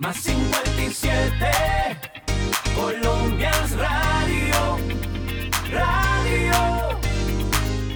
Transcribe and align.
Más 0.00 0.16
57 0.16 1.46
Colombia's 2.74 3.72
Radio. 3.72 4.78
Radio. 5.70 6.98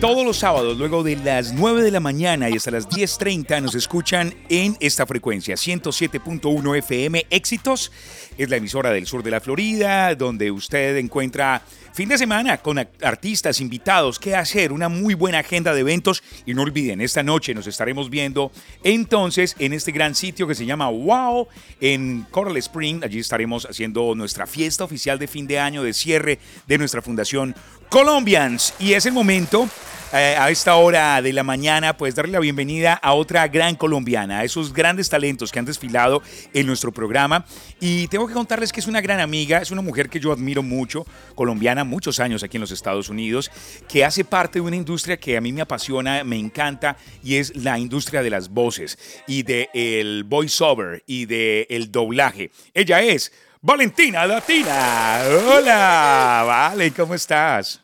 Todos 0.02 0.26
los 0.26 0.36
sábados, 0.36 0.76
luego 0.76 1.02
de 1.02 1.16
las 1.16 1.54
9 1.54 1.82
de 1.82 1.90
la 1.90 2.00
mañana 2.00 2.50
y 2.50 2.56
hasta 2.56 2.70
las 2.72 2.90
10.30, 2.90 3.62
nos 3.62 3.74
escuchan 3.74 4.34
en 4.50 4.76
esta 4.80 5.06
frecuencia, 5.06 5.54
107.1 5.54 6.76
FM 6.76 7.24
Éxitos. 7.30 7.90
Es 8.36 8.50
la 8.50 8.56
emisora 8.56 8.90
del 8.90 9.06
sur 9.06 9.22
de 9.22 9.30
la 9.30 9.40
Florida, 9.40 10.14
donde 10.14 10.50
usted 10.50 10.98
encuentra 10.98 11.62
fin 11.94 12.08
de 12.08 12.18
semana 12.18 12.58
con 12.58 12.76
artistas, 12.78 13.60
invitados, 13.60 14.18
qué 14.18 14.34
hacer, 14.34 14.72
una 14.72 14.88
muy 14.88 15.14
buena 15.14 15.38
agenda 15.38 15.72
de 15.72 15.80
eventos. 15.80 16.24
Y 16.44 16.52
no 16.52 16.62
olviden, 16.62 17.00
esta 17.00 17.22
noche 17.22 17.54
nos 17.54 17.68
estaremos 17.68 18.10
viendo 18.10 18.50
entonces 18.82 19.54
en 19.60 19.72
este 19.72 19.92
gran 19.92 20.16
sitio 20.16 20.48
que 20.48 20.56
se 20.56 20.66
llama 20.66 20.90
Wow, 20.90 21.46
en 21.80 22.26
Coral 22.32 22.56
Spring. 22.56 23.04
Allí 23.04 23.20
estaremos 23.20 23.64
haciendo 23.64 24.12
nuestra 24.16 24.48
fiesta 24.48 24.82
oficial 24.82 25.20
de 25.20 25.28
fin 25.28 25.46
de 25.46 25.60
año, 25.60 25.84
de 25.84 25.94
cierre 25.94 26.40
de 26.66 26.78
nuestra 26.78 27.00
fundación 27.00 27.54
Colombians. 27.90 28.74
Y 28.80 28.94
es 28.94 29.06
el 29.06 29.12
momento 29.12 29.68
eh, 30.16 30.36
a 30.38 30.48
esta 30.48 30.76
hora 30.76 31.20
de 31.20 31.32
la 31.32 31.42
mañana, 31.42 31.96
pues 31.96 32.14
darle 32.14 32.30
la 32.30 32.38
bienvenida 32.38 32.92
a 32.94 33.14
otra 33.14 33.48
gran 33.48 33.74
colombiana, 33.74 34.38
a 34.38 34.44
esos 34.44 34.72
grandes 34.72 35.08
talentos 35.08 35.50
que 35.50 35.58
han 35.58 35.64
desfilado 35.64 36.22
en 36.52 36.68
nuestro 36.68 36.92
programa. 36.92 37.44
Y 37.80 38.06
tengo 38.06 38.28
que 38.28 38.32
contarles 38.32 38.70
que 38.70 38.78
es 38.78 38.86
una 38.86 39.00
gran 39.00 39.18
amiga, 39.18 39.58
es 39.58 39.72
una 39.72 39.82
mujer 39.82 40.08
que 40.08 40.20
yo 40.20 40.30
admiro 40.30 40.62
mucho, 40.62 41.04
colombiana, 41.34 41.82
muchos 41.82 42.20
años 42.20 42.44
aquí 42.44 42.58
en 42.58 42.60
los 42.60 42.70
Estados 42.70 43.08
Unidos, 43.08 43.50
que 43.88 44.04
hace 44.04 44.24
parte 44.24 44.60
de 44.60 44.60
una 44.60 44.76
industria 44.76 45.16
que 45.16 45.36
a 45.36 45.40
mí 45.40 45.52
me 45.52 45.62
apasiona, 45.62 46.22
me 46.22 46.38
encanta, 46.38 46.96
y 47.24 47.34
es 47.34 47.56
la 47.56 47.76
industria 47.76 48.22
de 48.22 48.30
las 48.30 48.48
voces 48.48 48.96
y 49.26 49.42
del 49.42 49.68
el 49.74 50.24
voiceover 50.24 51.02
y 51.06 51.26
del 51.26 51.90
doblaje. 51.90 52.52
Ella 52.72 53.02
es 53.02 53.32
Valentina 53.60 54.26
Latina. 54.26 55.22
Hola, 55.48 56.44
Vale, 56.46 56.92
¿cómo 56.92 57.14
estás? 57.14 57.83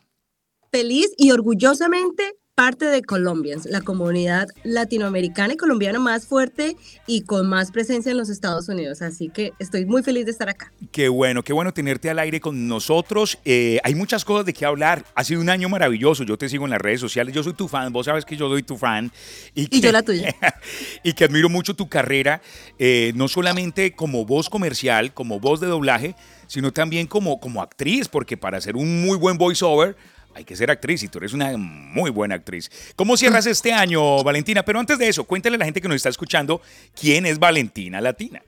Feliz 0.71 1.11
y 1.17 1.31
orgullosamente 1.31 2.33
parte 2.55 2.85
de 2.85 3.01
Colombians, 3.01 3.65
la 3.65 3.81
comunidad 3.81 4.47
latinoamericana 4.63 5.53
y 5.53 5.57
colombiana 5.57 5.99
más 5.99 6.27
fuerte 6.27 6.75
y 7.07 7.21
con 7.21 7.49
más 7.49 7.71
presencia 7.71 8.11
en 8.11 8.17
los 8.17 8.29
Estados 8.29 8.69
Unidos. 8.69 9.01
Así 9.01 9.29
que 9.29 9.53
estoy 9.57 9.85
muy 9.85 10.03
feliz 10.03 10.25
de 10.25 10.31
estar 10.31 10.47
acá. 10.47 10.71
Qué 10.91 11.09
bueno, 11.09 11.43
qué 11.43 11.53
bueno 11.53 11.73
tenerte 11.73 12.09
al 12.09 12.19
aire 12.19 12.39
con 12.39 12.67
nosotros. 12.67 13.39
Eh, 13.45 13.79
hay 13.83 13.95
muchas 13.95 14.23
cosas 14.25 14.45
de 14.45 14.53
qué 14.53 14.65
hablar. 14.65 15.05
Ha 15.15 15.23
sido 15.23 15.41
un 15.41 15.49
año 15.49 15.69
maravilloso. 15.69 16.23
Yo 16.23 16.37
te 16.37 16.49
sigo 16.49 16.65
en 16.65 16.71
las 16.71 16.81
redes 16.81 16.99
sociales. 16.99 17.33
Yo 17.33 17.41
soy 17.41 17.53
tu 17.53 17.67
fan. 17.67 17.91
Vos 17.91 18.05
sabes 18.05 18.25
que 18.25 18.37
yo 18.37 18.47
soy 18.47 18.63
tu 18.63 18.77
fan. 18.77 19.11
Y, 19.55 19.79
yo 19.79 19.91
la 19.91 20.03
tuya. 20.03 20.35
y 21.03 21.13
que 21.13 21.23
admiro 21.23 21.49
mucho 21.49 21.75
tu 21.75 21.89
carrera, 21.89 22.41
eh, 22.77 23.11
no 23.15 23.27
solamente 23.27 23.93
como 23.95 24.25
voz 24.25 24.49
comercial, 24.49 25.13
como 25.13 25.39
voz 25.39 25.61
de 25.61 25.67
doblaje, 25.67 26.15
sino 26.45 26.71
también 26.71 27.07
como, 27.07 27.39
como 27.39 27.61
actriz, 27.61 28.07
porque 28.07 28.37
para 28.37 28.57
hacer 28.57 28.75
un 28.75 29.01
muy 29.01 29.17
buen 29.17 29.37
voiceover 29.37 29.95
hay 30.33 30.43
que 30.43 30.55
ser 30.55 30.71
actriz 30.71 31.03
y 31.03 31.07
tú 31.07 31.17
eres 31.17 31.33
una 31.33 31.55
muy 31.57 32.09
buena 32.09 32.35
actriz. 32.35 32.69
¿Cómo 32.95 33.17
cierras 33.17 33.45
este 33.45 33.73
año, 33.73 34.23
Valentina? 34.23 34.63
Pero 34.63 34.79
antes 34.79 34.97
de 34.97 35.07
eso, 35.07 35.23
cuéntale 35.23 35.55
a 35.55 35.59
la 35.59 35.65
gente 35.65 35.81
que 35.81 35.87
nos 35.87 35.95
está 35.95 36.09
escuchando 36.09 36.61
quién 36.99 37.25
es 37.25 37.39
Valentina 37.39 38.01
Latina. 38.01 38.41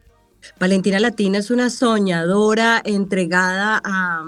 Valentina 0.60 1.00
Latina 1.00 1.38
es 1.38 1.52
una 1.52 1.70
soñadora 1.70 2.82
entregada 2.84 3.82
a, 3.84 4.24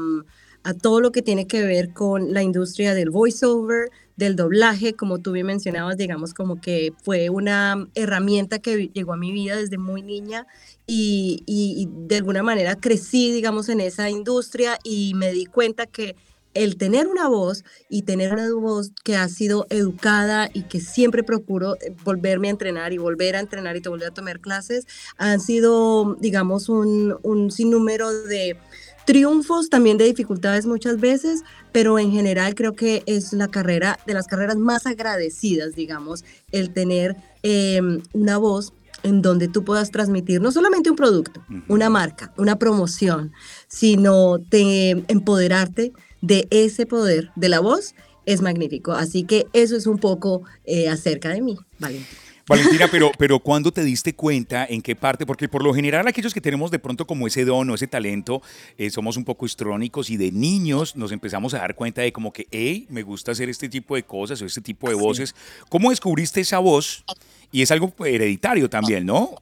todo 0.82 1.00
lo 1.00 1.12
que 1.12 1.22
tiene 1.22 1.46
que 1.46 1.62
ver 1.62 1.94
con 1.94 2.34
la 2.34 2.42
industria 2.42 2.96
del 2.96 3.12
voiceover, 3.12 3.92
del 4.16 4.36
doblaje, 4.36 4.94
como 4.94 5.20
tú 5.20 5.34
bien 5.34 5.46
mencionabas, 5.46 5.96
digamos 5.96 6.34
como 6.34 6.60
que 6.60 6.92
fue 7.04 7.30
una 7.30 7.88
herramienta 7.94 8.58
que 8.58 8.90
llegó 8.92 9.14
a 9.14 9.18
mi 9.18 9.32
vida 9.32 9.58
desde 9.58 9.78
muy 9.78 10.02
niña 10.02 10.48
y, 10.88 11.44
y, 11.46 11.88
de 12.08 12.16
alguna 12.16 12.42
manera 12.42 12.76
crecí, 12.76 13.32
digamos, 13.32 13.70
en 13.70 13.80
esa 13.80 14.10
industria 14.10 14.80
y 14.84 15.14
me 15.14 15.32
di 15.34 15.46
cuenta 15.46 15.86
que 15.86 16.16
el 16.56 16.78
tener 16.78 17.08
una 17.08 17.28
voz 17.28 17.64
y 17.90 18.02
tener 18.02 18.34
una 18.34 18.52
voz 18.54 18.92
que 19.04 19.16
ha 19.16 19.30
sido 19.30 19.68
educada 19.70 20.50
y 20.54 20.64
que 20.64 20.80
siempre 20.80 21.22
procuro 21.24 21.76
eh, 21.76 21.96
volverme 22.04 22.48
a 22.48 22.52
entrenar 22.52 22.94
y 22.94 22.98
volver 22.98 23.36
a 23.36 23.40
entrenar 23.40 23.78
y 23.78 23.82
volver 23.82 24.08
a 24.08 24.14
tomar 24.14 24.40
clases, 24.40 24.88
han 25.18 25.40
sido, 25.40 26.16
digamos, 26.20 26.70
un, 26.70 27.18
un 27.22 27.52
sinnúmero 27.52 28.12
de 28.12 28.58
triunfos, 29.06 29.70
también 29.70 29.98
de 29.98 30.06
dificultades 30.06 30.66
muchas 30.66 31.00
veces, 31.00 31.44
pero 31.72 32.00
en 32.00 32.12
general 32.12 32.56
creo 32.56 32.74
que 32.74 33.04
es 33.06 33.34
la 33.34 33.48
carrera, 33.48 34.00
de 34.06 34.14
las 34.14 34.28
carreras 34.28 34.58
más 34.58 34.88
agradecidas, 34.88 35.76
digamos, 35.76 36.26
el 36.52 36.74
tener 36.74 37.16
em, 37.44 38.02
una 38.14 38.38
voz 38.38 38.74
en 39.04 39.22
donde 39.22 39.48
tú 39.48 39.64
puedas 39.64 39.92
transmitir 39.92 40.42
no 40.42 40.52
solamente 40.52 40.90
un 40.90 40.96
producto, 40.96 41.46
una 41.68 41.90
marca, 41.90 42.34
una 42.38 42.58
promoción, 42.58 43.32
sino 43.68 44.40
de 44.40 45.06
empoderarte 45.08 45.94
de 46.25 46.47
ese 46.50 46.86
poder 46.86 47.31
de 47.36 47.50
la 47.50 47.59
voz 47.59 47.96
es 48.25 48.41
magnífico. 48.41 48.94
Así 48.94 49.24
que 49.24 49.46
eso 49.53 49.75
es 49.75 49.88
un 49.88 50.00
poco 50.00 50.44
eh, 50.66 50.90
acerca 50.90 51.30
de 51.30 51.41
mí, 51.41 51.58
Valentina. 51.80 52.19
Valentina, 52.47 52.88
pero, 52.91 53.12
pero 53.18 53.40
¿cuándo 53.40 53.72
te 53.72 53.84
diste 53.84 54.13
cuenta 54.13 54.68
en 54.69 54.84
qué 54.84 54.96
parte? 54.96 55.25
Porque 55.25 55.50
por 55.50 55.63
lo 55.63 55.74
general 55.74 56.08
aquellos 56.08 56.31
que 56.31 56.41
tenemos 56.41 56.69
de 56.69 56.78
pronto 56.78 57.08
como 57.08 57.25
ese 57.25 57.44
don 57.44 57.68
o 57.72 57.74
ese 57.74 57.88
talento, 57.88 58.44
eh, 58.78 58.91
somos 58.91 59.18
un 59.18 59.25
poco 59.25 59.47
histrónicos 59.47 60.12
y 60.12 60.18
de 60.18 60.31
niños 60.31 60.96
nos 60.96 61.12
empezamos 61.12 61.56
a 61.56 61.59
dar 61.59 61.74
cuenta 61.74 62.03
de 62.03 62.13
como 62.13 62.31
que, 62.31 62.47
hey, 62.52 62.86
me 62.90 63.02
gusta 63.02 63.31
hacer 63.31 63.50
este 63.50 63.68
tipo 63.68 63.96
de 63.96 64.03
cosas 64.03 64.40
o 64.44 64.46
este 64.46 64.62
tipo 64.62 64.90
de 64.90 64.94
voces. 64.94 65.34
¿Cómo 65.69 65.90
descubriste 65.90 66.42
esa 66.42 66.59
voz? 66.59 67.03
Y 67.52 67.63
es 67.63 67.72
algo 67.72 67.92
hereditario 68.06 68.69
también, 68.69 69.07
¿no? 69.07 69.36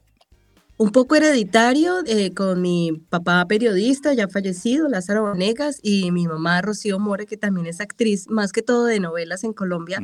Un 0.76 0.90
poco 0.90 1.14
hereditario 1.14 2.02
eh, 2.06 2.32
con 2.34 2.60
mi 2.60 2.92
papá 3.08 3.46
periodista 3.46 4.12
ya 4.12 4.28
fallecido, 4.28 4.88
Lázaro 4.88 5.22
Vanegas, 5.22 5.78
y 5.82 6.10
mi 6.10 6.26
mamá 6.26 6.60
Rocío 6.62 6.98
More, 6.98 7.26
que 7.26 7.36
también 7.36 7.66
es 7.66 7.80
actriz, 7.80 8.28
más 8.28 8.52
que 8.52 8.62
todo 8.62 8.86
de 8.86 8.98
novelas 8.98 9.44
en 9.44 9.52
Colombia. 9.52 10.00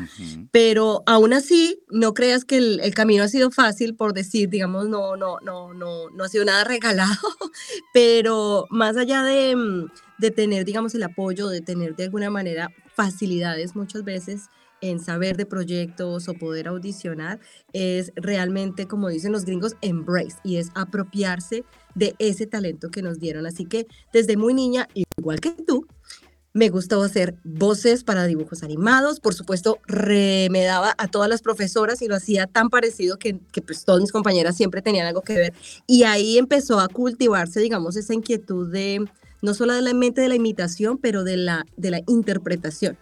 Pero 0.52 1.02
aún 1.06 1.32
así, 1.32 1.80
no 1.90 2.14
creas 2.14 2.44
que 2.44 2.58
el, 2.58 2.94
camino 2.94 3.24
ha 3.24 3.28
sido 3.28 3.50
fácil, 3.50 3.96
por 3.96 4.12
decir, 4.12 4.48
digamos, 4.48 4.88
no, 4.88 5.16
no, 5.16 5.38
no, 5.40 5.74
no, 5.74 6.08
no 6.10 6.24
ha 6.24 6.28
sido 6.28 6.44
nada 6.44 6.64
regalado, 6.64 7.10
pero 7.92 8.66
más 8.70 8.96
allá 8.96 9.22
de, 9.24 9.56
mm, 9.56 9.86
de 10.18 10.30
tener, 10.30 10.64
digamos, 10.64 10.94
el 10.94 11.02
apoyo, 11.02 11.48
de 11.48 11.60
tener 11.62 11.96
de 11.96 12.04
alguna 12.04 12.30
manera 12.30 12.70
facilidades 12.94 13.74
muchas 13.74 14.04
veces, 14.04 14.48
en 14.80 15.00
saber 15.00 15.36
de 15.36 15.46
proyectos 15.46 16.28
o 16.28 16.34
poder 16.34 16.68
audicionar 16.68 17.40
es 17.72 18.12
realmente, 18.16 18.86
como 18.86 19.08
dicen 19.08 19.32
los 19.32 19.44
gringos, 19.44 19.76
embrace 19.80 20.36
y 20.44 20.56
es 20.56 20.70
apropiarse 20.74 21.64
de 21.94 22.14
ese 22.18 22.46
talento 22.46 22.90
que 22.90 23.02
nos 23.02 23.18
dieron. 23.18 23.46
Así 23.46 23.64
que 23.64 23.86
desde 24.12 24.36
muy 24.36 24.54
niña, 24.54 24.88
igual 25.16 25.40
que 25.40 25.50
tú, 25.50 25.86
me 26.52 26.68
gustó 26.68 27.02
hacer 27.02 27.36
voces 27.44 28.02
para 28.02 28.24
dibujos 28.24 28.62
animados. 28.62 29.20
Por 29.20 29.34
supuesto, 29.34 29.78
me 29.88 30.64
daba 30.64 30.94
a 30.98 31.08
todas 31.08 31.28
las 31.28 31.42
profesoras 31.42 32.02
y 32.02 32.08
lo 32.08 32.16
hacía 32.16 32.46
tan 32.46 32.70
parecido 32.70 33.18
que, 33.18 33.38
que 33.52 33.62
pues 33.62 33.84
todas 33.84 34.00
mis 34.00 34.10
compañeras 34.10 34.56
siempre 34.56 34.82
tenían 34.82 35.06
algo 35.06 35.22
que 35.22 35.34
ver. 35.34 35.52
Y 35.86 36.02
ahí 36.02 36.38
empezó 36.38 36.80
a 36.80 36.88
cultivarse, 36.88 37.60
digamos, 37.60 37.96
esa 37.96 38.14
inquietud 38.14 38.70
de 38.72 39.04
no 39.42 39.54
solamente 39.54 40.20
de 40.20 40.28
la 40.28 40.34
imitación, 40.34 40.98
pero 40.98 41.24
de 41.24 41.36
la, 41.36 41.66
de 41.76 41.90
la 41.90 42.00
interpretación. 42.06 42.96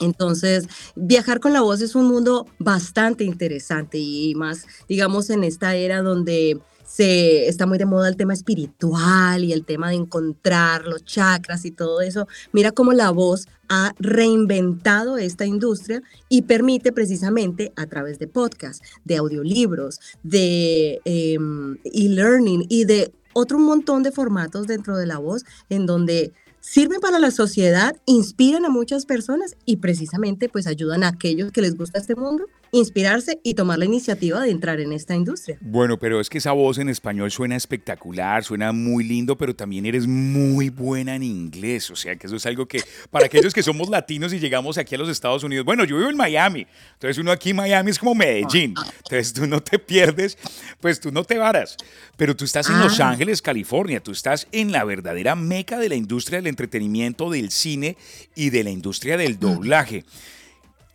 Entonces, 0.00 0.66
viajar 0.94 1.40
con 1.40 1.52
la 1.52 1.60
voz 1.60 1.80
es 1.80 1.94
un 1.94 2.06
mundo 2.06 2.46
bastante 2.58 3.24
interesante 3.24 3.98
y 3.98 4.34
más, 4.34 4.66
digamos, 4.88 5.30
en 5.30 5.44
esta 5.44 5.74
era 5.74 6.02
donde 6.02 6.60
se 6.86 7.48
está 7.48 7.66
muy 7.66 7.78
de 7.78 7.86
moda 7.86 8.08
el 8.08 8.16
tema 8.16 8.34
espiritual 8.34 9.42
y 9.42 9.52
el 9.52 9.64
tema 9.64 9.88
de 9.88 9.96
encontrar 9.96 10.86
los 10.86 11.04
chakras 11.04 11.64
y 11.64 11.72
todo 11.72 12.00
eso. 12.00 12.28
Mira 12.52 12.70
cómo 12.70 12.92
la 12.92 13.10
voz 13.10 13.48
ha 13.68 13.94
reinventado 13.98 15.18
esta 15.18 15.44
industria 15.44 16.02
y 16.28 16.42
permite 16.42 16.92
precisamente 16.92 17.72
a 17.76 17.86
través 17.86 18.18
de 18.18 18.28
podcasts, 18.28 18.86
de 19.04 19.16
audiolibros, 19.16 19.98
de 20.22 21.00
em, 21.04 21.78
e-learning 21.84 22.66
y 22.68 22.84
de 22.84 23.12
otro 23.34 23.58
montón 23.58 24.02
de 24.02 24.12
formatos 24.12 24.66
dentro 24.66 24.96
de 24.96 25.06
la 25.06 25.18
voz 25.18 25.44
en 25.68 25.86
donde 25.86 26.32
sirven 26.60 27.00
para 27.00 27.18
la 27.18 27.30
sociedad, 27.30 27.94
inspiran 28.06 28.64
a 28.64 28.70
muchas 28.70 29.04
personas 29.04 29.54
y 29.66 29.76
precisamente 29.76 30.48
pues 30.48 30.66
ayudan 30.66 31.04
a 31.04 31.08
aquellos 31.08 31.52
que 31.52 31.60
les 31.60 31.76
gusta 31.76 31.98
este 31.98 32.14
mundo 32.14 32.46
inspirarse 32.74 33.40
y 33.42 33.54
tomar 33.54 33.78
la 33.78 33.84
iniciativa 33.84 34.40
de 34.40 34.50
entrar 34.50 34.80
en 34.80 34.92
esta 34.92 35.14
industria. 35.14 35.56
Bueno, 35.60 35.98
pero 35.98 36.20
es 36.20 36.28
que 36.28 36.38
esa 36.38 36.52
voz 36.52 36.78
en 36.78 36.88
español 36.88 37.30
suena 37.30 37.56
espectacular, 37.56 38.42
suena 38.44 38.72
muy 38.72 39.04
lindo, 39.04 39.38
pero 39.38 39.54
también 39.54 39.86
eres 39.86 40.06
muy 40.06 40.68
buena 40.70 41.14
en 41.14 41.22
inglés. 41.22 41.90
O 41.90 41.96
sea, 41.96 42.16
que 42.16 42.26
eso 42.26 42.36
es 42.36 42.46
algo 42.46 42.66
que 42.66 42.82
para 43.10 43.26
aquellos 43.26 43.54
que 43.54 43.62
somos 43.62 43.88
latinos 43.88 44.32
y 44.32 44.38
llegamos 44.40 44.76
aquí 44.76 44.94
a 44.94 44.98
los 44.98 45.08
Estados 45.08 45.44
Unidos, 45.44 45.64
bueno, 45.64 45.84
yo 45.84 45.96
vivo 45.96 46.10
en 46.10 46.16
Miami, 46.16 46.66
entonces 46.94 47.18
uno 47.18 47.30
aquí 47.30 47.50
en 47.50 47.56
Miami 47.56 47.90
es 47.90 47.98
como 47.98 48.14
Medellín, 48.14 48.74
entonces 49.04 49.32
tú 49.32 49.46
no 49.46 49.62
te 49.62 49.78
pierdes, 49.78 50.36
pues 50.80 50.98
tú 51.00 51.12
no 51.12 51.24
te 51.24 51.38
varas, 51.38 51.76
pero 52.16 52.34
tú 52.34 52.44
estás 52.44 52.68
en 52.68 52.78
Los 52.80 52.98
Ah. 53.00 53.10
Ángeles, 53.10 53.40
California, 53.42 54.00
tú 54.00 54.10
estás 54.12 54.48
en 54.50 54.72
la 54.72 54.84
verdadera 54.84 55.36
meca 55.36 55.78
de 55.78 55.88
la 55.88 55.94
industria 55.94 56.38
del 56.38 56.48
entretenimiento, 56.48 57.30
del 57.30 57.50
cine 57.50 57.96
y 58.34 58.50
de 58.50 58.64
la 58.64 58.70
industria 58.70 59.16
del 59.16 59.38
doblaje. 59.38 60.04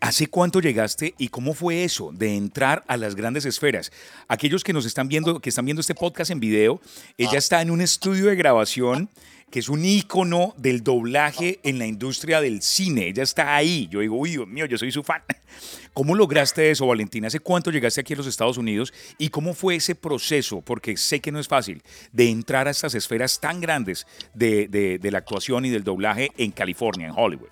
¿Hace 0.01 0.27
cuánto 0.27 0.61
llegaste 0.61 1.13
y 1.17 1.27
cómo 1.27 1.53
fue 1.53 1.83
eso 1.83 2.11
de 2.13 2.35
entrar 2.37 2.85
a 2.87 2.95
las 2.95 3.15
grandes 3.15 3.43
esferas? 3.45 3.91
Aquellos 4.29 4.63
que 4.63 4.71
nos 4.71 4.85
están 4.85 5.09
viendo, 5.09 5.41
que 5.41 5.49
están 5.49 5.65
viendo 5.65 5.81
este 5.81 5.93
podcast 5.93 6.31
en 6.31 6.39
video, 6.39 6.79
ella 7.17 7.37
está 7.37 7.61
en 7.61 7.69
un 7.69 7.81
estudio 7.81 8.27
de 8.27 8.35
grabación 8.37 9.09
que 9.51 9.59
es 9.59 9.67
un 9.67 9.83
ícono 9.83 10.53
del 10.57 10.83
doblaje 10.83 11.59
en 11.63 11.79
la 11.79 11.87
industria 11.87 12.39
del 12.39 12.61
cine. 12.61 13.07
Ella 13.07 13.23
está 13.23 13.55
ahí. 13.55 13.87
Yo 13.91 13.99
digo, 13.99 14.15
uy, 14.15 14.29
Dios 14.31 14.47
mío, 14.47 14.65
yo 14.67 14.77
soy 14.77 14.91
su 14.91 15.03
fan. 15.03 15.21
¿Cómo 15.93 16.15
lograste 16.15 16.69
eso, 16.71 16.85
Valentina? 16.87 17.27
¿Hace 17.27 17.39
cuánto 17.41 17.69
llegaste 17.71 17.99
aquí 17.99 18.13
a 18.13 18.17
los 18.17 18.27
Estados 18.27 18.57
Unidos 18.59 18.93
y 19.17 19.29
cómo 19.29 19.53
fue 19.53 19.75
ese 19.75 19.95
proceso? 19.95 20.61
Porque 20.61 20.95
sé 20.97 21.19
que 21.19 21.31
no 21.31 21.39
es 21.39 21.47
fácil 21.47 21.81
de 22.13 22.29
entrar 22.29 22.67
a 22.67 22.71
estas 22.71 22.93
esferas 22.95 23.39
tan 23.41 23.59
grandes 23.59 24.05
de, 24.33 24.67
de- 24.69 24.97
de 24.99 25.11
la 25.11 25.17
actuación 25.17 25.65
y 25.65 25.69
del 25.71 25.83
doblaje 25.83 26.29
en 26.37 26.51
California, 26.51 27.07
en 27.07 27.13
Hollywood. 27.17 27.49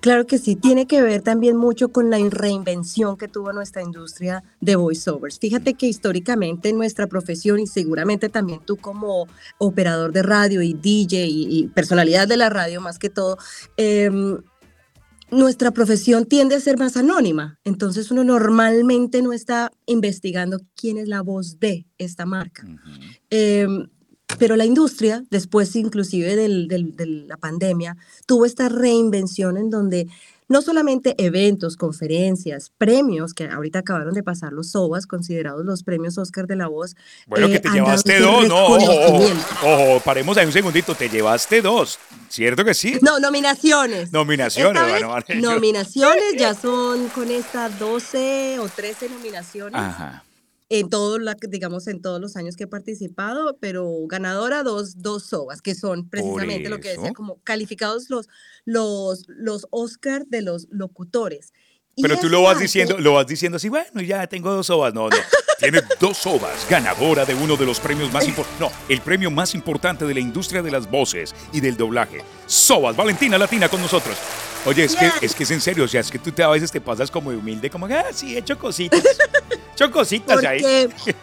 Claro 0.00 0.26
que 0.26 0.38
sí, 0.38 0.56
tiene 0.56 0.86
que 0.86 1.02
ver 1.02 1.22
también 1.22 1.56
mucho 1.56 1.88
con 1.88 2.10
la 2.10 2.18
reinvención 2.18 3.16
que 3.16 3.28
tuvo 3.28 3.52
nuestra 3.52 3.82
industria 3.82 4.44
de 4.60 4.76
voiceovers. 4.76 5.38
Fíjate 5.38 5.74
que 5.74 5.86
históricamente 5.86 6.68
en 6.68 6.76
nuestra 6.76 7.06
profesión 7.06 7.60
y 7.60 7.66
seguramente 7.66 8.28
también 8.28 8.60
tú 8.64 8.76
como 8.76 9.26
operador 9.58 10.12
de 10.12 10.22
radio 10.22 10.62
y 10.62 10.74
DJ 10.74 11.26
y, 11.26 11.58
y 11.58 11.66
personalidad 11.68 12.28
de 12.28 12.36
la 12.36 12.50
radio 12.50 12.80
más 12.80 12.98
que 12.98 13.10
todo, 13.10 13.38
em, 13.76 14.38
nuestra 15.30 15.72
profesión 15.72 16.26
tiende 16.26 16.54
a 16.54 16.60
ser 16.60 16.78
más 16.78 16.96
anónima. 16.96 17.58
Entonces 17.64 18.10
uno 18.10 18.24
normalmente 18.24 19.22
no 19.22 19.32
está 19.32 19.72
investigando 19.86 20.60
quién 20.76 20.98
es 20.98 21.08
la 21.08 21.22
voz 21.22 21.58
de 21.58 21.86
esta 21.98 22.26
marca. 22.26 22.64
Pero 24.38 24.56
la 24.56 24.64
industria, 24.64 25.24
después 25.30 25.74
inclusive 25.76 26.36
del- 26.36 26.68
del- 26.68 26.96
de 26.96 27.06
la 27.06 27.36
pandemia, 27.36 27.96
tuvo 28.26 28.44
esta 28.44 28.68
reinvención 28.68 29.56
en 29.56 29.70
donde 29.70 30.06
no 30.48 30.62
solamente 30.62 31.16
eventos, 31.18 31.76
conferencias, 31.76 32.70
premios, 32.78 33.34
que 33.34 33.46
ahorita 33.48 33.80
acabaron 33.80 34.14
de 34.14 34.22
pasar 34.22 34.52
los 34.52 34.70
SOBAS, 34.70 35.06
considerados 35.08 35.64
los 35.64 35.82
premios 35.82 36.18
Oscar 36.18 36.46
de 36.46 36.54
la 36.54 36.68
voz. 36.68 36.94
Bueno, 37.26 37.48
eh, 37.48 37.52
que 37.52 37.58
te 37.60 37.68
han 37.68 37.74
dado 37.78 37.86
llevaste 37.86 38.20
dos, 38.20 38.46
no, 38.48 38.66
ojo, 38.66 39.24
ojo, 39.64 40.00
paremos 40.04 40.36
ahí 40.36 40.46
un 40.46 40.52
segundito, 40.52 40.94
te 40.94 41.08
llevaste 41.08 41.62
dos, 41.62 41.98
¿cierto 42.28 42.64
que 42.64 42.74
sí? 42.74 42.96
No, 43.02 43.18
nominaciones. 43.18 44.12
Nominaciones, 44.12 44.82
bueno, 44.88 45.08
vale, 45.08 45.40
nominaciones 45.40 46.36
ya 46.38 46.54
son 46.54 47.08
con 47.08 47.28
estas 47.32 47.76
12 47.80 48.58
o 48.60 48.68
13 48.68 49.08
nominaciones. 49.08 49.74
Ajá. 49.80 50.22
En 50.68 50.88
todos 50.88 51.20
digamos 51.48 51.86
en 51.86 52.02
todos 52.02 52.20
los 52.20 52.36
años 52.36 52.56
que 52.56 52.64
he 52.64 52.68
participado, 52.68 53.56
pero 53.60 54.06
ganadora 54.06 54.62
dos 54.62 55.00
dos 55.00 55.24
sobas 55.24 55.62
que 55.62 55.74
son 55.74 56.08
precisamente 56.08 56.68
lo 56.68 56.80
que 56.80 56.90
decía 56.90 57.12
como 57.12 57.40
calificados 57.42 58.10
los 58.10 58.28
los 58.64 59.24
los 59.28 59.66
Oscar 59.70 60.26
de 60.26 60.42
los 60.42 60.66
locutores. 60.70 61.52
Pero 62.00 62.18
tú 62.18 62.28
lo 62.28 62.42
vas 62.42 62.58
diciendo, 62.58 62.98
lo 62.98 63.14
vas 63.14 63.26
diciendo 63.26 63.56
así, 63.56 63.70
bueno, 63.70 64.02
ya 64.02 64.26
tengo 64.26 64.52
dos 64.52 64.68
ovas. 64.68 64.92
No, 64.92 65.08
no. 65.08 65.16
Tienes 65.58 65.84
dos 65.98 66.26
ovas, 66.26 66.66
ganadora 66.68 67.24
de 67.24 67.34
uno 67.34 67.56
de 67.56 67.64
los 67.64 67.80
premios 67.80 68.12
más 68.12 68.28
importantes. 68.28 68.60
No, 68.60 68.70
el 68.90 69.00
premio 69.00 69.30
más 69.30 69.54
importante 69.54 70.04
de 70.04 70.12
la 70.12 70.20
industria 70.20 70.60
de 70.60 70.70
las 70.70 70.90
voces 70.90 71.34
y 71.52 71.60
del 71.60 71.78
doblaje. 71.78 72.22
Sobas, 72.46 72.94
Valentina 72.94 73.38
Latina 73.38 73.70
con 73.70 73.80
nosotros. 73.80 74.18
Oye, 74.66 74.84
es 74.84 74.94
que, 74.94 75.10
es 75.22 75.34
que 75.34 75.44
es 75.44 75.50
en 75.52 75.60
serio, 75.62 75.84
o 75.84 75.88
sea, 75.88 76.02
es 76.02 76.10
que 76.10 76.18
tú 76.18 76.32
te, 76.32 76.42
a 76.42 76.48
veces 76.48 76.70
te 76.70 76.80
pasas 76.80 77.10
como 77.10 77.30
de 77.30 77.38
humilde, 77.38 77.70
como, 77.70 77.86
ah, 77.86 78.06
sí, 78.12 78.34
he 78.34 78.40
hecho 78.40 78.58
cositas. 78.58 79.02
Hecho 79.76 79.90
cositas 79.90 80.42
ahí. 80.42 80.62
porque, 80.62 81.16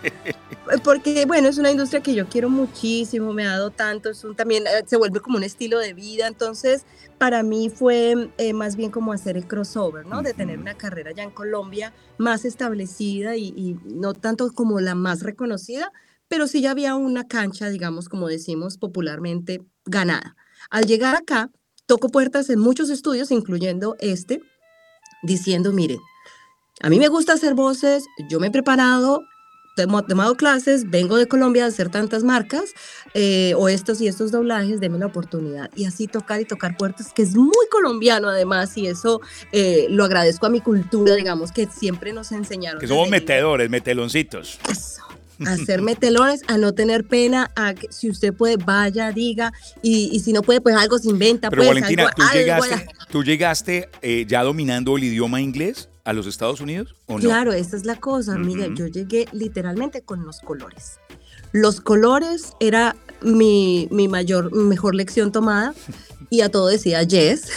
porque, 0.83 1.25
bueno, 1.25 1.47
es 1.47 1.57
una 1.57 1.71
industria 1.71 2.03
que 2.03 2.13
yo 2.13 2.27
quiero 2.27 2.51
muchísimo, 2.51 3.33
me 3.33 3.47
ha 3.47 3.53
dado 3.53 3.71
tanto, 3.71 4.11
es 4.11 4.23
un, 4.23 4.35
también 4.35 4.67
eh, 4.67 4.83
se 4.85 4.95
vuelve 4.95 5.21
como 5.21 5.37
un 5.37 5.43
estilo 5.43 5.79
de 5.79 5.95
vida, 5.95 6.27
entonces 6.27 6.85
para 7.17 7.41
mí 7.41 7.71
fue 7.71 8.29
eh, 8.37 8.53
más 8.53 8.75
bien 8.75 8.91
como 8.91 9.11
hacer 9.11 9.37
el 9.37 9.47
crossover, 9.47 10.05
¿no? 10.05 10.21
De 10.21 10.35
tener 10.35 10.59
una 10.59 10.75
carrera 10.75 11.11
ya 11.13 11.23
en 11.23 11.31
Colombia 11.31 11.93
más 12.19 12.45
establecida 12.45 13.35
y, 13.37 13.47
y 13.57 13.75
no 13.85 14.13
tanto 14.13 14.51
como 14.51 14.79
la 14.79 14.93
más 14.93 15.23
reconocida, 15.23 15.91
pero 16.27 16.45
sí 16.45 16.61
ya 16.61 16.69
había 16.69 16.93
una 16.93 17.27
cancha, 17.27 17.69
digamos, 17.69 18.07
como 18.07 18.27
decimos 18.27 18.77
popularmente, 18.77 19.63
ganada. 19.85 20.35
Al 20.69 20.85
llegar 20.85 21.15
acá, 21.15 21.49
toco 21.87 22.09
puertas 22.09 22.51
en 22.51 22.59
muchos 22.59 22.91
estudios, 22.91 23.31
incluyendo 23.31 23.95
este, 23.99 24.43
diciendo, 25.23 25.71
miren, 25.71 25.97
a 26.81 26.89
mí 26.89 26.99
me 26.99 27.07
gusta 27.07 27.33
hacer 27.33 27.53
voces, 27.53 28.03
yo 28.29 28.39
me 28.39 28.47
he 28.47 28.51
preparado, 28.51 29.23
he 29.77 29.85
tomado 29.87 30.35
clases, 30.35 30.89
vengo 30.89 31.17
de 31.17 31.27
Colombia 31.27 31.65
a 31.65 31.67
hacer 31.67 31.89
tantas 31.89 32.23
marcas, 32.23 32.73
eh, 33.13 33.53
o 33.57 33.69
estos 33.69 34.01
y 34.01 34.07
estos 34.07 34.31
doblajes, 34.31 34.79
denme 34.79 34.99
la 34.99 35.07
oportunidad. 35.07 35.69
Y 35.75 35.85
así 35.85 36.07
tocar 36.07 36.41
y 36.41 36.45
tocar 36.45 36.77
puertas, 36.77 37.11
que 37.13 37.21
es 37.23 37.35
muy 37.35 37.65
colombiano 37.71 38.27
además, 38.29 38.77
y 38.77 38.87
eso 38.87 39.21
eh, 39.51 39.87
lo 39.89 40.03
agradezco 40.03 40.45
a 40.45 40.49
mi 40.49 40.61
cultura, 40.61 41.15
digamos, 41.15 41.51
que 41.51 41.67
siempre 41.67 42.13
nos 42.13 42.31
enseñaron. 42.31 42.79
Que 42.79 42.87
somos 42.87 43.09
metedores, 43.09 43.69
meteloncitos. 43.69 44.59
a 45.45 45.53
hacer 45.53 45.81
metelones, 45.81 46.41
a 46.47 46.57
no 46.57 46.73
tener 46.73 47.05
pena, 47.05 47.49
a 47.55 47.73
que 47.73 47.91
si 47.91 48.09
usted 48.09 48.31
puede, 48.33 48.57
vaya, 48.57 49.11
diga, 49.11 49.51
y, 49.81 50.09
y 50.15 50.19
si 50.19 50.31
no 50.33 50.41
puede, 50.43 50.61
pues 50.61 50.75
algo 50.75 50.99
se 50.99 51.09
inventa. 51.09 51.49
Pero 51.49 51.63
pues, 51.63 51.69
Valentina, 51.69 52.03
algo- 52.03 52.15
¿tú 52.15 52.21
algo 52.21 52.33
llegaste, 52.35 52.73
a- 52.75 53.05
¿tú 53.11 53.23
llegaste 53.23 53.89
eh, 54.03 54.25
ya 54.27 54.43
dominando 54.43 54.95
el 54.97 55.03
idioma 55.05 55.41
inglés 55.41 55.89
a 56.03 56.13
los 56.13 56.27
Estados 56.27 56.59
Unidos 56.61 56.95
o 57.07 57.13
no? 57.13 57.19
Claro, 57.19 57.53
esa 57.53 57.77
es 57.77 57.85
la 57.85 57.95
cosa, 57.95 58.33
amiga. 58.33 58.65
Ujú. 58.65 58.75
Yo 58.75 58.87
llegué 58.87 59.27
literalmente 59.31 60.01
con 60.01 60.25
los 60.25 60.39
colores. 60.39 60.99
Los 61.51 61.81
colores 61.81 62.53
era 62.59 62.95
mi, 63.21 63.87
mi 63.91 64.07
mayor, 64.07 64.53
mejor 64.53 64.95
lección 64.95 65.31
tomada 65.31 65.73
y 66.29 66.41
a 66.41 66.49
todo 66.49 66.67
decía 66.67 67.03
yes. 67.03 67.49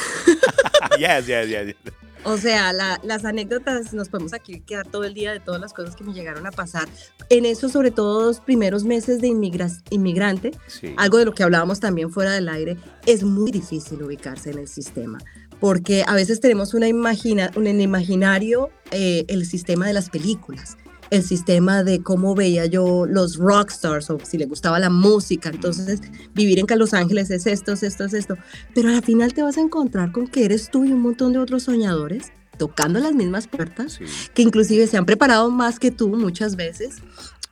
yes, 0.98 1.26
yes, 1.26 1.48
yes, 1.48 1.66
yes. 1.66 1.76
O 2.24 2.36
sea, 2.38 2.72
la- 2.72 3.00
las 3.04 3.24
anécdotas 3.24 3.92
nos 3.94 4.08
podemos 4.08 4.32
aquí 4.32 4.60
quedar 4.60 4.86
todo 4.88 5.04
el 5.04 5.14
día 5.14 5.32
de 5.32 5.38
todas 5.40 5.60
las 5.60 5.72
cosas 5.72 5.94
que 5.94 6.02
me 6.02 6.12
llegaron 6.12 6.44
a 6.46 6.50
pasar. 6.50 6.88
En 7.30 7.44
eso, 7.46 7.68
sobre 7.68 7.90
todo 7.92 8.26
los 8.26 8.40
primeros 8.40 8.82
meses 8.84 9.20
de 9.20 9.28
inmigra- 9.28 9.70
inmigrante, 9.90 10.50
Sí. 10.66 10.92
algo 10.96 11.18
de 11.18 11.24
lo 11.24 11.32
que 11.34 11.44
hablábamos 11.44 11.78
también 11.80 12.10
fuera 12.10 12.32
del 12.32 12.48
aire, 12.48 12.76
es 13.06 13.22
muy 13.22 13.52
difícil 13.52 14.02
ubicarse 14.02 14.50
en 14.50 14.58
el 14.58 14.66
sistema, 14.68 15.18
porque 15.60 16.04
a 16.06 16.14
veces 16.14 16.40
tenemos 16.40 16.75
una 16.75 16.88
imagina, 16.88 17.50
un 17.56 17.66
en 17.66 17.80
imaginario 17.80 18.70
eh, 18.90 19.25
el 19.28 19.46
sistema 19.46 19.86
de 19.86 19.92
las 19.92 20.10
películas, 20.10 20.76
el 21.10 21.22
sistema 21.22 21.84
de 21.84 22.02
cómo 22.02 22.34
veía 22.34 22.66
yo 22.66 23.06
los 23.06 23.36
rockstars 23.36 24.10
o 24.10 24.18
si 24.22 24.38
le 24.38 24.46
gustaba 24.46 24.78
la 24.78 24.90
música, 24.90 25.50
entonces 25.50 26.00
vivir 26.34 26.58
en 26.58 26.78
Los 26.78 26.94
Ángeles 26.94 27.30
es 27.30 27.46
esto, 27.46 27.72
es 27.72 27.82
esto, 27.82 28.04
es 28.04 28.14
esto, 28.14 28.36
pero 28.75 28.88
al 28.88 29.02
final 29.02 29.32
te 29.32 29.42
vas 29.42 29.56
a 29.56 29.60
encontrar 29.60 30.12
con 30.12 30.26
que 30.26 30.44
eres 30.44 30.70
tú 30.70 30.84
y 30.84 30.92
un 30.92 31.00
montón 31.00 31.32
de 31.32 31.38
otros 31.38 31.64
soñadores 31.64 32.32
tocando 32.56 32.98
las 32.98 33.14
mismas 33.14 33.46
puertas, 33.48 33.98
que 34.34 34.42
inclusive 34.42 34.86
se 34.86 34.96
han 34.96 35.06
preparado 35.06 35.50
más 35.50 35.78
que 35.78 35.90
tú 35.90 36.08
muchas 36.08 36.56
veces. 36.56 36.96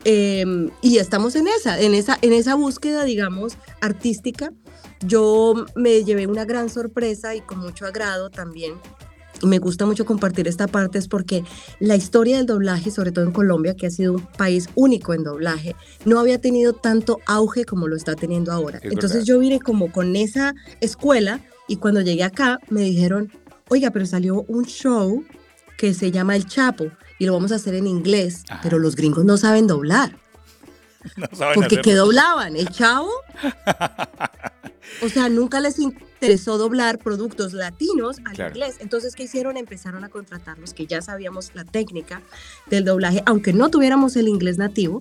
Em, 0.04 0.70
y 0.82 0.98
estamos 0.98 1.34
en 1.34 1.46
esa, 1.48 1.80
en 1.80 1.94
esa, 1.94 2.18
en 2.20 2.32
esa 2.32 2.54
búsqueda, 2.54 3.04
digamos, 3.04 3.56
artística. 3.80 4.52
Yo 5.00 5.66
me 5.74 6.04
llevé 6.04 6.26
una 6.26 6.44
gran 6.44 6.68
sorpresa 6.70 7.34
y 7.34 7.40
con 7.40 7.58
mucho 7.58 7.86
agrado 7.86 8.30
también. 8.30 8.74
Y 9.42 9.46
me 9.46 9.58
gusta 9.58 9.84
mucho 9.84 10.04
compartir 10.06 10.46
esta 10.48 10.68
parte 10.68 10.96
es 10.98 11.08
porque 11.08 11.42
la 11.80 11.96
historia 11.96 12.36
del 12.38 12.46
doblaje, 12.46 12.90
sobre 12.90 13.10
todo 13.12 13.24
en 13.24 13.32
Colombia, 13.32 13.74
que 13.74 13.86
ha 13.88 13.90
sido 13.90 14.12
un 14.14 14.26
país 14.26 14.68
único 14.74 15.12
en 15.12 15.24
doblaje, 15.24 15.74
no 16.04 16.18
había 16.20 16.40
tenido 16.40 16.72
tanto 16.72 17.18
auge 17.26 17.64
como 17.64 17.88
lo 17.88 17.96
está 17.96 18.14
teniendo 18.14 18.52
ahora. 18.52 18.78
Es 18.78 18.92
Entonces 18.92 19.18
verdad. 19.18 19.26
yo 19.26 19.38
vine 19.40 19.58
como 19.60 19.90
con 19.92 20.14
esa 20.16 20.54
escuela 20.80 21.40
y 21.68 21.76
cuando 21.76 22.00
llegué 22.00 22.22
acá 22.22 22.58
me 22.70 22.82
dijeron, 22.82 23.32
oiga, 23.68 23.90
pero 23.90 24.06
salió 24.06 24.42
un 24.48 24.64
show 24.66 25.24
que 25.76 25.92
se 25.94 26.10
llama 26.12 26.36
El 26.36 26.46
Chapo 26.46 26.86
y 27.18 27.26
lo 27.26 27.32
vamos 27.34 27.50
a 27.52 27.56
hacer 27.56 27.74
en 27.74 27.86
inglés, 27.88 28.44
pero 28.62 28.78
los 28.78 28.94
gringos 28.96 29.24
no 29.24 29.36
saben 29.36 29.66
doblar. 29.66 30.16
No 31.18 31.26
saben 31.36 31.56
Porque 31.56 31.66
hacerlo. 31.74 31.82
¿qué 31.82 31.94
doblaban? 31.96 32.56
¿El 32.56 32.70
chavo? 32.70 33.10
O 35.02 35.08
sea, 35.08 35.28
nunca 35.28 35.60
les 35.60 35.78
interesó 35.78 36.58
doblar 36.58 36.98
productos 36.98 37.52
latinos 37.52 38.18
al 38.24 38.34
Claro. 38.34 38.50
inglés. 38.54 38.76
Entonces, 38.80 39.14
¿qué 39.14 39.24
hicieron? 39.24 39.56
Empezaron 39.56 40.04
a 40.04 40.08
contratar 40.08 40.58
los 40.58 40.72
que 40.74 40.86
ya 40.86 41.02
sabíamos 41.02 41.50
la 41.54 41.64
técnica 41.64 42.22
del 42.70 42.84
doblaje, 42.84 43.22
aunque 43.26 43.52
no 43.52 43.70
tuviéramos 43.70 44.16
el 44.16 44.28
inglés 44.28 44.58
nativo, 44.58 45.00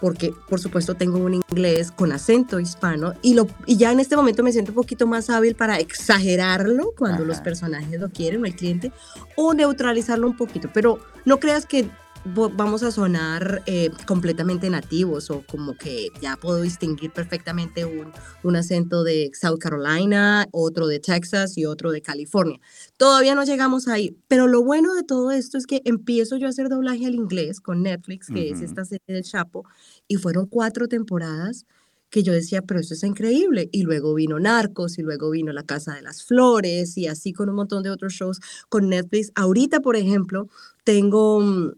porque 0.00 0.32
por 0.48 0.58
supuesto 0.60 0.94
tengo 0.94 1.18
un 1.18 1.34
inglés 1.34 1.92
con 1.92 2.10
acento 2.12 2.58
hispano 2.58 3.14
y, 3.22 3.34
lo, 3.34 3.46
y 3.66 3.76
ya 3.76 3.92
en 3.92 4.00
este 4.00 4.16
momento 4.16 4.42
me 4.42 4.50
siento 4.52 4.72
un 4.72 4.76
poquito 4.76 5.06
más 5.06 5.30
hábil 5.30 5.54
para 5.54 5.78
exagerarlo 5.78 6.92
cuando 6.96 7.24
los 7.24 7.40
personajes 7.40 8.00
lo 8.00 8.10
quieren 8.10 8.42
o 8.42 8.46
el 8.46 8.54
cliente, 8.56 8.92
o 9.36 9.54
neutralizarlo 9.54 10.26
un 10.26 10.36
poquito. 10.36 10.70
Pero 10.72 10.98
no 11.24 11.38
creas 11.38 11.66
que 11.66 11.88
vamos 12.24 12.82
a 12.82 12.90
sonar 12.90 13.62
eh, 13.66 13.90
completamente 14.06 14.70
nativos 14.70 15.30
o 15.30 15.42
como 15.46 15.76
que 15.76 16.08
ya 16.20 16.36
puedo 16.36 16.62
distinguir 16.62 17.10
perfectamente 17.10 17.84
un, 17.84 18.12
un 18.42 18.56
acento 18.56 19.02
de 19.02 19.30
South 19.38 19.58
Carolina, 19.58 20.46
otro 20.52 20.86
de 20.86 21.00
Texas 21.00 21.58
y 21.58 21.64
otro 21.64 21.90
de 21.90 22.02
California. 22.02 22.60
Todavía 22.96 23.34
no 23.34 23.44
llegamos 23.44 23.88
ahí, 23.88 24.16
pero 24.28 24.46
lo 24.46 24.62
bueno 24.62 24.94
de 24.94 25.02
todo 25.02 25.32
esto 25.32 25.58
es 25.58 25.66
que 25.66 25.82
empiezo 25.84 26.36
yo 26.36 26.46
a 26.46 26.50
hacer 26.50 26.68
doblaje 26.68 27.06
al 27.06 27.14
inglés 27.14 27.60
con 27.60 27.82
Netflix, 27.82 28.28
que 28.28 28.50
es 28.50 28.56
Ujú. 28.56 28.64
esta 28.66 28.84
serie 28.84 29.02
del 29.06 29.24
Chapo, 29.24 29.64
y 30.06 30.16
fueron 30.16 30.46
cuatro 30.46 30.88
temporadas 30.88 31.66
que 32.12 32.22
yo 32.22 32.34
decía, 32.34 32.60
pero 32.60 32.78
eso 32.78 32.92
es 32.92 33.02
increíble. 33.04 33.70
Y 33.72 33.84
luego 33.84 34.12
vino 34.12 34.38
Narcos, 34.38 34.98
y 34.98 35.02
luego 35.02 35.30
vino 35.30 35.50
La 35.50 35.62
Casa 35.62 35.94
de 35.94 36.02
las 36.02 36.22
Flores, 36.22 36.98
y 36.98 37.06
así 37.08 37.32
con 37.32 37.48
un 37.48 37.56
montón 37.56 37.82
de 37.82 37.90
otros 37.90 38.12
shows 38.12 38.38
con 38.68 38.90
Netflix. 38.90 39.32
Ahorita, 39.34 39.80
por 39.80 39.96
ejemplo, 39.96 40.48
tengo, 40.84 41.40
mm, 41.40 41.72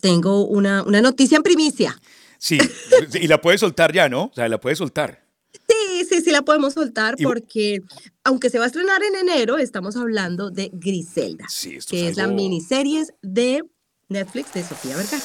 tengo 0.00 0.46
una, 0.46 0.82
una 0.82 1.00
noticia 1.00 1.36
en 1.36 1.42
primicia. 1.42 1.98
Sí, 2.38 2.58
y 3.14 3.26
la 3.26 3.40
puedes 3.40 3.60
soltar 3.60 3.92
ya, 3.92 4.08
¿no? 4.08 4.24
O 4.24 4.32
sea, 4.34 4.48
la 4.48 4.60
puedes 4.60 4.78
soltar. 4.78 5.24
Sí, 5.68 6.04
sí, 6.08 6.20
sí 6.20 6.30
la 6.30 6.42
podemos 6.42 6.74
soltar 6.74 7.14
porque 7.22 7.80
aunque 8.24 8.50
se 8.50 8.58
va 8.58 8.64
a 8.64 8.66
estrenar 8.66 9.02
en 9.02 9.14
enero, 9.16 9.56
estamos 9.58 9.96
hablando 9.96 10.50
de 10.50 10.70
Griselda, 10.72 11.46
Sí, 11.48 11.76
esto 11.76 11.92
que 11.92 12.08
es 12.08 12.16
la 12.16 12.24
algo- 12.24 12.36
miniseries 12.36 13.14
de 13.22 13.62
Netflix 14.08 14.52
de 14.52 14.62
Sofía 14.64 14.96
Vergara. 14.96 15.22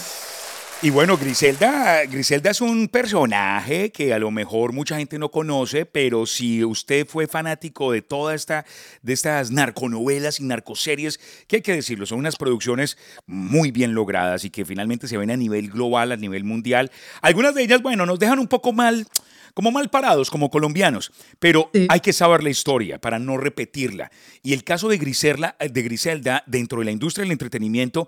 Y 0.81 0.91
bueno, 0.91 1.17
Griselda, 1.17 2.05
Griselda 2.05 2.51
es 2.51 2.61
un 2.61 2.87
personaje 2.87 3.91
que 3.91 4.13
a 4.13 4.19
lo 4.19 4.31
mejor 4.31 4.71
mucha 4.71 4.95
gente 4.95 5.19
no 5.19 5.29
conoce, 5.29 5.85
pero 5.85 6.25
si 6.25 6.63
usted 6.63 7.05
fue 7.05 7.27
fanático 7.27 7.91
de 7.91 8.01
toda 8.01 8.33
esta, 8.33 8.65
de 9.01 9.11
estas 9.11 9.51
narconovelas 9.51 10.39
y 10.39 10.45
narcoseries, 10.45 11.19
que 11.47 11.57
hay 11.57 11.61
que 11.61 11.73
decirlo, 11.73 12.05
son 12.05 12.19
unas 12.19 12.37
producciones 12.37 12.97
muy 13.25 13.71
bien 13.71 13.93
logradas 13.93 14.45
y 14.45 14.51
que 14.51 14.63
finalmente 14.63 15.09
se 15.09 15.17
ven 15.17 15.31
a 15.31 15.35
nivel 15.35 15.69
global, 15.69 16.13
a 16.13 16.15
nivel 16.15 16.45
mundial. 16.45 16.89
Algunas 17.21 17.55
de 17.55 17.63
ellas, 17.63 17.81
bueno, 17.81 18.05
nos 18.05 18.17
dejan 18.17 18.39
un 18.39 18.47
poco 18.47 18.71
mal, 18.71 19.05
como 19.53 19.71
mal 19.71 19.89
parados, 19.89 20.29
como 20.29 20.49
colombianos, 20.49 21.11
pero 21.39 21.69
Sí. 21.73 21.87
hay 21.89 21.99
que 21.99 22.13
saber 22.13 22.43
la 22.43 22.49
historia 22.49 22.99
para 22.99 23.19
no 23.19 23.37
repetirla. 23.37 24.11
Y 24.43 24.53
el 24.53 24.63
caso 24.63 24.87
de 24.89 24.97
Griselda, 24.97 25.55
de 25.59 25.81
Griselda 25.81 26.43
dentro 26.47 26.79
de 26.79 26.85
la 26.85 26.91
industria 26.91 27.23
del 27.23 27.31
entretenimiento, 27.31 28.07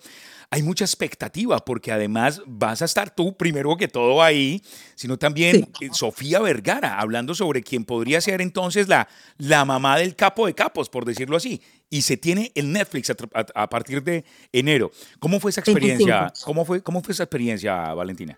hay 0.54 0.64
mucha 0.64 0.84
expectativa 0.84 1.60
porque 1.64 1.92
además 1.94 2.42
vas 2.46 2.82
a 2.82 2.86
estar 2.86 3.14
tú 3.16 3.38
primero 3.38 3.78
que 3.78 3.88
todo 3.88 4.22
ahí, 4.22 4.62
sino 4.96 5.18
también 5.18 5.70
eh, 5.80 5.90
Sofía 5.94 6.40
Vergara, 6.40 7.00
hablando 7.00 7.34
sobre 7.34 7.64
quién 7.64 7.86
podría 7.86 8.20
ser 8.20 8.42
entonces 8.42 8.88
la, 8.90 9.08
la 9.38 9.64
mamá 9.64 9.98
del 9.98 10.16
capo 10.16 10.46
de 10.48 10.54
capos, 10.54 10.90
por 10.90 11.06
decirlo 11.06 11.38
así. 11.38 11.62
Y 11.90 12.02
se 12.04 12.18
tiene 12.18 12.52
el 12.56 12.72
Netflix 12.72 13.10
a, 13.12 13.16
a- 13.34 13.64
a 13.64 13.70
partir 13.70 14.04
de 14.04 14.24
enero. 14.52 14.92
¿Cómo 15.20 15.40
fue 15.40 15.52
esa 15.52 15.62
experiencia? 15.62 16.20
25. 16.22 16.46
¿Cómo 16.46 16.66
fue, 16.66 16.82
¿Cómo 16.84 17.02
fue 17.02 17.14
esa 17.14 17.24
experiencia, 17.24 17.94
Valentina? 17.94 18.38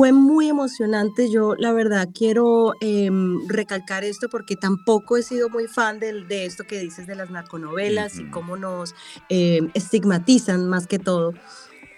Fue 0.00 0.12
muy 0.12 0.48
emocionante. 0.48 1.30
Yo, 1.30 1.54
la 1.56 1.74
verdad, 1.74 2.08
quiero 2.14 2.72
em, 2.80 3.46
recalcar 3.48 4.02
esto 4.02 4.30
porque 4.30 4.56
tampoco 4.56 5.18
he 5.18 5.22
sido 5.22 5.50
muy 5.50 5.66
fan 5.66 6.00
del- 6.00 6.26
de, 6.26 6.46
esto 6.46 6.64
que 6.64 6.78
dices 6.80 7.06
de 7.06 7.14
las 7.14 7.28
narconovelas 7.28 8.18
y 8.18 8.22
Ujú. 8.22 8.30
cómo 8.30 8.56
nos 8.56 8.94
em, 9.28 9.68
estigmatizan 9.74 10.66
más 10.70 10.86
que 10.86 10.98
todo 10.98 11.34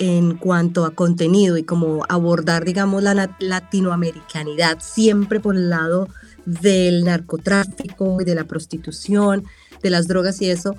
en 0.00 0.36
cuanto 0.36 0.84
a 0.84 0.96
contenido 0.96 1.56
y 1.56 1.62
cómo 1.62 2.02
abordar, 2.08 2.64
digamos, 2.64 3.04
la 3.04 3.36
latinoamericanidad 3.38 4.78
siempre 4.80 5.38
por 5.38 5.54
el 5.54 5.70
lado 5.70 6.08
del 6.44 7.04
narcotráfico 7.04 8.16
y 8.20 8.24
de 8.24 8.34
la 8.34 8.42
prostitución, 8.42 9.44
de 9.80 9.90
las 9.90 10.08
drogas 10.08 10.42
y 10.42 10.50
eso. 10.50 10.74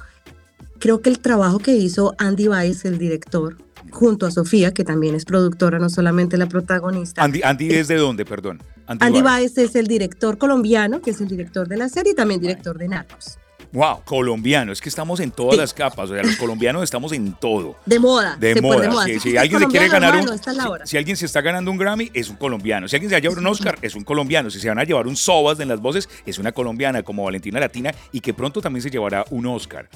Creo 0.77 1.01
que 1.01 1.09
el 1.09 1.19
trabajo 1.19 1.59
que 1.59 1.71
hizo 1.73 2.15
Andy 2.17 2.49
Weiss, 2.49 2.83
el 2.83 2.97
director, 2.97 3.55
junto 3.93 4.25
a 4.25 4.31
Sofía, 4.31 4.73
que 4.73 4.83
también 4.83 5.15
es 5.15 5.25
productora, 5.25 5.79
no 5.79 5.89
solamente 5.89 6.37
la 6.37 6.47
protagonista. 6.47 7.23
Andy, 7.23 7.41
Andy 7.43 7.69
¿es 7.73 7.87
de 7.87 7.95
dónde, 7.95 8.25
perdón? 8.25 8.61
Andy 8.87 9.05
Weiss. 9.21 9.23
Baez 9.23 9.57
es 9.57 9.75
el 9.75 9.87
director 9.87 10.37
colombiano, 10.37 11.01
que 11.01 11.11
es 11.11 11.21
el 11.21 11.27
director 11.27 11.67
de 11.67 11.77
la 11.77 11.89
serie 11.89 12.11
y 12.11 12.15
también 12.15 12.41
director 12.41 12.77
de 12.77 12.87
Narcos. 12.89 13.37
Wow, 13.71 14.01
colombiano, 14.05 14.71
es 14.71 14.79
que 14.79 14.89
estamos 14.89 15.19
en 15.19 15.31
todas 15.31 15.55
Sí. 15.55 15.61
las 15.61 15.73
capas, 15.73 16.07
o 16.07 16.13
sea, 16.13 16.21
los 16.21 16.35
colombianos 16.35 16.83
estamos 16.83 17.11
en 17.11 17.33
todo. 17.33 17.75
De 17.87 17.97
moda. 17.97 18.37
De 18.39 18.61
moda, 18.61 18.87
moda. 18.87 19.05
Si 19.05 19.19
si 19.19 19.35
alguien 19.35 19.61
se 19.61 19.67
quiere 19.67 19.87
ganar 19.89 20.15
un, 20.15 20.29
si 20.85 20.95
alguien 20.95 21.17
se 21.17 21.25
está 21.25 21.41
ganando 21.41 21.71
un 21.71 21.77
Grammy, 21.77 22.11
es 22.13 22.29
un 22.29 22.35
colombiano. 22.35 22.87
Si 22.87 22.95
alguien 22.95 23.09
se 23.09 23.15
va 23.15 23.17
a 23.17 23.21
llevar 23.21 23.39
un 23.39 23.47
Oscar, 23.47 23.79
es 23.81 23.95
un 23.95 24.03
colombiano. 24.03 24.51
Si 24.51 24.59
se 24.59 24.69
van 24.69 24.77
a 24.77 24.83
llevar 24.83 25.07
un 25.07 25.15
Sobas 25.15 25.59
en 25.59 25.69
las 25.69 25.79
voces, 25.79 26.07
es 26.23 26.37
una 26.37 26.51
colombiana 26.51 27.01
como 27.01 27.23
Valentina 27.23 27.59
Latina 27.59 27.91
y 28.11 28.19
que 28.19 28.35
pronto 28.35 28.61
también 28.61 28.83
se 28.83 28.91
llevará 28.91 29.25
un 29.31 29.47
Oscar. 29.47 29.89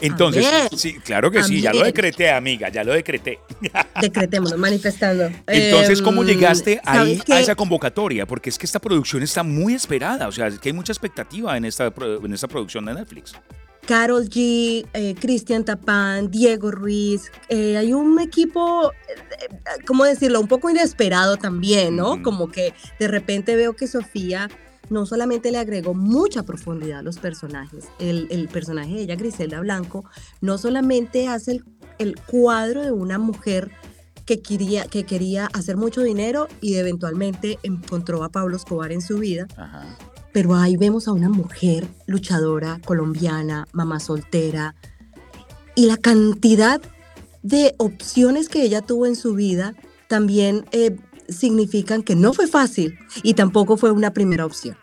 Entonces, 0.00 0.46
sí, 0.76 0.94
claro 0.94 1.30
que 1.30 1.42
sí, 1.42 1.60
ya 1.60 1.72
lo 1.72 1.82
decreté, 1.84 2.30
amiga, 2.30 2.68
ya 2.68 2.84
lo 2.84 2.92
decreté. 2.92 3.38
Decretémonos, 4.00 4.58
manifestando. 4.58 5.30
Entonces, 5.46 6.00
¿cómo 6.02 6.22
Em, 6.22 6.28
llegaste 6.28 6.80
ahí 6.84 7.16
¿sabes 7.16 7.30
a 7.30 7.40
esa 7.40 7.54
convocatoria? 7.54 8.26
Porque 8.26 8.50
es 8.50 8.58
que 8.58 8.66
esta 8.66 8.78
producción 8.78 9.22
está 9.22 9.42
muy 9.42 9.74
esperada, 9.74 10.28
o 10.28 10.32
sea, 10.32 10.46
es 10.48 10.58
que 10.58 10.68
hay 10.70 10.72
mucha 10.72 10.92
expectativa 10.92 11.56
en 11.56 11.64
esta, 11.64 11.92
en 12.22 12.32
esta 12.32 12.48
producción 12.48 12.84
de 12.86 12.94
Netflix. 12.94 13.34
Carol 13.86 14.28
G, 14.28 14.86
eh, 14.92 15.14
Cristian 15.18 15.64
Tapán, 15.64 16.30
Diego 16.30 16.70
Ruiz. 16.70 17.32
eh, 17.48 17.76
hay 17.76 17.92
un 17.92 18.20
equipo, 18.20 18.92
eh, 18.92 19.48
¿cómo 19.86 20.04
decirlo? 20.04 20.40
Un 20.40 20.46
poco 20.46 20.70
inesperado 20.70 21.36
también, 21.38 21.96
¿no? 21.96 22.22
Como 22.22 22.50
que 22.50 22.72
de 23.00 23.08
repente 23.08 23.56
veo 23.56 23.74
que 23.74 23.86
Sofía 23.88 24.48
no 24.90 25.06
solamente 25.06 25.50
le 25.50 25.58
agregó 25.58 25.94
mucha 25.94 26.42
profundidad 26.42 26.98
a 26.98 27.02
los 27.02 27.18
personajes, 27.18 27.86
el, 27.98 28.26
el 28.30 28.48
personaje 28.48 28.92
de 28.92 29.02
ella, 29.02 29.16
Griselda 29.16 29.60
Blanco, 29.60 30.04
no 30.40 30.58
solamente 30.58 31.28
hace 31.28 31.52
el, 31.52 31.64
el 31.98 32.16
cuadro 32.20 32.82
de 32.82 32.92
una 32.92 33.18
mujer 33.18 33.70
que 34.26 34.42
quería, 34.42 34.84
que 34.86 35.04
quería 35.04 35.46
hacer 35.46 35.76
mucho 35.76 36.02
dinero 36.02 36.46
y 36.60 36.74
eventualmente 36.74 37.58
encontró 37.62 38.22
a 38.22 38.28
Pablo 38.28 38.56
Escobar 38.56 38.92
en 38.92 39.00
su 39.00 39.18
vida, 39.18 39.46
Ajá. 39.56 39.96
pero 40.32 40.54
ahí 40.54 40.76
vemos 40.76 41.08
a 41.08 41.12
una 41.12 41.28
mujer 41.28 41.88
luchadora 42.06 42.80
colombiana, 42.84 43.66
mamá 43.72 43.98
soltera, 43.98 44.74
y 45.74 45.86
la 45.86 45.96
cantidad 45.96 46.80
de 47.42 47.74
opciones 47.78 48.48
que 48.48 48.62
ella 48.62 48.82
tuvo 48.82 49.06
en 49.06 49.16
su 49.16 49.34
vida 49.34 49.74
también 50.08 50.64
eh, 50.72 50.96
significan 51.30 52.02
que 52.02 52.14
no 52.16 52.32
fue 52.32 52.46
fácil 52.46 52.98
y 53.22 53.34
tampoco 53.34 53.76
fue 53.76 53.90
una 53.90 54.12
primera 54.12 54.44
opción. 54.46 54.76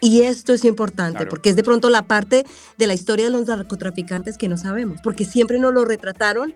Y 0.00 0.22
esto 0.22 0.52
es 0.52 0.64
importante 0.64 1.16
Claro. 1.18 1.30
porque 1.30 1.50
es 1.50 1.56
de 1.56 1.64
pronto 1.64 1.88
la 1.88 2.02
parte 2.06 2.44
de 2.76 2.86
la 2.86 2.92
historia 2.94 3.24
de 3.24 3.30
los 3.30 3.46
narcotraficantes 3.46 4.36
que 4.36 4.48
no 4.48 4.58
sabemos, 4.58 5.00
porque 5.02 5.24
siempre 5.24 5.58
nos 5.58 5.72
lo 5.72 5.84
retrataron 5.86 6.54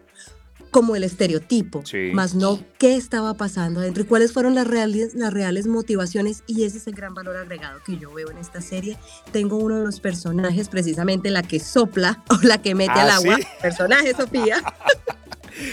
como 0.70 0.96
el 0.96 1.04
estereotipo, 1.04 1.82
Sí. 1.84 2.10
más 2.12 2.34
no 2.34 2.60
qué 2.78 2.96
estaba 2.96 3.34
pasando 3.34 3.80
adentro 3.80 4.02
y 4.04 4.06
cuáles 4.06 4.32
fueron 4.32 4.54
las 4.54 4.66
reales, 4.66 5.14
las 5.14 5.32
reales 5.32 5.66
motivaciones 5.66 6.42
y 6.46 6.64
ese 6.64 6.78
es 6.78 6.86
el 6.86 6.94
gran 6.94 7.14
valor 7.14 7.36
agregado 7.36 7.80
que 7.84 7.98
yo 7.98 8.12
veo 8.12 8.30
en 8.30 8.38
esta 8.38 8.60
serie. 8.60 8.96
Tengo 9.32 9.56
uno 9.56 9.78
de 9.80 9.84
los 9.84 10.00
personajes, 10.00 10.68
precisamente 10.68 11.30
la 11.30 11.42
que 11.42 11.60
sopla 11.60 12.22
o 12.30 12.38
la 12.42 12.62
que 12.62 12.74
mete 12.74 12.92
Ah, 12.94 13.02
al 13.02 13.10
agua, 13.10 13.36
¿sí? 13.36 13.42
personaje 13.62 14.14
Sofía, 14.14 14.62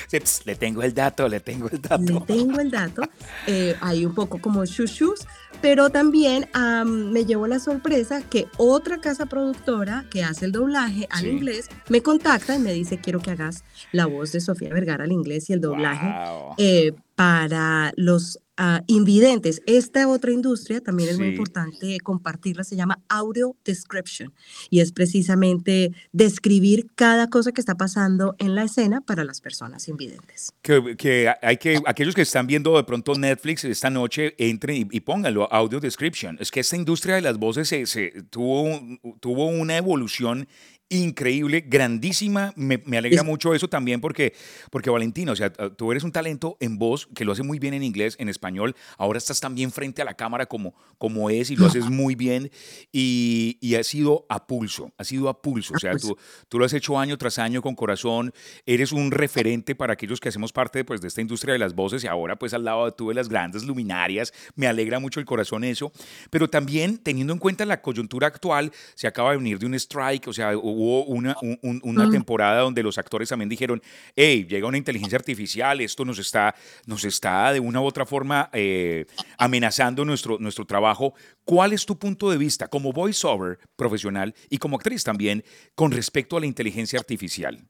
Sí, 0.10 0.20
ps, 0.20 0.46
le 0.46 0.56
tengo 0.56 0.82
el 0.84 0.94
dato, 0.94 1.30
le 1.30 1.40
tengo 1.40 1.68
el 1.70 1.76
le 1.76 1.80
dato. 1.88 2.24
tengo 2.26 2.60
el 2.60 2.70
dato, 2.72 3.04
eh, 3.46 3.76
hay 3.80 4.06
un 4.06 4.14
poco 4.14 4.42
como 4.42 4.66
chuchus, 4.66 5.22
pero 5.62 5.90
también 5.90 6.48
am, 6.54 7.12
me 7.12 7.26
llevó 7.26 7.48
la 7.48 7.60
sorpresa 7.60 8.22
que 8.22 8.48
otra 8.58 9.00
casa 9.00 9.26
productora 9.26 10.06
que 10.10 10.24
hace 10.24 10.46
el 10.46 10.52
doblaje 10.52 11.08
al 11.12 11.22
Sí. 11.24 11.30
inglés 11.30 11.70
me 11.90 12.02
contacta 12.02 12.56
y 12.56 12.60
me 12.60 12.74
dice 12.74 13.00
quiero 13.00 13.20
que 13.20 13.32
hagas 13.32 13.64
la 13.92 14.06
voz 14.06 14.32
de 14.32 14.40
Sofía 14.42 14.70
Vergara 14.74 15.04
al 15.06 15.12
inglés 15.12 15.50
y 15.50 15.54
el 15.54 15.62
doblaje 15.62 16.08
Wow. 16.08 16.56
eh, 16.58 16.94
para 17.16 17.92
los 17.96 18.40
ah, 18.58 18.82
invidentes. 18.88 19.62
Esta 19.66 20.08
otra 20.08 20.32
industria 20.32 20.82
también 20.82 21.10
es 21.10 21.18
muy 21.18 21.28
Sí. 21.28 21.32
importante 21.34 21.98
compartirla, 22.02 22.64
se 22.64 22.76
llama 22.76 23.00
audio 23.10 23.56
description 23.64 24.34
y 24.70 24.80
es 24.82 24.92
precisamente 24.92 25.92
describir 26.12 26.88
cada 26.96 27.28
cosa 27.30 27.52
que 27.52 27.62
está 27.62 27.76
pasando 27.76 28.36
en 28.40 28.56
la 28.56 28.64
escena 28.64 29.02
para 29.02 29.24
las 29.24 29.42
personas 29.42 29.88
invidentes. 29.88 30.52
Que, 30.62 30.96
que 30.98 31.32
hay 31.42 31.58
que, 31.58 31.80
aquellos 31.86 32.16
que 32.16 32.22
están 32.24 32.48
viendo 32.48 32.76
de 32.78 32.84
pronto 32.84 33.14
Netflix 33.16 33.64
esta 33.64 33.90
noche, 33.90 34.34
entren 34.38 34.88
y, 34.92 34.98
y 34.98 35.00
pónganlo, 35.02 35.52
audio 35.54 35.80
description. 35.80 36.38
Es 36.40 36.52
que 36.52 36.60
esta 36.62 36.76
industria 36.76 37.16
de 37.16 37.22
las 37.22 37.38
voces 37.38 37.68
se, 37.68 37.86
se- 37.86 38.12
tuvo, 38.30 38.80
tuvo 39.20 39.48
una 39.48 39.78
evolución 39.78 40.48
increíble, 40.90 41.62
grandísima. 41.68 42.54
Me, 42.56 42.82
me 42.86 42.98
alegra 42.98 43.24
mucho 43.24 43.54
eso 43.54 43.68
también 43.68 44.02
porque, 44.02 44.34
porque 44.72 44.90
Valentina, 44.90 45.32
o 45.32 45.36
sea, 45.36 45.52
tú 45.52 45.92
eres 45.92 46.04
un 46.04 46.12
talento 46.12 46.58
en 46.60 46.78
voz 46.78 47.08
que 47.16 47.26
lo 47.26 47.32
hace 47.32 47.44
muy 47.44 47.60
bien 47.60 47.74
en 47.74 47.84
inglés, 47.84 48.16
en 48.20 48.30
español. 48.30 48.76
Ahora 48.98 49.18
estás 49.18 49.40
también 49.40 49.72
frente 49.72 50.02
a 50.02 50.06
la 50.06 50.14
cámara 50.14 50.46
como, 50.46 50.76
como 50.98 51.30
es 51.30 51.52
y 51.52 51.56
lo 51.56 51.66
haces 51.66 51.90
muy 51.90 52.16
bien. 52.16 52.52
Y, 52.92 53.58
y 53.62 53.76
ha 53.76 53.84
sido 53.84 54.26
a 54.30 54.48
pulso, 54.48 54.92
ha 54.98 55.04
sido 55.04 55.30
a 55.30 55.42
pulso. 55.42 55.74
O 55.76 55.80
sea, 55.80 55.96
tú, 55.96 56.18
tú 56.50 56.60
lo 56.60 56.66
has 56.66 56.74
hecho 56.74 56.98
año 56.98 57.18
tras 57.18 57.40
año 57.40 57.62
con 57.62 57.76
corazón. 57.76 58.34
Eres 58.66 58.92
un 58.92 59.12
referente 59.12 59.76
para 59.76 59.94
aquellos 59.94 60.20
que 60.20 60.30
hacemos 60.30 60.52
parte 60.54 60.84
pues, 60.86 61.02
de 61.02 61.08
esta 61.08 61.22
industria 61.22 61.54
de 61.54 61.60
las 61.60 61.76
voces 61.76 62.04
y 62.04 62.08
ahora 62.08 62.38
pues 62.38 62.54
al 62.54 62.64
lado 62.64 62.86
de 62.86 62.92
tú 62.92 63.10
de 63.10 63.16
las 63.16 63.30
grandes 63.30 63.64
luminarias. 63.64 64.34
Me 64.56 64.68
alegra 64.68 65.00
mucho 65.00 65.20
el 65.20 65.26
corazón 65.26 65.64
eso. 65.64 65.92
Pero 66.30 66.50
también 66.50 66.98
teniendo 66.98 67.34
en 67.34 67.40
cuenta 67.40 67.66
la 67.66 67.82
coyuntura 67.82 68.28
actual, 68.28 68.72
se 68.96 69.08
acaba 69.08 69.32
de 69.32 69.38
venir 69.38 69.60
de 69.60 69.66
un 69.66 69.74
strike, 69.74 70.28
o 70.28 70.34
sea, 70.34 70.58
hubo 70.58 70.77
una, 70.78 71.36
una 71.62 72.10
temporada 72.10 72.62
donde 72.62 72.84
los 72.84 72.98
actores 72.98 73.30
también 73.30 73.50
dijeron, 73.50 73.82
hey, 74.16 74.46
llega 74.48 74.68
una 74.68 74.78
inteligencia 74.78 75.18
artificial, 75.18 75.82
esto 75.82 76.06
nos 76.06 76.20
está, 76.20 76.56
nos 76.86 77.04
está 77.04 77.52
de 77.54 77.60
una 77.60 77.82
u 77.82 77.86
otra 77.86 78.06
forma 78.06 78.50
eh, 78.54 79.06
amenazando 79.38 80.06
nuestro, 80.06 80.38
nuestro 80.40 80.66
trabajo. 80.66 81.14
¿Cuál 81.46 81.74
es 81.74 81.86
tu 81.86 81.98
punto 81.98 82.30
de 82.30 82.38
vista 82.38 82.68
como 82.68 82.94
voiceover 82.94 83.60
profesional 83.76 84.34
y 84.50 84.58
como 84.58 84.78
actriz 84.78 85.04
también 85.04 85.44
con 85.76 85.92
respecto 85.92 86.38
a 86.38 86.40
la 86.40 86.46
inteligencia 86.46 87.00
artificial? 87.00 87.68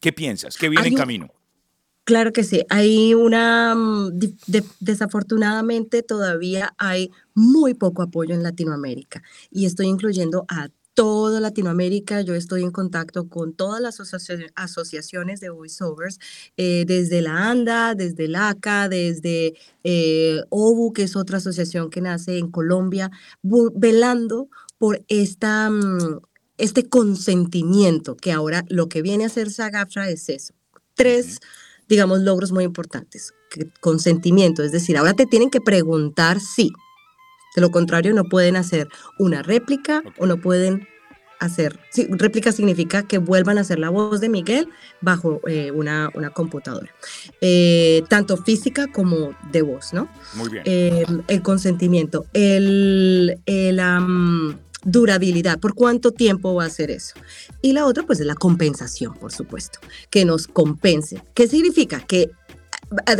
¿Qué 0.00 0.12
piensas? 0.12 0.56
¿Qué 0.56 0.68
viene 0.68 0.88
en 0.88 0.94
camino? 0.94 1.30
Claro 2.04 2.32
que 2.32 2.42
sí. 2.42 2.62
Hay 2.70 3.14
una, 3.14 3.74
mm, 3.74 4.18
desafortunadamente 4.80 6.02
todavía 6.02 6.74
hay 6.78 7.10
muy 7.34 7.74
poco 7.74 8.02
apoyo 8.02 8.34
en 8.34 8.42
Latinoamérica 8.42 9.22
y 9.50 9.66
estoy 9.66 9.86
incluyendo 9.86 10.44
a 10.48 10.70
toda 11.00 11.40
Latinoamérica. 11.40 12.20
Yo 12.20 12.34
estoy 12.34 12.62
en 12.62 12.72
contacto 12.72 13.26
con 13.30 13.54
todas 13.54 13.80
las 13.80 14.00
asociaciones 14.54 15.40
de 15.40 15.48
voiceovers, 15.48 16.18
eh, 16.58 16.84
desde 16.86 17.22
la 17.22 17.48
ANDA, 17.48 17.94
desde 17.94 18.28
la 18.28 18.50
ACA, 18.50 18.86
desde 18.90 19.54
eh, 19.82 20.42
OBU, 20.50 20.92
que 20.92 21.04
es 21.04 21.16
otra 21.16 21.38
asociación 21.38 21.88
que 21.88 22.02
nace 22.02 22.36
en 22.36 22.50
Colombia, 22.50 23.10
velando 23.42 24.50
por 24.76 25.02
esta, 25.08 25.70
mm, 25.70 26.20
este 26.58 26.86
consentimiento, 26.86 28.14
que 28.14 28.32
ahora 28.32 28.66
lo 28.68 28.90
que 28.90 29.00
viene 29.00 29.24
a 29.24 29.28
hacer 29.28 29.50
SAGAFTRA 29.50 30.10
es 30.10 30.28
eso. 30.28 30.52
Tres, 30.92 31.38
digamos, 31.88 32.20
logros 32.20 32.52
muy 32.52 32.64
importantes. 32.64 33.32
consentimiento, 33.80 34.62
es 34.62 34.70
decir, 34.70 34.98
ahora 34.98 35.14
te 35.14 35.24
tienen 35.24 35.48
que 35.48 35.62
preguntar 35.62 36.40
sí. 36.40 36.70
De 37.56 37.60
lo 37.60 37.70
contrario, 37.70 38.14
no 38.14 38.24
pueden 38.24 38.54
hacer 38.54 38.86
una 39.18 39.42
réplica 39.42 40.04
o 40.18 40.26
no 40.26 40.40
pueden 40.40 40.86
hacer. 41.40 41.80
Sí, 41.90 42.06
réplica 42.10 42.52
significa 42.52 43.02
que 43.02 43.18
vuelvan 43.18 43.58
a 43.58 43.62
hacer 43.62 43.78
la 43.78 43.90
voz 43.90 44.20
de 44.20 44.28
Miguel 44.28 44.68
bajo 45.00 45.40
eh, 45.48 45.70
una, 45.72 46.10
una, 46.14 46.30
computadora, 46.30 46.94
eh, 47.40 48.02
tanto 48.08 48.36
física 48.36 48.86
como 48.92 49.34
de 49.50 49.62
voz, 49.62 49.92
¿no? 49.92 50.08
Muy 50.34 50.50
bien. 50.50 50.62
Eh, 50.66 51.04
el 51.28 51.42
consentimiento, 51.42 52.26
el, 52.34 53.40
el 53.46 53.80
durabilidad, 54.84 55.58
por 55.58 55.74
cuánto 55.74 56.12
tiempo 56.12 56.54
va 56.54 56.64
a 56.64 56.66
hacer 56.66 56.90
eso. 56.90 57.14
Y 57.62 57.72
la 57.72 57.86
otra, 57.86 58.04
pues, 58.04 58.20
es 58.20 58.26
la 58.26 58.34
compensación, 58.34 59.14
por 59.14 59.32
supuesto, 59.32 59.80
que 60.10 60.24
nos 60.24 60.46
compense. 60.46 61.22
¿Qué 61.34 61.48
significa? 61.48 62.00
Que 62.00 62.30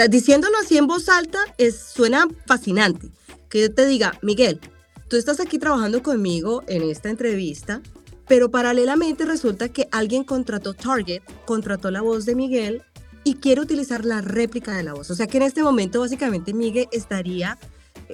diciéndolo 0.08 0.56
así 0.62 0.76
en 0.76 0.86
voz 0.86 1.08
alta, 1.08 1.38
es, 1.58 1.78
suena 1.78 2.26
fascinante. 2.46 3.08
Que 3.48 3.62
yo 3.62 3.74
te 3.74 3.86
diga, 3.86 4.18
Miguel, 4.22 4.60
tú 5.08 5.16
estás 5.16 5.40
aquí 5.40 5.58
trabajando 5.58 6.02
conmigo 6.02 6.62
en 6.66 6.82
esta 6.82 7.10
entrevista, 7.10 7.82
pero 8.30 8.48
paralelamente 8.48 9.24
resulta 9.24 9.70
que 9.70 9.88
alguien 9.90 10.22
contrató 10.22 10.72
Target, 10.72 11.20
contrató 11.46 11.90
la 11.90 12.00
voz 12.00 12.26
de 12.26 12.36
Miguel 12.36 12.80
y 13.24 13.34
quiere 13.34 13.60
utilizar 13.60 14.04
la 14.04 14.20
réplica 14.20 14.76
de 14.76 14.84
la 14.84 14.94
voz. 14.94 15.10
O 15.10 15.16
sea 15.16 15.26
que 15.26 15.38
en 15.38 15.42
este 15.42 15.64
momento 15.64 15.98
básicamente 15.98 16.54
Miguel 16.54 16.86
estaría 16.92 17.58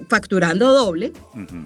facturando 0.08 0.72
doble 0.72 1.12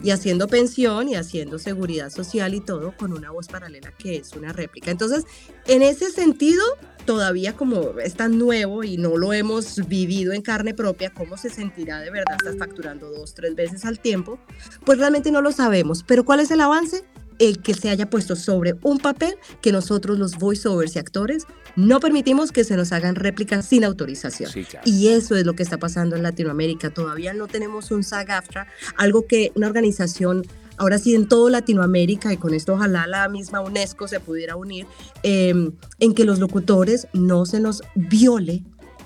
y 0.02 0.10
haciendo 0.10 0.48
pensión 0.48 1.08
y 1.08 1.14
haciendo 1.14 1.60
seguridad 1.60 2.10
social 2.10 2.52
y 2.54 2.60
todo 2.60 2.92
con 2.96 3.12
una 3.12 3.30
voz 3.30 3.46
paralela 3.46 3.92
que 3.92 4.16
es 4.16 4.32
una 4.32 4.52
réplica. 4.52 4.90
Entonces, 4.90 5.26
en 5.68 5.82
ese 5.82 6.10
sentido, 6.10 6.64
todavía 7.06 7.52
como 7.56 8.00
es 8.00 8.14
tan 8.14 8.36
nuevo 8.36 8.82
y 8.82 8.96
no 8.96 9.16
lo 9.16 9.32
hemos 9.32 9.86
vivido 9.86 10.32
en 10.32 10.42
carne 10.42 10.74
propia, 10.74 11.10
cómo 11.10 11.36
se 11.36 11.50
sentirá 11.50 12.00
de 12.00 12.10
verdad, 12.10 12.36
estás 12.36 12.58
facturando 12.58 13.10
dos, 13.10 13.32
tres 13.32 13.54
veces 13.54 13.84
al 13.84 14.00
tiempo, 14.00 14.40
pues 14.84 14.98
realmente 14.98 15.30
no 15.30 15.40
lo 15.40 15.52
sabemos. 15.52 16.02
Pero 16.02 16.24
¿cuál 16.24 16.40
es 16.40 16.50
el 16.50 16.60
avance? 16.60 17.04
El 17.40 17.60
que 17.60 17.74
se 17.74 17.88
haya 17.88 18.08
puesto 18.08 18.36
sobre 18.36 18.76
un 18.82 18.98
papel 18.98 19.34
que 19.60 19.72
nosotros 19.72 20.18
los 20.18 20.36
voiceovers 20.36 20.94
y 20.94 20.98
actores 21.00 21.46
no 21.74 21.98
permitimos 21.98 22.52
que 22.52 22.62
se 22.62 22.76
nos 22.76 22.92
hagan 22.92 23.16
réplicas 23.16 23.66
sin 23.66 23.82
autorización. 23.82 24.50
Y 24.84 25.08
eso 25.08 25.34
es 25.34 25.44
lo 25.44 25.54
que 25.54 25.62
está 25.62 25.78
pasando 25.78 26.14
en 26.14 26.22
Latinoamérica. 26.22 26.90
Todavía 26.90 27.32
no 27.32 27.48
tenemos 27.48 27.90
un 27.90 28.02
SAG-AFTRA, 28.02 28.66
algo 28.96 29.26
que 29.26 29.50
una 29.54 29.66
organización 29.66 30.46
ahora 30.76 30.98
sí 30.98 31.14
en 31.14 31.28
toda 31.28 31.50
Latinoamérica, 31.50 32.32
y 32.32 32.36
con 32.36 32.54
esto 32.54 32.74
ojalá 32.74 33.06
la 33.06 33.28
misma 33.28 33.60
UNESCO 33.60 34.08
se 34.08 34.18
pudiera 34.20 34.56
unir, 34.56 34.86
em, 35.22 35.72
en 35.98 36.14
que 36.14 36.24
los 36.24 36.38
locutores 36.38 37.06
no 37.12 37.44
se 37.44 37.60
nos 37.60 37.82
viole 37.94 38.62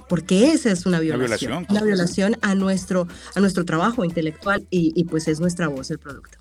porque 0.09 0.53
esa 0.53 0.71
es 0.71 0.87
una 0.87 1.01
violación, 1.01 1.67
una 1.69 1.83
violación, 1.83 2.37
a, 2.43 2.55
nuestro, 2.55 3.09
a 3.35 3.41
nuestro 3.41 3.65
trabajo 3.65 4.05
intelectual 4.05 4.67
y, 4.71 4.93
y 4.95 5.05
pues 5.05 5.29
es 5.29 5.41
nuestra 5.41 5.67
voz 5.69 5.91
el 5.91 5.99
producto. 5.99 6.39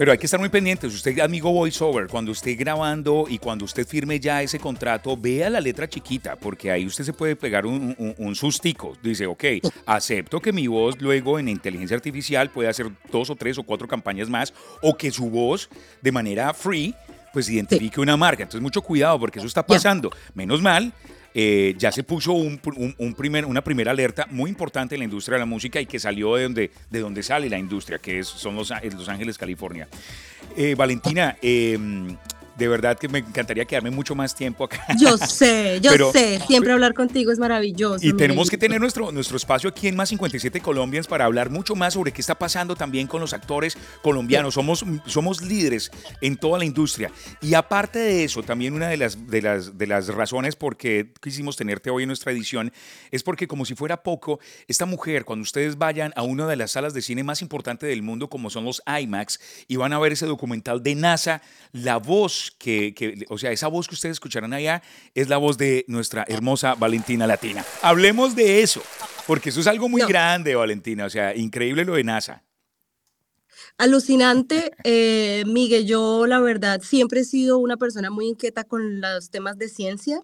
Pero 0.00 0.12
hay 0.12 0.16
que 0.16 0.24
estar 0.24 0.40
muy 0.40 0.48
pendientes. 0.48 0.94
Usted, 0.94 1.18
amigo 1.18 1.52
voiceover, 1.52 2.06
cuando 2.06 2.32
esté 2.32 2.54
grabando 2.54 3.26
y 3.28 3.36
cuando 3.36 3.66
usted 3.66 3.86
firme 3.86 4.18
ya 4.18 4.42
ese 4.42 4.58
contrato, 4.58 5.14
vea 5.14 5.50
la 5.50 5.60
letra 5.60 5.86
chiquita, 5.90 6.36
porque 6.36 6.70
ahí 6.70 6.86
usted 6.86 7.04
se 7.04 7.12
puede 7.12 7.36
pegar 7.36 7.66
un, 7.66 7.94
un, 8.16 8.34
sustico. 8.34 8.96
Dice, 9.02 9.26
ok, 9.26 9.44
acepto 9.84 10.40
que 10.40 10.54
mi 10.54 10.68
voz 10.68 10.98
luego 11.02 11.38
en 11.38 11.50
inteligencia 11.50 11.98
artificial 11.98 12.48
puede 12.48 12.70
hacer 12.70 12.86
dos 13.12 13.28
o 13.28 13.36
tres 13.36 13.58
o 13.58 13.62
cuatro 13.62 13.86
campañas 13.86 14.30
más, 14.30 14.54
o 14.80 14.96
que 14.96 15.10
su 15.10 15.28
voz 15.28 15.68
de 16.00 16.12
manera 16.12 16.54
free 16.54 16.94
pues 17.34 17.50
identifique 17.50 18.00
una 18.00 18.16
marca. 18.16 18.44
Entonces, 18.44 18.62
mucho 18.62 18.80
cuidado 18.80 19.20
porque 19.20 19.38
eso 19.38 19.48
está 19.48 19.66
pasando. 19.66 20.10
Menos 20.32 20.62
mal 20.62 20.94
eh, 21.34 21.74
ya 21.78 21.92
se 21.92 22.02
puso 22.02 22.32
un, 22.32 22.60
una 22.98 23.62
primera 23.62 23.90
alerta 23.90 24.26
muy 24.30 24.50
importante 24.50 24.94
en 24.94 25.00
la 25.00 25.04
industria 25.04 25.34
de 25.36 25.40
la 25.40 25.46
música 25.46 25.80
y 25.80 25.86
que 25.86 25.98
salió 25.98 26.34
de 26.36 26.42
donde, 26.44 26.70
de 26.90 27.00
donde 27.00 27.22
sale 27.22 27.48
la 27.48 27.58
industria, 27.58 27.98
que 27.98 28.18
es, 28.20 28.28
son 28.28 28.56
los, 28.56 28.70
Los 28.70 29.08
Ángeles, 29.08 29.38
California. 29.38 29.88
Eh, 30.56 30.74
Valentina, 30.74 31.36
em, 31.40 32.16
de 32.60 32.68
verdad 32.68 32.98
que 32.98 33.08
me 33.08 33.20
encantaría 33.20 33.64
quedarme 33.64 33.90
mucho 33.90 34.14
más 34.14 34.34
tiempo 34.34 34.64
acá. 34.64 34.84
Yo 34.98 35.16
sé, 35.16 35.80
yo 35.80 36.12
sé, 36.12 36.40
siempre 36.46 36.72
hablar 36.72 36.92
contigo 36.92 37.32
es 37.32 37.38
maravilloso. 37.38 38.06
Y 38.06 38.12
tenemos 38.12 38.50
que 38.50 38.58
tener 38.58 38.78
nuestro, 38.78 39.10
nuestro 39.10 39.38
espacio 39.38 39.70
aquí 39.70 39.88
en 39.88 39.96
Más 39.96 40.10
57 40.10 40.60
Colombians 40.60 41.06
para 41.06 41.24
hablar 41.24 41.48
mucho 41.48 41.74
más 41.74 41.94
sobre 41.94 42.12
qué 42.12 42.20
está 42.20 42.34
pasando 42.34 42.76
también 42.76 43.06
con 43.06 43.18
los 43.22 43.32
actores 43.32 43.78
colombianos. 44.02 44.52
Somos, 44.52 44.84
somos 45.06 45.40
líderes 45.40 45.90
en 46.20 46.36
toda 46.36 46.58
la 46.58 46.66
industria. 46.66 47.10
Y 47.40 47.54
aparte 47.54 47.98
de 47.98 48.24
eso, 48.24 48.42
también 48.42 48.74
una 48.74 48.88
de 48.88 48.98
las, 48.98 49.26
de 49.26 49.40
las, 49.40 49.78
de 49.78 49.86
las 49.86 50.08
razones 50.08 50.54
por 50.54 50.76
qué 50.76 51.10
quisimos 51.22 51.56
tenerte 51.56 51.88
hoy 51.88 52.02
en 52.02 52.08
nuestra 52.08 52.30
edición 52.30 52.72
es 53.10 53.22
porque 53.22 53.48
como 53.48 53.64
si 53.64 53.74
fuera 53.74 54.02
poco, 54.02 54.38
esta 54.68 54.84
mujer, 54.84 55.24
cuando 55.24 55.44
ustedes 55.44 55.78
vayan 55.78 56.12
a 56.14 56.22
una 56.22 56.46
de 56.46 56.56
las 56.56 56.72
salas 56.72 56.92
de 56.92 57.00
cine 57.00 57.24
más 57.24 57.40
importantes 57.40 57.88
del 57.88 58.02
mundo, 58.02 58.28
como 58.28 58.50
son 58.50 58.66
los 58.66 58.82
IMAX, 58.86 59.40
y 59.66 59.76
van 59.76 59.94
a 59.94 59.98
ver 59.98 60.12
ese 60.12 60.26
documental 60.26 60.82
de 60.82 60.94
NASA, 60.94 61.40
la 61.72 61.96
voz 61.96 62.49
que, 62.58 63.26
o 63.28 63.38
sea, 63.38 63.52
esa 63.52 63.68
voz 63.68 63.88
que 63.88 63.94
ustedes 63.94 64.14
escucharán 64.14 64.52
allá 64.52 64.82
es 65.14 65.28
la 65.28 65.36
voz 65.36 65.58
de 65.58 65.84
nuestra 65.88 66.24
hermosa 66.28 66.74
Valentina 66.74 67.26
Latina. 67.26 67.64
Hablemos 67.82 68.36
de 68.36 68.62
eso, 68.62 68.82
porque 69.26 69.50
eso 69.50 69.60
es 69.60 69.66
algo 69.66 69.88
muy 69.88 70.02
grande, 70.02 70.54
Valentina, 70.54 71.06
o 71.06 71.10
sea, 71.10 71.34
increíble 71.34 71.84
lo 71.84 71.94
de 71.94 72.04
NASA. 72.04 72.44
Alucinante, 73.78 74.72
eh, 74.84 75.42
Miguel. 75.46 75.86
Yo, 75.86 76.26
la 76.26 76.38
verdad, 76.40 76.82
siempre 76.82 77.20
he 77.20 77.24
sido 77.24 77.58
una 77.58 77.78
persona 77.78 78.10
muy 78.10 78.26
inquieta 78.26 78.64
con 78.64 79.00
los 79.00 79.30
temas 79.30 79.56
de 79.56 79.68
ciencia. 79.68 80.22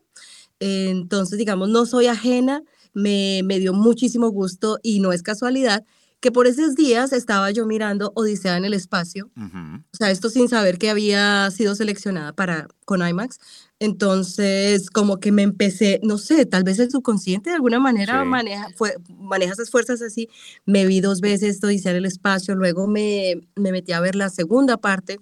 entonces, 0.61 1.39
digamos, 1.39 1.71
no 1.71 1.87
soy 1.87 2.07
ajena. 2.07 2.63
Me, 2.93 3.43
me 3.45 3.59
dio 3.59 3.73
muchísimo 3.73 4.29
gusto 4.31 4.79
y 4.83 5.01
no 5.01 5.13
es 5.13 5.23
casualidad 5.23 5.85
que 6.21 6.33
por 6.33 6.47
esos 6.47 6.75
días 6.75 7.13
estaba 7.13 7.51
yo 7.51 7.67
mirando 7.67 8.13
Odisea 8.15 8.57
en 8.57 8.65
el 8.65 8.75
espacio, 8.75 9.31
o 9.37 9.97
sea, 9.97 10.11
esto 10.11 10.31
sin 10.31 10.49
saber 10.49 10.79
que 10.79 10.91
había 10.91 11.51
sido 11.51 11.75
seleccionada 11.75 12.33
para 12.33 12.69
con 12.85 13.07
IMAX. 13.07 13.39
Entonces, 13.79 14.89
como 14.89 15.19
que 15.21 15.33
me 15.33 15.43
empecé, 15.43 16.01
no 16.03 16.17
sé, 16.17 16.47
tal 16.47 16.65
vez 16.65 16.79
el 16.79 16.91
subconsciente 16.91 17.51
de 17.51 17.57
alguna 17.57 17.79
manera 17.79 18.25
maneja, 18.25 18.69
fue, 18.75 18.97
maneja 19.19 19.53
esas 19.53 19.71
fuerzas 19.71 20.01
así. 20.01 20.29
Me 20.65 20.87
vi 20.87 21.01
dos 21.01 21.21
veces 21.21 21.63
Odisea 21.63 21.93
en 21.93 21.99
el 21.99 22.07
espacio, 22.07 22.55
luego 22.55 22.87
me, 22.87 23.43
me 23.55 23.73
metí 23.73 23.93
a 23.93 24.01
ver 24.01 24.15
la 24.15 24.31
segunda 24.31 24.79
parte. 24.79 25.19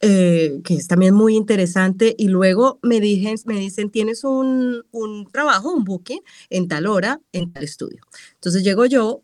Eh, 0.00 0.60
que 0.64 0.74
es 0.74 0.88
también 0.88 1.14
muy 1.14 1.36
interesante, 1.36 2.16
y 2.18 2.26
luego 2.26 2.80
me, 2.82 2.98
dije, 2.98 3.32
me 3.44 3.60
dicen, 3.60 3.90
tienes 3.90 4.24
un, 4.24 4.84
un 4.90 5.26
trabajo, 5.30 5.72
un 5.72 5.84
booking 5.84 6.20
en 6.50 6.66
tal 6.66 6.86
hora, 6.86 7.20
en 7.30 7.52
tal 7.52 7.62
estudio. 7.62 8.02
Entonces 8.34 8.64
llego 8.64 8.86
yo, 8.86 9.22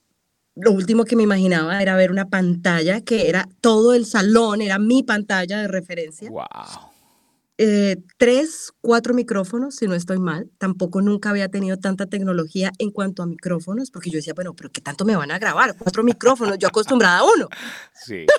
lo 0.60 0.72
último 0.72 1.04
que 1.04 1.16
me 1.16 1.22
imaginaba 1.22 1.80
era 1.80 1.96
ver 1.96 2.10
una 2.10 2.28
pantalla 2.28 3.00
que 3.00 3.28
era 3.28 3.48
todo 3.60 3.94
el 3.94 4.06
salón, 4.06 4.60
era 4.60 4.78
mi 4.78 5.02
pantalla 5.02 5.60
de 5.60 5.68
referencia. 5.68 6.30
Wow. 6.30 6.44
eh, 7.58 7.96
tres, 8.16 8.72
cuatro 8.80 9.14
micrófonos, 9.14 9.76
si 9.76 9.86
no 9.86 9.94
estoy 9.94 10.18
mal. 10.18 10.50
Tampoco 10.58 11.00
nunca 11.00 11.30
había 11.30 11.48
tenido 11.48 11.76
tanta 11.76 12.06
tecnología 12.06 12.72
en 12.78 12.90
cuanto 12.90 13.22
a 13.22 13.26
micrófonos, 13.26 13.90
porque 13.90 14.10
yo 14.10 14.16
decía, 14.16 14.34
bueno, 14.34 14.54
pero 14.54 14.70
¿qué 14.70 14.80
tanto 14.80 15.04
me 15.04 15.16
van 15.16 15.30
a 15.30 15.38
grabar? 15.38 15.76
Cuatro 15.76 16.02
micrófonos, 16.02 16.58
yo 16.58 16.68
acostumbrada 16.68 17.18
a 17.18 17.24
uno. 17.24 17.48
Sí. 18.06 18.26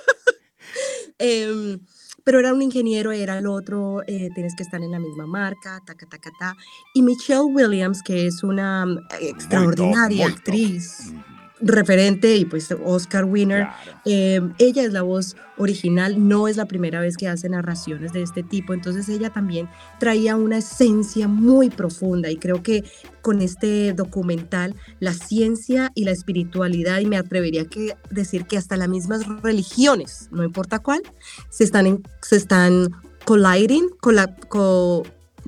Em, 1.17 1.79
pero 2.23 2.39
era 2.39 2.53
un 2.53 2.61
ingeniero, 2.61 3.11
era 3.11 3.39
el 3.39 3.47
otro, 3.47 4.03
eh, 4.05 4.29
tienes 4.35 4.55
que 4.55 4.63
estar 4.63 4.81
en 4.81 4.91
la 4.91 4.99
misma 4.99 5.25
marca, 5.25 5.81
ta, 5.85 5.95
ta, 5.95 6.17
ta. 6.39 6.55
Y 6.93 7.01
Michelle 7.01 7.41
Williams, 7.41 8.03
que 8.03 8.27
es 8.27 8.43
una 8.43 8.85
mm, 8.85 8.99
extraordinaria 9.21 10.25
muy 10.25 10.31
top. 10.31 10.37
actriz, 10.37 11.13
referente 11.61 12.35
y 12.37 12.45
pues 12.45 12.73
Oscar 12.85 13.25
winner, 13.25 13.63
Claro. 13.83 13.99
eh, 14.05 14.41
ella 14.59 14.83
es 14.83 14.93
la 14.93 15.01
voz 15.01 15.35
original, 15.57 16.27
no 16.27 16.47
es 16.47 16.55
la 16.57 16.65
primera 16.65 17.01
vez 17.01 17.17
que 17.17 17.27
hace 17.27 17.49
narraciones 17.49 18.13
de 18.13 18.21
este 18.21 18.43
tipo, 18.43 18.73
entonces 18.73 19.09
ella 19.09 19.29
también 19.29 19.67
traía 19.99 20.35
una 20.37 20.59
esencia 20.59 21.27
muy 21.27 21.69
profunda 21.69 22.31
y 22.31 22.37
creo 22.37 22.63
que 22.63 22.83
con 23.21 23.41
este 23.41 23.91
documental 23.93 24.73
la 25.01 25.11
ciencia 25.13 25.91
y 25.95 26.05
la 26.05 26.11
espiritualidad 26.11 26.99
y 26.99 27.05
me 27.07 27.17
atrevería 27.17 27.65
que 27.65 27.95
decir 28.09 28.45
que 28.45 28.57
hasta 28.57 28.77
las 28.77 28.87
mismas 28.87 29.25
religiones, 29.41 30.29
no 30.31 30.43
importa 30.45 30.79
cuál, 30.79 31.01
se 31.49 31.65
están, 31.65 31.87
en- 31.87 32.03
se 32.21 32.37
están 32.37 32.87
colliding, 33.25 33.89
cola- 33.99 34.33
co- 34.47 35.03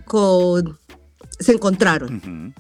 co- 0.06 0.62
se 1.40 1.54
encontraron. 1.54 2.54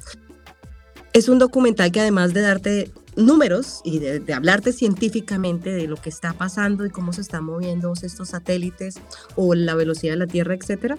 Es 1.14 1.28
un 1.28 1.38
documental 1.40 1.92
que 1.92 2.00
además 2.00 2.34
de 2.34 2.40
darte 2.42 2.92
números 3.16 3.82
y 3.84 4.00
de, 4.00 4.20
de 4.20 4.34
hablarte 4.34 4.74
científicamente 4.74 5.72
de 5.72 5.88
lo 5.88 5.98
que 5.98 6.10
está 6.10 6.34
pasando 6.34 6.86
y 6.86 6.90
cómo 6.90 7.14
se 7.14 7.22
están 7.22 7.44
moviendo 7.44 7.94
estos 8.02 8.30
satélites 8.30 8.96
o 9.36 9.54
la 9.56 9.76
velocidad 9.76 10.14
de 10.14 10.20
la 10.20 10.28
Tierra, 10.28 10.54
etcétera, 10.56 10.98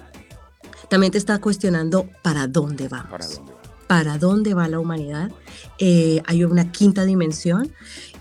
también 0.88 1.12
te 1.12 1.18
está 1.18 1.38
cuestionando 1.40 2.09
para 2.22 2.46
dónde 2.46 2.88
vamos. 2.88 3.11
¿Para 3.11 3.27
dónde 3.27 3.53
va? 3.53 3.62
para 3.92 4.16
dónde 4.16 4.55
va 4.55 4.68
la 4.68 4.81
humanidad. 4.81 5.31
Eh, 5.79 6.22
hay 6.25 6.44
una 6.44 6.72
quinta 6.72 7.05
dimensión. 7.05 7.70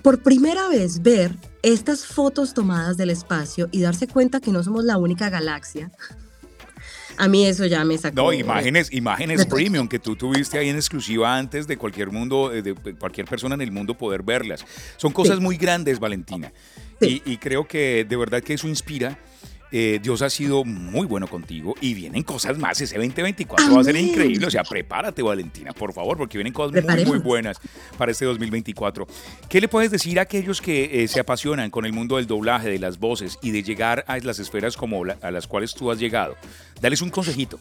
Por 0.01 0.21
primera 0.21 0.67
vez 0.67 1.01
ver 1.01 1.33
estas 1.63 2.05
fotos 2.05 2.53
tomadas 2.53 2.97
del 2.97 3.09
espacio 3.09 3.69
y 3.71 3.79
darse 3.79 4.05
cuenta 4.05 4.41
que 4.41 4.51
no 4.51 4.63
somos 4.63 4.83
la 4.83 4.97
única 4.97 5.29
galaxia, 5.29 5.89
a 7.17 7.27
mí 7.27 7.45
eso 7.45 7.65
ya 7.65 7.83
me 7.85 7.97
sacó. 7.97 8.15
No, 8.15 8.33
imágenes, 8.33 8.91
imágenes 8.91 9.45
premium 9.47 9.87
que 9.87 9.99
tú 9.99 10.15
tuviste 10.15 10.57
ahí 10.57 10.69
en 10.69 10.75
exclusiva 10.75 11.37
antes 11.37 11.67
de 11.67 11.77
cualquier 11.77 12.11
mundo, 12.11 12.51
eh, 12.53 12.61
de 12.61 12.73
cualquier 12.95 13.27
persona 13.27 13.55
en 13.55 13.61
el 13.61 13.71
mundo 13.71 13.97
poder 13.97 14.23
verlas. 14.23 14.65
Son 14.97 15.11
cosas 15.11 15.37
Sí. 15.37 15.43
muy 15.43 15.57
grandes, 15.57 15.99
Valentina. 15.99 16.51
Sí. 17.01 17.21
Y, 17.25 17.31
y 17.33 17.37
creo 17.37 17.67
que 17.67 18.05
de 18.07 18.15
verdad 18.15 18.41
que 18.43 18.53
eso 18.53 18.67
inspira. 18.67 19.17
Eh, 19.71 19.99
Dios 20.03 20.21
ha 20.21 20.29
sido 20.29 20.63
muy 20.65 21.07
bueno 21.07 21.27
contigo 21.27 21.75
y 21.79 21.93
vienen 21.93 22.23
cosas 22.23 22.57
más. 22.57 22.81
Ese 22.81 22.95
2024 22.97 23.73
va 23.73 23.81
a 23.81 23.83
ser 23.83 23.95
Amén. 23.95 24.09
increíble. 24.09 24.45
O 24.45 24.51
sea, 24.51 24.63
prepárate, 24.63 25.21
Valentina, 25.21 25.71
por 25.71 25.93
favor, 25.93 26.17
porque 26.17 26.37
vienen 26.37 26.51
cosas 26.53 26.83
muy, 26.83 27.05
muy 27.05 27.17
buenas 27.19 27.57
para 27.97 28.11
este 28.11 28.25
2024. 28.25 29.07
¿Qué 29.49 29.61
le 29.61 29.67
puedes 29.67 29.91
decir 29.91 30.19
a 30.19 30.23
aquellos 30.23 30.61
que 30.61 31.03
eh, 31.03 31.07
se 31.07 31.19
apasionan 31.21 31.69
con 31.69 31.85
el 31.85 31.93
mundo 31.93 32.17
del 32.17 32.27
doblaje, 32.27 32.69
de 32.69 32.79
las 32.79 32.99
voces 32.99 33.39
y 33.41 33.51
de 33.51 33.63
llegar 33.63 34.03
a 34.07 34.17
las 34.19 34.39
esferas 34.39 34.75
como 34.75 35.05
la- 35.05 35.17
a 35.21 35.31
las 35.31 35.47
cuales 35.47 35.73
tú 35.73 35.89
has 35.91 35.99
llegado? 35.99 36.35
Dales 36.81 37.01
un 37.01 37.09
consejito. 37.09 37.59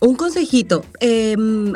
Un 0.00 0.16
consejito, 0.16 0.84
em, 1.00 1.72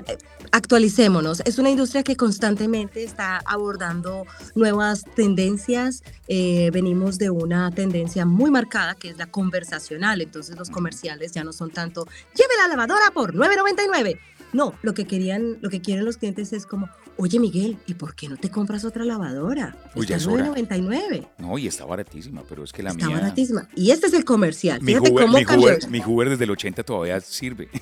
actualicémonos. 0.52 1.40
Es 1.44 1.58
una 1.58 1.70
industria 1.70 2.02
que 2.02 2.16
constantemente 2.16 3.02
está 3.04 3.40
abordando 3.44 4.26
nuevas 4.54 5.04
tendencias. 5.14 6.02
Eh, 6.26 6.70
venimos 6.72 7.18
de 7.18 7.30
una 7.30 7.70
tendencia 7.70 8.26
muy 8.26 8.50
marcada 8.50 8.94
que 8.94 9.08
es 9.08 9.18
la 9.18 9.26
conversacional. 9.26 10.20
Entonces 10.20 10.56
los 10.56 10.70
comerciales 10.70 11.32
ya 11.32 11.44
no 11.44 11.52
son 11.52 11.70
tanto, 11.70 12.06
lleve 12.34 12.54
la 12.60 12.68
lavadora 12.68 13.10
por 13.12 13.34
9.99. 13.34 14.18
No, 14.52 14.74
lo 14.82 14.94
que 14.94 15.06
querían, 15.06 15.58
lo 15.60 15.70
que 15.70 15.80
quieren 15.80 16.04
los 16.04 16.16
clientes 16.16 16.52
es 16.52 16.64
como, 16.66 16.88
oye 17.16 17.38
Miguel, 17.38 17.78
¿y 17.86 17.94
por 17.94 18.14
qué 18.14 18.28
no 18.28 18.36
te 18.36 18.50
compras 18.50 18.84
otra 18.84 19.04
lavadora? 19.04 19.76
Uy, 19.94 20.06
ya 20.06 20.16
Está 20.16 20.30
es 20.30 20.34
hora. 20.34 20.46
9.99. 20.54 21.28
No, 21.38 21.58
y 21.58 21.66
está 21.66 21.84
baratísima, 21.84 22.42
pero 22.48 22.64
es 22.64 22.72
que 22.72 22.82
la 22.82 22.90
Está 22.90 23.06
mía. 23.06 23.16
baratísima. 23.16 23.68
Y 23.76 23.90
este 23.90 24.06
es 24.06 24.14
el 24.14 24.24
comercial. 24.24 24.80
Mi 24.80 24.92
Fíjate 24.92 25.10
Hoover, 25.10 25.24
cómo 25.26 25.38
mi. 25.38 25.44
Hoover, 25.44 25.88
mi 25.90 26.00
Hoover 26.00 26.30
desde 26.30 26.44
el 26.44 26.50
80 26.50 26.82
todavía 26.82 27.20
sirve. 27.20 27.68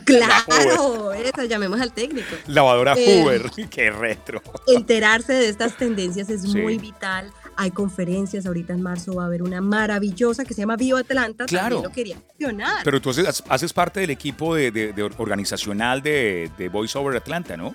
Claro, 0.04 1.12
eso, 1.12 1.44
llamemos 1.44 1.80
al 1.80 1.92
técnico. 1.92 2.26
Lavadora 2.46 2.94
Eh, 2.96 3.22
Hoover, 3.22 3.50
qué 3.70 3.90
retro. 3.90 4.42
enterarse 4.66 5.32
de 5.32 5.48
estas 5.48 5.76
tendencias 5.76 6.28
es 6.30 6.42
Sí. 6.42 6.58
muy 6.58 6.78
vital. 6.78 7.30
Hay 7.56 7.70
conferencias, 7.72 8.46
ahorita 8.46 8.72
en 8.72 8.80
marzo 8.80 9.12
va 9.14 9.24
a 9.24 9.26
haber 9.26 9.42
una 9.42 9.60
maravillosa 9.60 10.44
que 10.44 10.54
se 10.54 10.62
llama 10.62 10.76
Bio 10.76 10.96
Atlanta. 10.96 11.44
Claro. 11.44 11.82
También 11.82 11.82
lo 11.82 11.90
quería 11.94 12.16
mencionar. 12.38 12.80
Pero 12.84 13.00
tú 13.02 13.10
haces, 13.10 13.42
haces 13.48 13.72
parte 13.72 14.00
del 14.00 14.10
equipo 14.10 14.54
de, 14.54 14.70
de- 14.70 14.92
de 14.94 15.02
organizacional 15.18 16.00
de, 16.02 16.09
de 16.10 16.68
Voice 16.68 16.98
Over 16.98 17.16
Atlanta, 17.16 17.56
¿no? 17.56 17.74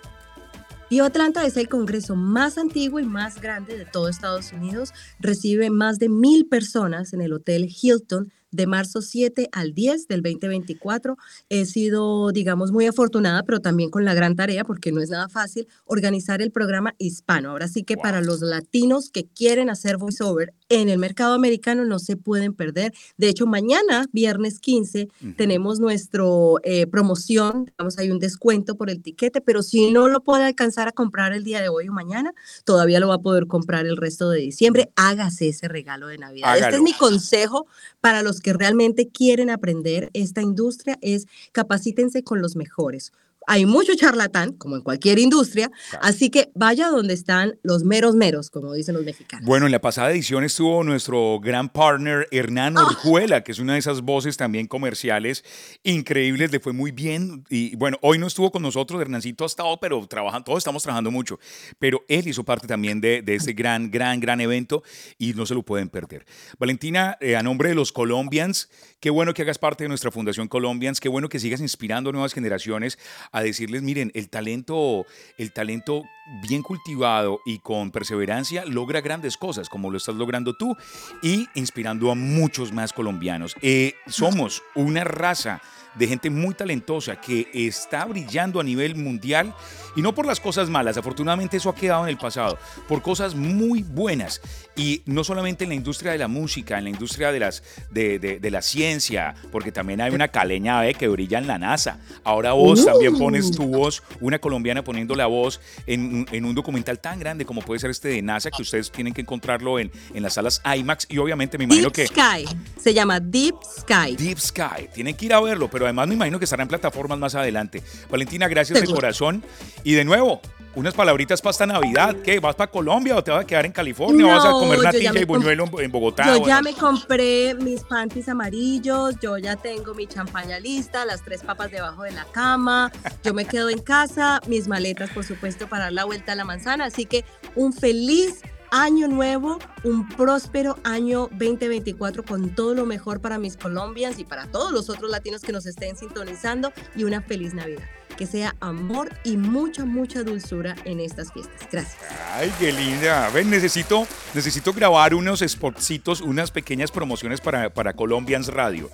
Bio 0.88 1.04
Atlanta 1.04 1.44
es 1.46 1.58
el 1.58 1.68
congreso 1.68 2.16
más 2.16 2.60
antiguo 2.60 3.00
y 3.00 3.06
más 3.06 3.42
grande 3.42 3.76
de 3.76 3.86
todo 3.86 4.08
Estados 4.08 4.54
Unidos. 4.54 4.94
Recibe 5.20 5.72
más 5.72 5.98
de 5.98 6.10
mil 6.10 6.46
personas 6.46 7.12
en 7.14 7.22
el 7.22 7.34
Hotel 7.34 7.68
Hilton 7.82 8.32
de 8.52 8.68
marzo 8.68 9.02
7 9.02 9.50
al 9.52 9.74
10 9.74 10.08
del 10.08 10.22
2024. 10.22 11.18
He 11.50 11.66
sido, 11.66 12.32
digamos, 12.32 12.72
muy 12.72 12.86
afortunada, 12.86 13.44
pero 13.44 13.60
también 13.60 13.90
con 13.90 14.06
la 14.06 14.14
gran 14.14 14.36
tarea, 14.36 14.64
porque 14.64 14.92
no 14.92 15.02
es 15.02 15.10
nada 15.10 15.28
fácil, 15.28 15.68
organizar 15.86 16.42
el 16.42 16.52
programa 16.52 16.94
hispano. 16.98 17.50
Ahora 17.50 17.68
sí 17.68 17.84
que 17.84 17.98
para 17.98 18.22
los 18.22 18.42
latinos 18.42 19.10
que 19.10 19.26
quieren 19.26 19.70
hacer 19.70 19.98
voiceover 19.98 20.54
en 20.70 20.90
el 20.90 20.98
mercado 20.98 21.34
americano 21.34 21.86
no 21.86 22.00
se 22.00 22.18
pueden 22.18 22.54
perder. 22.54 22.94
De 23.18 23.30
hecho, 23.30 23.46
mañana, 23.46 24.06
viernes 24.12 24.60
15, 24.60 25.08
tenemos 25.38 25.80
nuestro 25.80 26.60
eh, 26.64 26.88
promoción, 26.88 27.66
digamos, 27.66 27.98
hay 27.98 28.12
un 28.12 28.20
descuento 28.20 28.76
por 28.76 28.90
el 28.90 29.02
tiquete, 29.02 29.42
pero 29.42 29.62
si 29.62 29.92
no 29.92 30.08
lo 30.08 30.24
puede 30.24 30.44
alcanzar 30.46 30.88
a 30.88 30.92
comprar 30.92 31.34
el 31.34 31.44
día 31.44 31.62
de 31.62 31.70
hoy 31.70 31.88
o 31.88 31.94
mañana, 31.94 32.34
todavía 32.64 33.00
lo 33.00 33.10
va 33.10 33.16
a 33.16 33.22
poder 33.22 33.48
comprar 33.48 33.86
el 33.86 33.98
resto 33.98 34.30
de 34.30 34.40
diciembre. 34.40 34.92
Hágase 34.96 35.50
ese 35.50 35.68
regalo 35.68 36.08
de 36.08 36.18
Navidad. 36.18 36.58
Este 36.58 36.76
es 36.76 36.82
mi 36.82 36.94
consejo 36.94 37.68
para 38.02 38.24
los 38.24 38.40
que 38.40 38.54
realmente 38.54 39.10
quieren 39.10 39.50
aprender 39.50 40.10
esta 40.14 40.42
industria, 40.42 40.98
es 41.02 41.28
capacítense 41.52 42.24
con 42.24 42.42
los 42.42 42.56
mejores. 42.56 43.12
Hay 43.48 43.66
mucho 43.66 43.94
charlatán, 43.96 44.54
como 44.54 44.76
en 44.76 44.82
cualquier 44.82 45.20
industria, 45.20 45.72
así 46.02 46.30
que 46.30 46.52
vaya 46.56 46.90
donde 46.90 47.14
están 47.14 47.58
los 47.64 47.84
meros 47.84 48.16
meros, 48.16 48.50
como 48.50 48.74
dicen 48.74 48.96
los 48.96 49.04
mexicanos. 49.06 49.46
Bueno, 49.46 49.66
en 49.66 49.72
la 49.72 49.82
pasada 49.82 50.12
edición 50.12 50.44
estuvo 50.44 50.84
nuestro 50.84 51.40
gran 51.40 51.70
partner 51.70 52.28
Hernán 52.32 52.78
Ah. 52.78 52.84
Orjuela, 52.84 53.44
que 53.44 53.52
es 53.52 53.60
una 53.60 53.74
de 53.74 53.80
esas 53.80 54.02
voces 54.02 54.38
también 54.38 54.68
comerciales 54.68 55.44
increíbles, 55.84 56.52
le 56.52 56.60
fue 56.60 56.74
muy 56.74 56.92
bien. 56.92 57.44
Y 57.50 57.76
bueno, 57.76 57.98
hoy 58.02 58.18
no 58.18 58.28
estuvo 58.28 58.52
con 58.52 58.62
nosotros, 58.62 59.02
Hernancito 59.02 59.44
ha 59.44 59.48
estado, 59.48 59.78
pero 59.80 60.06
trabajan, 60.08 60.44
todos 60.44 60.58
estamos 60.60 60.84
trabajando 60.84 61.12
mucho. 61.12 61.40
Pero 61.80 62.04
él 62.08 62.28
hizo 62.28 62.44
parte 62.44 62.68
también 62.68 63.02
de, 63.02 63.22
de 63.22 63.36
ese 63.36 63.54
gran, 63.54 63.92
gran, 63.92 64.20
gran 64.20 64.42
evento 64.42 64.84
y 65.18 65.34
no 65.34 65.46
se 65.46 65.54
lo 65.54 65.64
pueden 65.64 65.90
perder. 65.90 66.26
Valentina, 66.60 67.18
eh, 67.22 67.36
a 67.36 67.44
nombre 67.44 67.70
de 67.70 67.76
los 67.76 67.92
Colombians, 67.92 68.70
qué 69.00 69.10
bueno 69.10 69.34
que 69.34 69.42
hagas 69.44 69.58
parte 69.58 69.84
de 69.84 69.88
nuestra 69.90 70.12
Fundación 70.12 70.48
Colombians, 70.48 71.00
qué 71.00 71.10
bueno 71.10 71.30
que 71.30 71.40
sigas 71.40 71.62
inspirando 71.62 72.12
nuevas 72.12 72.34
generaciones 72.34 72.98
a 73.36 73.42
decirles, 73.42 73.82
miren, 73.84 74.12
el 74.16 74.30
talento, 74.30 75.06
el 75.38 75.52
talento 75.52 76.04
bien 76.42 76.62
cultivado 76.62 77.42
y 77.46 77.60
con 77.60 77.92
perseverancia 77.92 78.64
logra 78.64 79.02
grandes 79.02 79.36
cosas, 79.36 79.68
como 79.68 79.92
lo 79.92 79.98
estás 79.98 80.16
logrando 80.16 80.54
tú, 80.54 80.78
y 81.22 81.46
inspirando 81.54 82.12
a 82.12 82.16
muchos 82.16 82.72
más 82.72 82.94
colombianos. 82.94 83.54
Eh, 83.62 83.94
somos 84.08 84.64
una 84.74 85.04
raza 85.04 85.62
de 85.96 86.08
gente 86.08 86.30
muy 86.30 86.54
talentosa 86.54 87.16
que 87.20 87.48
está 87.54 88.06
brillando 88.06 88.60
a 88.60 88.64
nivel 88.64 88.96
mundial 88.96 89.54
y 89.96 90.02
no 90.02 90.14
por 90.14 90.26
las 90.26 90.40
cosas 90.42 90.70
malas, 90.70 90.98
afortunadamente 90.98 91.56
eso 91.58 91.70
ha 91.70 91.76
quedado 91.76 92.04
en 92.04 92.10
el 92.10 92.18
pasado, 92.18 92.58
por 92.88 93.02
cosas 93.02 93.34
muy 93.34 93.82
buenas 93.82 94.42
y 94.76 95.02
no 95.06 95.24
solamente 95.24 95.64
en 95.64 95.70
la 95.70 95.76
industria 95.76 96.12
de 96.12 96.18
la 96.18 96.28
música, 96.28 96.78
en 96.78 96.84
la 96.84 96.90
industria 96.90 97.32
de, 97.32 97.40
las, 97.40 97.64
de, 97.92 98.20
de- 98.20 98.40
de 98.40 98.52
la 98.52 98.62
ciencia, 98.62 99.36
porque 99.54 99.72
también 99.72 100.02
hay 100.02 100.14
una 100.14 100.28
caleña 100.28 100.86
eh, 100.86 100.94
que 100.96 101.08
brilla 101.08 101.38
en 101.38 101.48
la 101.48 101.58
NASA. 101.58 102.00
Ahora 102.26 102.52
vos 102.52 102.84
también 102.86 103.18
pones 103.18 103.52
tu 103.52 103.64
voz, 103.68 104.04
una 104.20 104.38
colombiana 104.40 104.84
poniendo 104.84 105.16
la 105.16 105.28
voz 105.28 105.62
en, 105.88 106.02
un- 106.14 106.28
en 106.32 106.44
un 106.44 106.54
documental 106.54 107.00
tan 107.00 107.18
grande 107.18 107.46
como 107.46 107.62
puede 107.62 107.80
ser 107.80 107.90
este 107.90 108.10
de 108.10 108.22
NASA, 108.22 108.52
que 108.52 108.64
ustedes 108.64 108.92
tienen 108.92 109.14
que 109.14 109.22
encontrarlo 109.22 109.80
en, 109.80 109.90
en 110.14 110.24
las 110.24 110.34
salas 110.34 110.62
IMAX 110.78 111.08
y 111.10 111.18
obviamente 111.20 111.58
me 111.58 111.64
imagino 111.64 111.90
Deep 111.90 111.94
que... 111.94 112.08
Sky, 112.08 112.46
se 112.82 112.94
llama 112.94 113.22
Deep 113.22 113.56
Sky. 113.80 114.16
Deep 114.18 114.40
Sky. 114.40 114.90
Tienen 114.94 115.16
que 115.16 115.26
ir 115.28 115.34
a 115.34 115.40
verlo, 115.40 115.70
pero 115.70 115.85
además 115.86 116.08
me 116.08 116.16
imagino 116.16 116.40
que 116.40 116.46
estará 116.46 116.64
en 116.64 116.70
plataformas 116.70 117.18
más 117.18 117.36
adelante. 117.36 117.82
Valentina, 118.10 118.48
gracias 118.48 118.82
de 118.82 118.88
corazón. 118.88 119.44
Y 119.84 119.94
de 119.94 120.04
nuevo, 120.04 120.42
unas 120.76 120.94
palabritas 120.94 121.42
para 121.42 121.52
esta 121.52 121.66
Navidad. 121.66 122.16
¿Qué? 122.24 122.40
¿Vas 122.40 122.56
para 122.56 122.70
Colombia 122.70 123.16
o 123.16 123.24
te 123.24 123.32
vas 123.32 123.44
a 123.44 123.48
quedar 123.48 123.66
en 123.66 123.72
California? 123.72 124.26
¿O 124.26 124.30
vas 124.30 124.46
a 124.46 124.50
No, 124.50 124.60
comer 124.60 124.80
natilla 124.80 125.20
y 125.20 125.24
buñuelo 125.24 125.66
en, 125.80 125.92
Bogotá? 125.92 126.26
Yo 126.26 126.46
ya 126.46 126.62
me 126.62 126.74
compré 126.74 127.56
mis 127.56 127.82
panties 127.84 128.30
amarillos, 128.30 129.16
yo 129.22 129.38
ya 129.38 129.56
tengo 129.56 129.94
mi 129.94 130.06
champaña 130.06 130.60
lista, 130.60 131.06
las 131.06 131.24
tres 131.24 131.44
papas 131.44 131.72
debajo 131.72 132.04
de 132.04 132.12
la 132.12 132.26
cama, 132.26 132.92
yo 133.24 133.34
me 133.34 133.46
quedo 133.46 133.70
en 133.70 133.80
casa, 133.80 134.42
mis 134.48 134.68
maletas 134.68 135.10
por 135.12 135.24
supuesto 135.24 135.68
para 135.68 135.86
dar 135.86 135.94
la 135.94 136.06
vuelta 136.06 136.34
a 136.34 136.36
la 136.36 136.44
manzana, 136.44 136.86
así 136.86 137.06
que 137.06 137.24
un 137.56 137.72
feliz 137.74 138.42
año 138.72 139.08
nuevo, 139.08 139.60
un 139.84 140.08
próspero 140.08 140.78
año 140.84 141.28
2024 141.32 142.24
con 142.24 142.56
todo 142.56 142.74
lo 142.74 142.86
mejor 142.86 143.22
para 143.22 143.38
mis 143.38 143.58
colombians 143.58 144.20
y 144.20 144.26
para 144.26 144.48
todos 144.48 144.72
los 144.72 144.90
otros 144.90 145.10
latinos 145.10 145.42
que 145.42 145.52
nos 145.52 145.66
estén 145.66 145.96
sintonizando 145.98 146.72
y 146.96 147.04
una 147.04 147.22
feliz 147.22 147.54
Navidad. 147.54 147.84
Que 148.18 148.26
sea 148.26 148.56
amor 148.62 149.12
y 149.26 149.36
mucha, 149.36 149.84
mucha 149.84 150.24
dulzura 150.24 150.76
en 150.86 151.02
estas 151.02 151.34
fiestas. 151.34 151.68
Gracias. 151.70 151.98
Ay, 152.32 152.52
qué 152.60 152.72
linda. 152.72 153.30
Ven, 153.30 153.50
necesito, 153.50 154.08
necesito 154.34 154.72
grabar 154.72 155.14
unos 155.14 155.42
spotcitos, 155.46 156.22
unas 156.22 156.50
pequeñas 156.50 156.92
promociones 156.92 157.42
para, 157.42 157.70
para 157.74 157.94
Colombians 157.94 158.48
Radio. 158.48 158.90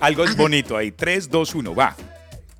Algo 0.00 0.24
es 0.24 0.36
bonito 0.36 0.76
ahí. 0.76 0.92
3, 0.92 1.30
2, 1.30 1.54
1, 1.56 1.74
va. 1.74 1.96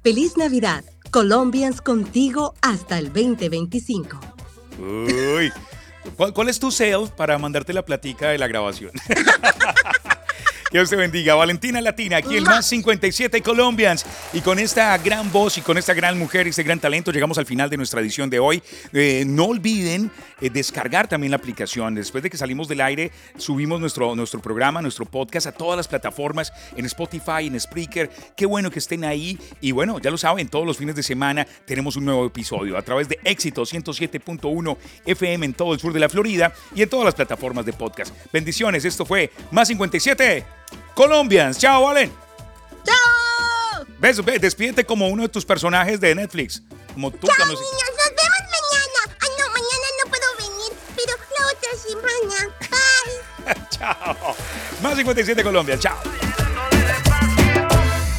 Feliz 0.02 0.36
Navidad. 0.36 0.84
Colombians 1.10 1.80
contigo 1.80 2.54
hasta 2.60 2.98
el 2.98 3.06
2025. 3.12 4.20
Uy. 4.78 5.52
¿Cuál, 6.16 6.32
cuál 6.32 6.48
es 6.48 6.58
tu 6.58 6.70
sale 6.70 7.08
para 7.16 7.38
mandarte 7.38 7.72
la 7.72 7.84
platica 7.84 8.28
de 8.28 8.38
la 8.38 8.46
grabación? 8.46 8.92
Dios 10.70 10.88
te 10.88 10.94
bendiga. 10.94 11.34
Valentina 11.34 11.80
Latina, 11.80 12.18
aquí 12.18 12.36
el 12.36 12.44
más 12.44 12.64
57 12.66 13.42
Colombians. 13.42 14.06
Y 14.32 14.40
con 14.40 14.60
esta 14.60 14.96
gran 14.98 15.32
voz 15.32 15.58
y 15.58 15.62
con 15.62 15.76
esta 15.76 15.94
gran 15.94 16.16
mujer 16.16 16.46
y 16.46 16.50
este 16.50 16.62
gran 16.62 16.78
talento, 16.78 17.10
llegamos 17.10 17.38
al 17.38 17.46
final 17.46 17.68
de 17.68 17.76
nuestra 17.76 18.00
edición 18.00 18.30
de 18.30 18.38
hoy. 18.38 18.62
Eh, 18.92 19.24
no 19.26 19.46
olviden 19.46 20.12
eh, 20.40 20.48
descargar 20.48 21.08
también 21.08 21.32
la 21.32 21.38
aplicación. 21.38 21.96
Después 21.96 22.22
de 22.22 22.30
que 22.30 22.36
salimos 22.36 22.68
del 22.68 22.82
aire, 22.82 23.10
subimos 23.36 23.80
nuestro, 23.80 24.14
nuestro 24.14 24.40
programa, 24.40 24.80
nuestro 24.80 25.06
podcast 25.06 25.48
a 25.48 25.52
todas 25.52 25.76
las 25.76 25.88
plataformas, 25.88 26.52
en 26.76 26.86
Spotify, 26.86 27.48
en 27.48 27.58
Spreaker. 27.58 28.08
Qué 28.36 28.46
bueno 28.46 28.70
que 28.70 28.78
estén 28.78 29.04
ahí. 29.04 29.40
Y 29.60 29.72
bueno, 29.72 29.98
ya 29.98 30.12
lo 30.12 30.18
saben, 30.18 30.48
todos 30.48 30.66
los 30.66 30.76
fines 30.76 30.94
de 30.94 31.02
semana 31.02 31.48
tenemos 31.64 31.96
un 31.96 32.04
nuevo 32.04 32.24
episodio 32.24 32.78
a 32.78 32.82
través 32.82 33.08
de 33.08 33.18
Éxito 33.24 33.62
107.1 33.62 34.76
FM 35.04 35.46
en 35.46 35.52
todo 35.52 35.74
el 35.74 35.80
sur 35.80 35.92
de 35.92 35.98
la 35.98 36.08
Florida 36.08 36.52
y 36.76 36.82
en 36.82 36.88
todas 36.88 37.06
las 37.06 37.14
plataformas 37.16 37.66
de 37.66 37.72
podcast. 37.72 38.14
Bendiciones, 38.32 38.84
esto 38.84 39.04
fue 39.04 39.32
Más 39.50 39.66
57 39.66 40.59
Colombians. 40.94 41.58
Chao, 41.58 41.84
Valen. 41.84 42.12
¡Chao! 42.84 43.84
Besos, 43.98 44.24
ve, 44.24 44.38
despídete 44.38 44.84
como 44.84 45.08
uno 45.08 45.22
de 45.22 45.28
tus 45.28 45.44
personajes 45.44 46.00
de 46.00 46.14
Netflix. 46.14 46.62
Como 46.94 47.10
tú. 47.10 47.26
Chao, 47.26 47.36
cuando- 47.36 47.54
niños, 47.54 47.72
nos 47.96 48.08
vemos 48.08 48.40
mañana. 48.50 49.16
Ay, 49.20 49.28
no, 49.38 49.46
mañana 49.48 49.86
no 50.02 50.10
puedo 50.10 50.26
venir, 50.38 50.72
pero 50.96 51.16
la 51.38 51.46
otra 51.46 51.70
semana. 51.86 52.56
Bye. 52.70 53.54
Chao. 53.70 54.36
Más 54.82 54.96
57 54.96 55.42
Colombians. 55.42 55.80
Chao. 55.82 55.96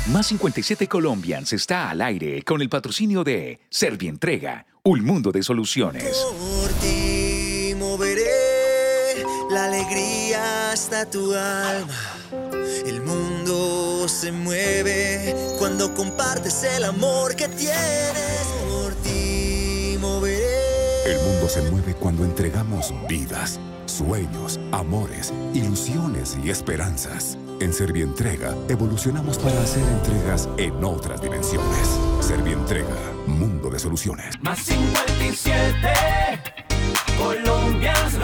Más 0.08 0.28
57 0.28 0.88
Colombians 0.90 1.54
está 1.54 1.90
al 1.90 2.02
aire 2.02 2.44
con 2.44 2.62
el 2.62 2.68
patrocinio 2.70 3.24
de 3.24 3.62
Servientrega, 3.70 4.66
un 4.84 5.06
mundo 5.06 5.32
de 5.32 5.42
soluciones. 5.42 6.04
Por 6.04 6.70
ti 6.82 7.74
moveré 7.78 9.24
la 9.52 9.66
alegría 9.66 10.72
hasta 10.72 11.10
tu 11.10 11.34
alma. 11.34 12.11
El 12.86 13.02
mundo 13.02 14.08
se 14.08 14.32
mueve 14.32 15.36
cuando 15.60 15.94
compartes 15.94 16.64
el 16.64 16.84
amor 16.84 17.36
que 17.36 17.48
tienes. 17.48 18.46
Por 18.70 18.96
ti 18.96 19.98
moveré. 20.00 21.14
El 21.14 21.20
mundo 21.22 21.48
se 21.48 21.62
mueve 21.70 21.94
cuando 21.94 22.26
entregamos 22.26 22.92
vidas, 23.08 23.60
sueños, 23.86 24.60
amores, 24.72 25.32
ilusiones 25.54 26.36
y 26.44 26.50
esperanzas. 26.50 27.38
En 27.60 27.72
Servientrega 27.72 28.56
evolucionamos 28.68 29.38
para 29.38 29.62
hacer 29.62 29.84
entregas 29.84 30.50
en 30.58 30.84
otras 30.84 31.22
dimensiones. 31.22 31.88
Servientrega, 32.20 32.98
mundo 33.28 33.70
de 33.70 33.78
soluciones. 33.78 34.42
Más 34.42 34.58
57 34.60 35.94
Colombians 37.18 38.20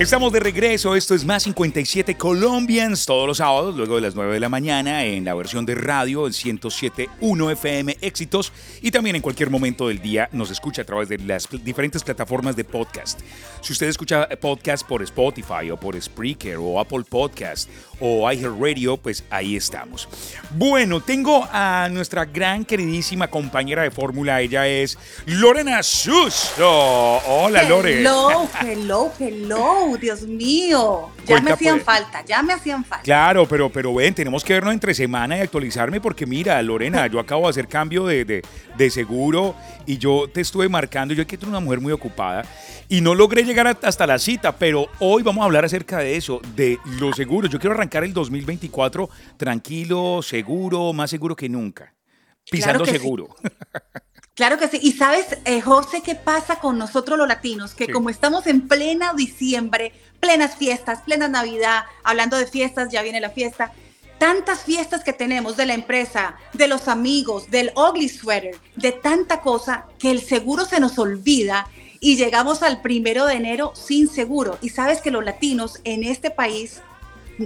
Estamos 0.00 0.32
de 0.32 0.40
regreso, 0.40 0.96
esto 0.96 1.14
es 1.14 1.26
Más 1.26 1.42
57 1.42 2.14
Colombians, 2.16 3.04
todos 3.04 3.26
los 3.26 3.36
sábados, 3.36 3.76
luego 3.76 3.96
de 3.96 4.00
las 4.00 4.14
9 4.14 4.32
de 4.32 4.40
la 4.40 4.48
mañana, 4.48 5.04
en 5.04 5.26
la 5.26 5.34
versión 5.34 5.66
de 5.66 5.74
radio, 5.74 6.26
el 6.26 6.32
107.1 6.32 7.52
FM 7.52 7.98
Éxitos, 8.00 8.50
y 8.80 8.92
también 8.92 9.16
en 9.16 9.20
cualquier 9.20 9.50
momento 9.50 9.88
del 9.88 10.00
día 10.00 10.30
nos 10.32 10.50
escucha 10.50 10.80
a 10.80 10.84
través 10.86 11.10
de 11.10 11.18
las 11.18 11.46
diferentes 11.62 12.02
plataformas 12.02 12.56
de 12.56 12.64
podcast. 12.64 13.20
Si 13.60 13.74
usted 13.74 13.88
escucha 13.88 14.26
podcast 14.40 14.88
por 14.88 15.02
Spotify 15.02 15.70
o 15.70 15.76
por 15.76 16.00
Spreaker 16.00 16.56
o 16.56 16.80
Apple 16.80 17.04
Podcast 17.06 17.68
o 18.00 18.32
iHeartRadio, 18.32 18.96
pues 18.96 19.22
ahí 19.28 19.54
estamos. 19.54 20.08
Bueno, 20.52 21.02
tengo 21.02 21.46
a 21.52 21.90
nuestra 21.90 22.24
gran 22.24 22.64
queridísima 22.64 23.28
compañera 23.28 23.82
de 23.82 23.90
fórmula, 23.90 24.40
ella 24.40 24.66
es 24.66 24.96
Lorena 25.26 25.82
Suso. 25.82 27.20
Hola, 27.26 27.64
Lore. 27.64 27.98
Hello, 27.98 28.48
hello, 28.62 29.12
hello, 29.20 29.89
Dios 29.96 30.22
mío. 30.22 31.10
Ya 31.20 31.24
Cuenta, 31.26 31.42
me 31.42 31.50
hacían 31.52 31.74
pues. 31.76 31.84
falta, 31.84 32.24
ya 32.24 32.42
me 32.42 32.52
hacían 32.52 32.84
falta. 32.84 33.02
Claro, 33.02 33.46
pero, 33.46 33.70
pero 33.70 33.94
ven, 33.94 34.14
tenemos 34.14 34.42
que 34.44 34.52
vernos 34.54 34.72
entre 34.74 34.94
semana 34.94 35.36
y 35.36 35.40
actualizarme 35.40 36.00
porque 36.00 36.26
mira, 36.26 36.60
Lorena, 36.62 37.06
yo 37.06 37.18
acabo 37.20 37.44
de 37.44 37.50
hacer 37.50 37.68
cambio 37.68 38.04
de, 38.06 38.24
de- 38.24 38.42
de 38.76 38.90
seguro 38.90 39.54
y 39.86 39.98
yo 39.98 40.28
te 40.32 40.40
estuve 40.40 40.68
marcando, 40.68 41.12
yo 41.14 41.26
que 41.26 41.36
tú 41.36 41.48
una 41.48 41.60
mujer 41.60 41.80
muy 41.80 41.92
ocupada 41.92 42.44
y 42.88 43.00
no 43.00 43.14
logré 43.14 43.44
llegar 43.44 43.66
hasta 43.82 44.06
la 44.06 44.18
cita, 44.18 44.56
pero 44.56 44.86
hoy 45.00 45.22
vamos 45.22 45.42
a 45.42 45.44
hablar 45.46 45.64
acerca 45.64 45.98
de 45.98 46.16
eso, 46.16 46.40
de 46.56 46.78
los 46.98 47.16
seguros. 47.16 47.50
Yo 47.50 47.58
quiero 47.58 47.74
arrancar 47.74 48.04
el 48.04 48.12
2024 48.12 49.08
tranquilo, 49.36 50.20
seguro, 50.22 50.92
más 50.92 51.10
seguro 51.10 51.34
que 51.36 51.48
nunca. 51.48 51.94
Pisando 52.50 52.84
sí. 52.86 52.92
Claro 54.40 54.56
que 54.56 54.68
sí. 54.68 54.78
Y 54.80 54.92
sabes, 54.92 55.36
eh, 55.44 55.60
José, 55.60 56.00
¿qué 56.00 56.14
pasa 56.14 56.60
con 56.60 56.78
nosotros 56.78 57.18
los 57.18 57.28
latinos? 57.28 57.74
Que 57.74 57.84
Sí. 57.84 57.92
como 57.92 58.08
estamos 58.08 58.46
en 58.46 58.68
plena 58.68 59.12
diciembre, 59.12 59.92
plenas 60.18 60.56
fiestas, 60.56 61.02
plena 61.02 61.28
Navidad, 61.28 61.84
hablando 62.04 62.38
de 62.38 62.46
fiestas, 62.46 62.88
ya 62.90 63.02
viene 63.02 63.20
la 63.20 63.28
fiesta. 63.28 63.70
Tantas 64.16 64.60
fiestas 64.60 65.04
que 65.04 65.12
tenemos 65.12 65.58
de 65.58 65.66
la 65.66 65.74
empresa, 65.74 66.36
de 66.54 66.68
los 66.68 66.88
amigos, 66.88 67.50
del 67.50 67.70
ugly 67.76 68.08
sweater, 68.08 68.56
de 68.76 68.92
tanta 68.92 69.42
cosa 69.42 69.84
que 69.98 70.10
el 70.10 70.22
seguro 70.22 70.64
se 70.64 70.80
nos 70.80 70.98
olvida 70.98 71.68
y 72.00 72.16
llegamos 72.16 72.62
al 72.62 72.80
primero 72.80 73.26
de 73.26 73.34
enero 73.34 73.72
sin 73.74 74.08
seguro. 74.08 74.56
Y 74.62 74.70
sabes 74.70 75.02
que 75.02 75.10
los 75.10 75.22
latinos 75.22 75.80
en 75.84 76.02
este 76.02 76.30
país 76.30 76.80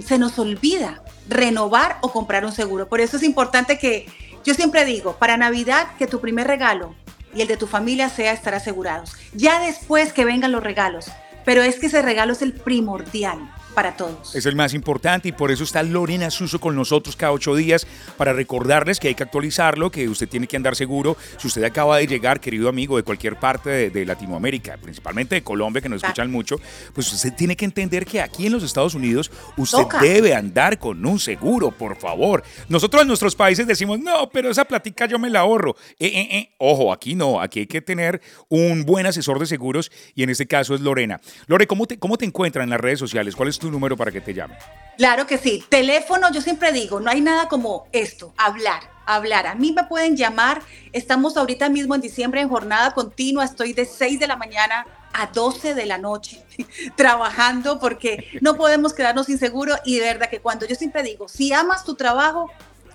se 0.01 0.17
nos 0.17 0.39
olvida 0.39 1.03
renovar 1.27 1.97
o 2.01 2.11
comprar 2.11 2.45
un 2.45 2.53
seguro. 2.53 2.87
Por 2.87 3.01
eso 3.01 3.17
es 3.17 3.23
importante 3.23 3.77
que 3.77 4.07
yo 4.45 4.53
siempre 4.53 4.85
digo, 4.85 5.17
para 5.17 5.37
Navidad, 5.37 5.87
que 5.97 6.05
tu 6.05 6.21
primer 6.21 6.45
regalo 6.45 6.95
y 7.33 7.41
el 7.41 7.47
de 7.47 7.57
tu 7.57 7.65
familia 7.65 8.09
sea 8.09 8.31
estar 8.31 8.53
asegurados. 8.53 9.13
Ya 9.33 9.59
después 9.59 10.13
que 10.13 10.23
vengan 10.23 10.51
los 10.51 10.63
regalos, 10.63 11.07
pero 11.43 11.63
es 11.63 11.79
que 11.79 11.87
ese 11.87 12.03
regalo 12.03 12.33
es 12.33 12.43
el 12.43 12.53
primordial 12.53 13.39
para 13.75 13.95
todos. 13.95 14.33
Es 14.33 14.45
el 14.45 14.55
más 14.55 14.73
importante 14.73 15.27
y 15.29 15.31
por 15.31 15.51
eso 15.51 15.63
está 15.63 15.83
Lorena 15.83 16.31
Suso 16.31 16.59
con 16.59 16.75
nosotros 16.75 17.15
cada 17.15 17.33
ocho 17.33 17.55
días 17.55 17.85
para 18.17 18.33
recordarles 18.33 18.99
que 18.99 19.09
hay 19.09 19.15
que 19.15 19.23
actualizarlo, 19.23 19.91
que 19.91 20.09
usted 20.09 20.27
tiene 20.27 20.47
que 20.47 20.57
andar 20.57 20.75
seguro. 20.75 21.17
Si 21.37 21.47
usted 21.47 21.63
acaba 21.63 21.97
de 21.97 22.07
llegar, 22.07 22.39
querido 22.39 22.69
amigo, 22.69 22.97
de 22.97 23.03
cualquier 23.03 23.37
parte 23.37 23.69
de, 23.69 23.89
de 23.89 24.05
Latinoamérica, 24.05 24.77
principalmente 24.77 25.35
de 25.35 25.43
Colombia, 25.43 25.81
que 25.81 25.89
nos 25.89 26.01
escuchan 26.01 26.31
mucho, 26.31 26.55
pues 26.93 27.11
usted 27.11 27.33
tiene 27.33 27.55
que 27.55 27.65
entender 27.65 28.05
que 28.05 28.21
aquí 28.21 28.47
en 28.47 28.53
los 28.53 28.63
Estados 28.63 28.95
Unidos 28.95 29.29
usted 29.57 29.79
Toca. 29.79 29.99
debe 29.99 30.33
andar 30.33 30.79
con 30.79 31.05
un 31.05 31.19
seguro, 31.19 31.71
por 31.71 31.97
favor. 31.97 32.43
Nosotros 32.69 33.01
en 33.01 33.07
nuestros 33.07 33.35
países 33.35 33.67
decimos, 33.67 33.99
no, 33.99 34.29
pero 34.29 34.49
esa 34.49 34.65
platica 34.65 35.05
yo 35.05 35.19
me 35.19 35.29
la 35.29 35.41
ahorro. 35.41 35.75
Eh, 35.99 36.07
eh, 36.07 36.27
eh. 36.31 36.55
Ojo, 36.57 36.93
aquí 36.93 37.15
no, 37.15 37.41
aquí 37.41 37.59
hay 37.59 37.67
que 37.67 37.81
tener 37.81 38.21
un 38.49 38.85
buen 38.85 39.05
asesor 39.05 39.39
de 39.39 39.45
seguros 39.45 39.91
y 40.15 40.23
en 40.23 40.29
este 40.29 40.47
caso 40.47 40.75
es 40.75 40.81
Lorena. 40.81 41.19
Lore, 41.47 41.67
¿cómo 41.67 41.85
te, 41.85 41.99
cómo 41.99 42.17
te 42.17 42.25
encuentran 42.25 42.63
en 42.63 42.69
las 42.71 42.79
redes 42.79 42.99
sociales? 42.99 43.35
¿Cuál 43.35 43.49
es 43.49 43.59
tu 43.59 43.64
número 43.71 43.95
para 43.97 44.11
que 44.11 44.21
te 44.21 44.33
llame? 44.33 44.55
Claro 44.97 45.27
que 45.27 45.37
sí. 45.37 45.63
Teléfono, 45.69 46.31
yo 46.31 46.41
siempre 46.41 46.71
digo, 46.71 46.99
no 46.99 47.09
hay 47.09 47.21
nada 47.21 47.47
como 47.47 47.87
esto, 47.91 48.33
hablar, 48.37 48.81
hablar. 49.05 49.47
A 49.47 49.55
mí 49.55 49.73
me 49.73 49.83
pueden 49.83 50.15
llamar. 50.15 50.61
Estamos 50.93 51.35
ahorita 51.35 51.69
mismo 51.69 51.95
en 51.95 52.01
diciembre 52.01 52.41
en 52.41 52.49
jornada 52.49 52.91
continua. 52.91 53.43
Estoy 53.43 53.73
de 53.73 53.85
6 53.85 54.19
de 54.19 54.27
la 54.27 54.37
mañana 54.37 54.85
a 55.11 55.27
12 55.27 55.75
de 55.75 55.85
la 55.85 55.97
noche 55.97 56.43
trabajando 56.95 57.79
porque 57.79 58.27
no 58.41 58.55
podemos 58.55 58.93
quedarnos 58.93 59.25
sin 59.25 59.37
seguro. 59.37 59.75
Y 59.83 59.99
de 59.99 60.05
verdad 60.05 60.29
que 60.29 60.39
cuando 60.39 60.65
yo 60.65 60.75
siempre 60.75 61.03
digo, 61.03 61.27
si 61.27 61.51
amas 61.51 61.83
tu 61.83 61.95
trabajo, 61.95 62.49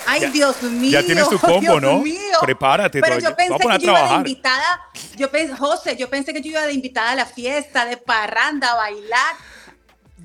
Ay, 0.06 0.22
Ya- 0.22 0.30
Dios 0.30 0.62
mío. 0.62 0.92
ya 0.92 1.04
tienes 1.04 1.28
tu 1.30 1.40
combo, 1.40 1.62
Dios 1.62 1.82
¿no? 1.82 1.98
mío. 2.04 2.14
Prepárate, 2.42 3.02
Pero 3.02 3.18
yo 3.18 3.36
pensé 3.36 3.58
que 3.58 3.80
yo 3.86 3.90
iba 3.92 4.10
de 4.10 4.16
invitada. 4.18 4.82
Yo 5.18 5.32
pensé, 5.32 5.56
José, 5.56 5.98
yo 5.98 6.08
pensé 6.12 6.32
que 6.32 6.42
yo 6.44 6.52
iba 6.52 6.62
de 6.68 6.74
invitada 6.74 7.14
a 7.14 7.16
la 7.16 7.26
fiesta, 7.26 7.86
de 7.86 7.98
parranda, 7.98 8.74
a 8.74 8.76
bailar. 8.76 9.36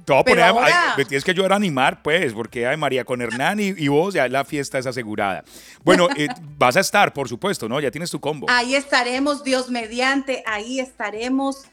Te 0.05 0.13
voy 0.13 0.21
a 0.21 0.25
poner 0.25 0.45
ahora- 0.45 0.95
ay, 0.97 1.05
tienes 1.05 1.25
que 1.25 1.31
ayudar 1.31 1.53
a 1.53 1.57
animar, 1.57 2.03
pues, 2.03 2.33
porque 2.33 2.67
ay, 2.67 2.77
María 2.77 3.05
con 3.05 3.21
Hernán 3.21 3.61
y, 3.61 3.69
y 3.77 3.89
vos, 3.89 4.15
ya 4.15 4.29
la 4.29 4.45
fiesta 4.45 4.79
es 4.79 4.87
asegurada. 4.87 5.45
Bueno, 5.85 6.09
eh, 6.17 6.29
vas 6.59 6.77
a 6.77 6.81
estar, 6.81 7.13
por 7.13 7.29
supuesto, 7.29 7.69
¿no? 7.69 7.81
Ya 7.81 7.91
tienes 7.91 8.11
tu 8.11 8.21
combo. 8.21 8.47
Ahí 8.51 8.75
estaremos, 8.75 9.45
Dios 9.45 9.71
mediante, 9.71 10.43
ahí 10.47 10.81
estaremos 10.81 11.65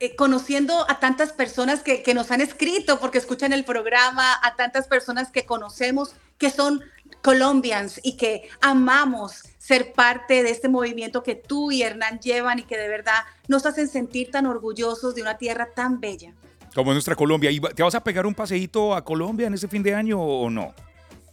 eh, 0.00 0.16
conociendo 0.16 0.84
a 0.90 0.98
tantas 1.00 1.32
personas 1.32 1.82
que, 1.82 2.02
que 2.02 2.14
nos 2.14 2.30
han 2.30 2.40
escrito 2.40 2.98
porque 2.98 3.18
escuchan 3.18 3.52
el 3.52 3.64
programa, 3.64 4.34
a 4.42 4.56
tantas 4.56 4.88
personas 4.88 5.30
que 5.30 5.44
conocemos 5.44 6.14
que 6.38 6.50
son 6.50 6.82
colombians 7.22 8.00
y 8.02 8.16
que 8.16 8.48
amamos 8.60 9.42
ser 9.58 9.92
parte 9.92 10.42
de 10.42 10.50
este 10.50 10.68
movimiento 10.68 11.22
que 11.22 11.36
tú 11.36 11.70
y 11.70 11.82
Hernán 11.82 12.18
llevan 12.18 12.58
y 12.58 12.62
que 12.64 12.76
de 12.76 12.88
verdad 12.88 13.20
nos 13.46 13.64
hacen 13.64 13.86
sentir 13.88 14.32
tan 14.32 14.46
orgullosos 14.46 15.14
de 15.14 15.22
una 15.22 15.38
tierra 15.38 15.68
tan 15.74 16.00
bella. 16.00 16.32
Como 16.74 16.90
en 16.90 16.94
nuestra 16.94 17.14
Colombia. 17.14 17.50
¿Y 17.50 17.58
va- 17.58 17.70
¿Te 17.70 17.82
vas 17.82 17.94
a 17.94 18.02
pegar 18.02 18.26
un 18.26 18.34
paseíto 18.34 18.94
a 18.94 19.04
Colombia 19.04 19.46
en 19.46 19.54
este 19.54 19.68
fin 19.68 19.82
de 19.82 19.94
año 19.94 20.20
o 20.20 20.48
no? 20.50 20.74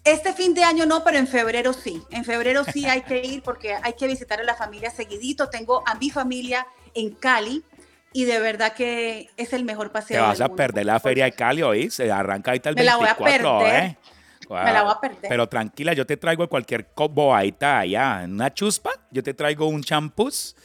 Este 0.04 0.34
fin 0.34 0.54
de 0.54 0.64
año 0.64 0.86
no, 0.86 1.04
pero 1.04 1.18
en 1.18 1.28
febrero 1.28 1.74
sí. 1.74 2.02
En 2.12 2.24
febrero 2.26 2.64
sí 2.64 2.86
hay 2.86 3.02
que 3.02 3.24
ir 3.26 3.42
porque 3.44 3.76
hay 3.82 3.94
que 3.94 4.08
visitar 4.08 4.40
a 4.40 4.44
la 4.44 4.56
familia 4.56 4.90
seguidito. 4.92 5.50
Tengo 5.50 5.84
a 5.86 5.96
mi 5.96 6.10
familia 6.10 6.66
en 6.94 7.12
Cali 7.12 7.64
y 8.14 8.26
de 8.26 8.40
verdad 8.40 8.74
que 8.74 9.30
es 9.38 9.54
el 9.54 9.64
mejor 9.66 9.92
paseo. 9.92 10.18
Te 10.18 10.22
vas 10.28 10.38
del 10.40 10.46
a 10.52 10.56
perder 10.56 10.86
la 10.86 11.00
feria 11.00 11.26
de 11.26 11.32
Cali 11.34 11.62
hoy. 11.62 11.90
Se 11.92 12.12
arranca 12.12 12.52
ahorita 12.52 12.70
el 12.70 12.76
Me 12.76 12.84
la 12.84 12.96
voy 12.96 13.08
a 13.08 13.14
24, 13.14 13.60
perder. 13.60 13.84
¿eh? 13.84 13.98
Me 14.50 14.74
la 14.74 14.82
voy 14.84 14.94
a 14.96 15.00
perder. 15.00 15.30
Pero 15.30 15.48
tranquila, 15.48 15.94
yo 15.94 16.06
te 16.08 16.18
traigo 16.18 16.48
cualquier 16.50 16.90
bobaita 16.96 17.80
allá. 17.80 18.22
Una 18.26 18.52
chuspa, 18.54 18.90
yo 19.12 19.22
te 19.22 19.34
traigo 19.36 19.68
un 19.68 19.84
champús 19.84 20.56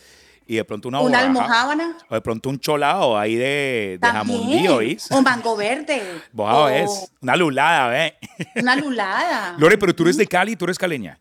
y 0.46 0.56
de 0.56 0.64
pronto 0.64 0.88
una 0.88 1.00
Una 1.00 1.20
almohábana. 1.20 1.96
O 2.08 2.14
de 2.14 2.20
pronto 2.20 2.48
un 2.50 2.58
cholado 2.58 3.18
ahí 3.18 3.34
de, 3.34 3.44
de 3.92 3.98
También. 4.00 4.38
jamondío, 4.40 4.76
¿oís? 4.76 5.10
O 5.10 5.22
mango 5.22 5.56
verde. 5.56 6.02
Vos 6.32 6.54
o 6.54 6.68
es 6.68 7.12
una 7.20 7.36
lulada, 7.36 7.88
¿ve? 7.88 8.14
Una 8.56 8.76
lulada. 8.76 9.54
Lore, 9.58 9.78
pero 9.78 9.94
tú 9.94 10.02
eres 10.04 10.16
de 10.16 10.26
Cali, 10.26 10.56
tú 10.56 10.64
eres 10.64 10.78
caleña. 10.78 11.18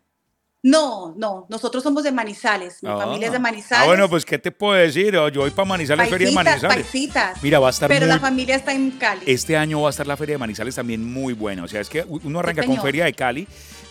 No, 0.66 1.14
no. 1.18 1.44
Nosotros 1.50 1.82
somos 1.82 2.04
de 2.04 2.10
Manizales. 2.10 2.82
Mi 2.82 2.88
Ah. 2.88 2.96
familia 2.96 3.26
es 3.26 3.32
de 3.34 3.38
Manizales. 3.38 3.84
Ah, 3.84 3.86
bueno, 3.86 4.08
pues, 4.08 4.24
¿qué 4.24 4.38
te 4.38 4.50
puedo 4.50 4.72
decir? 4.72 5.12
Yo 5.12 5.40
voy 5.42 5.50
para 5.50 5.68
Manizales, 5.68 6.08
Feria 6.08 6.28
de 6.28 6.34
Manizales. 6.34 6.86
paisitas. 6.86 7.42
Mira, 7.42 7.58
va 7.58 7.66
a 7.66 7.70
estar 7.70 7.86
Pero 7.86 8.06
muy 8.06 8.14
la 8.14 8.18
familia 8.18 8.56
está 8.56 8.72
en 8.72 8.92
Cali. 8.92 9.20
Este 9.26 9.58
año 9.58 9.82
va 9.82 9.88
a 9.88 9.90
estar 9.90 10.06
la 10.06 10.16
Feria 10.16 10.36
de 10.36 10.38
Manizales 10.38 10.74
también 10.74 11.04
muy 11.12 11.34
buena. 11.34 11.64
O 11.64 11.68
sea, 11.68 11.82
es 11.82 11.90
que 11.90 12.02
uno 12.08 12.38
arranca 12.38 12.64
con. 12.64 12.80
Feria 12.80 13.04
de 13.04 13.12
Cali 13.12 13.46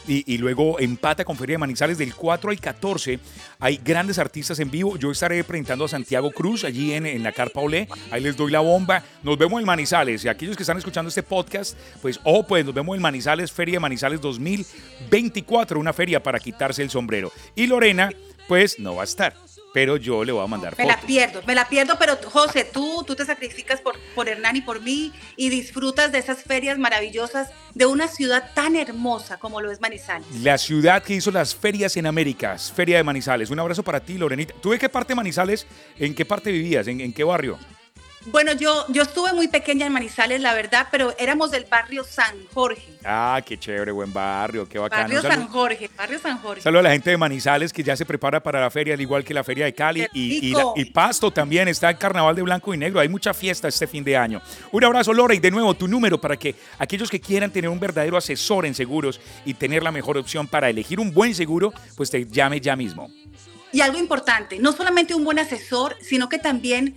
y, 0.07 0.37
luego 0.37 0.79
empata 0.79 1.23
con 1.25 1.37
Feria 1.37 1.55
de 1.55 1.59
Manizales 1.59 1.97
del 1.97 2.15
4 2.15 2.51
al 2.51 2.59
14. 2.59 3.19
Hay 3.59 3.79
grandes 3.83 4.19
artistas 4.19 4.59
en 4.59 4.69
vivo. 4.69 4.97
Yo 4.97 5.11
estaré 5.11 5.43
presentando 5.43 5.85
a 5.85 5.87
Santiago 5.87 6.31
Cruz 6.31 6.63
allí 6.63 6.93
en, 6.93 7.05
en 7.05 7.23
la 7.23 7.31
Carpa 7.31 7.61
Olé. 7.61 7.87
Ahí 8.11 8.21
les 8.21 8.35
doy 8.35 8.51
la 8.51 8.59
bomba. 8.59 9.03
Nos 9.23 9.37
vemos 9.37 9.59
en 9.59 9.65
Manizales. 9.65 10.23
Y 10.25 10.27
aquellos 10.27 10.57
que 10.57 10.63
están 10.63 10.77
escuchando 10.77 11.09
este 11.09 11.23
podcast, 11.23 11.77
pues, 12.01 12.19
oh, 12.23 12.45
pues 12.45 12.65
nos 12.65 12.73
vemos 12.73 12.95
en 12.95 13.01
Manizales, 13.01 13.51
Feria 13.51 13.75
de 13.75 13.79
Manizales 13.79 14.21
2024. 14.21 15.79
Una 15.79 15.93
feria 15.93 16.21
para 16.21 16.39
quitarse 16.39 16.81
el 16.81 16.89
sombrero. 16.89 17.31
Y 17.55 17.67
Lorena, 17.67 18.11
pues, 18.47 18.79
no 18.79 18.95
va 18.95 19.01
a 19.01 19.05
estar. 19.05 19.33
Pero 19.73 19.97
yo 19.97 20.23
le 20.23 20.31
voy 20.31 20.43
a 20.43 20.47
mandar 20.47 20.75
Me 20.77 20.85
la 20.85 21.01
pierdo, 21.01 21.41
me 21.47 21.55
la 21.55 21.67
pierdo, 21.67 21.97
pero 21.97 22.15
José, 22.23 22.63
tú, 22.63 23.03
tú 23.05 23.15
te 23.15 23.25
sacrificas 23.25 23.81
por, 23.81 23.99
por 24.15 24.29
Hernán 24.29 24.55
y 24.55 24.61
por 24.61 24.81
mí 24.81 25.11
y 25.35 25.49
disfrutas 25.49 26.11
de 26.11 26.19
esas 26.19 26.43
ferias 26.43 26.77
maravillosas 26.77 27.49
de 27.73 27.85
una 27.85 28.07
ciudad 28.07 28.51
tan 28.53 28.75
hermosa 28.75 29.37
como 29.37 29.61
lo 29.61 29.71
es 29.71 29.81
Manizales. 29.81 30.27
La 30.41 30.57
ciudad 30.57 31.01
que 31.01 31.15
hizo 31.15 31.31
las 31.31 31.55
ferias 31.55 31.97
en 31.97 32.05
América, 32.05 32.57
Feria 32.57 32.97
de 32.97 33.03
Manizales. 33.03 33.49
Un 33.49 33.59
abrazo 33.59 33.83
para 33.83 33.99
ti, 33.99 34.17
Lorenita. 34.17 34.53
¿Tú 34.61 34.71
de 34.71 34.79
qué 34.79 34.89
parte 34.89 35.13
de 35.13 35.15
Manizales? 35.15 35.65
¿En 35.97 36.13
qué 36.13 36.23
parte 36.23 36.51
vivías? 36.51 36.87
¿En, 36.87 37.01
en 37.01 37.11
qué 37.11 37.23
barrio? 37.23 37.57
Bueno, 38.25 38.53
yo, 38.53 38.85
yo 38.87 39.03
estuve 39.03 39.33
muy 39.33 39.49
pequeña 39.49 39.85
en 39.85 39.91
Manizales, 39.91 40.39
la 40.39 40.53
verdad, 40.53 40.87
pero 40.89 41.13
éramos 41.19 41.51
del 41.51 41.65
barrio 41.65 42.05
San 42.05 42.35
Jorge. 42.53 42.81
Ah, 43.03 43.41
qué 43.45 43.57
chévere, 43.59 43.91
buen 43.91 44.13
barrio, 44.13 44.67
qué 44.67 44.79
bacano. 44.79 45.03
Barrio 45.03 45.21
San 45.21 45.47
Jorge, 45.49 45.89
barrio 45.97 46.19
San 46.19 46.37
Jorge. 46.37 46.61
Saludo 46.61 46.79
a 46.79 46.83
la 46.83 46.91
gente 46.91 47.09
de 47.09 47.17
Manizales 47.17 47.73
que 47.73 47.83
ya 47.83 47.97
se 47.97 48.05
prepara 48.05 48.41
para 48.41 48.61
la 48.61 48.69
feria, 48.71 48.93
al 48.93 49.01
igual 49.01 49.25
que 49.25 49.33
la 49.33 49.43
feria 49.43 49.65
de 49.65 49.73
Cali. 49.73 50.07
Y, 50.13 50.47
y 50.47 50.51
la- 50.53 50.63
y 50.75 50.85
Pasto 50.85 51.31
también 51.31 51.67
está 51.67 51.89
el 51.89 51.97
carnaval 51.97 52.33
de 52.35 52.43
blanco 52.43 52.73
y 52.73 52.77
negro. 52.77 53.01
Hay 53.01 53.09
mucha 53.09 53.33
fiesta 53.33 53.67
este 53.67 53.87
fin 53.87 54.03
de 54.05 54.15
año. 54.15 54.41
Un 54.71 54.83
abrazo, 54.85 55.11
Lore. 55.11 55.35
Y 55.35 55.39
de 55.39 55.51
nuevo, 55.51 55.73
tu 55.73 55.87
número 55.89 56.19
para 56.21 56.37
que 56.37 56.55
aquellos 56.79 57.09
que 57.09 57.19
quieran 57.19 57.51
tener 57.51 57.69
un 57.69 57.79
verdadero 57.79 58.15
asesor 58.15 58.65
en 58.65 58.73
seguros 58.73 59.19
y 59.43 59.53
tener 59.53 59.83
la 59.83 59.91
mejor 59.91 60.17
opción 60.17 60.47
para 60.47 60.69
elegir 60.69 60.99
un 60.99 61.11
buen 61.13 61.35
seguro, 61.35 61.73
pues 61.97 62.09
te 62.09 62.25
llame 62.25 62.61
ya 62.61 62.77
mismo. 62.77 63.11
Y 63.73 63.81
algo 63.81 63.97
importante, 63.97 64.59
no 64.59 64.71
solamente 64.71 65.15
un 65.15 65.23
buen 65.25 65.39
asesor, 65.39 65.97
sino 65.99 66.29
que 66.29 66.37
también 66.37 66.95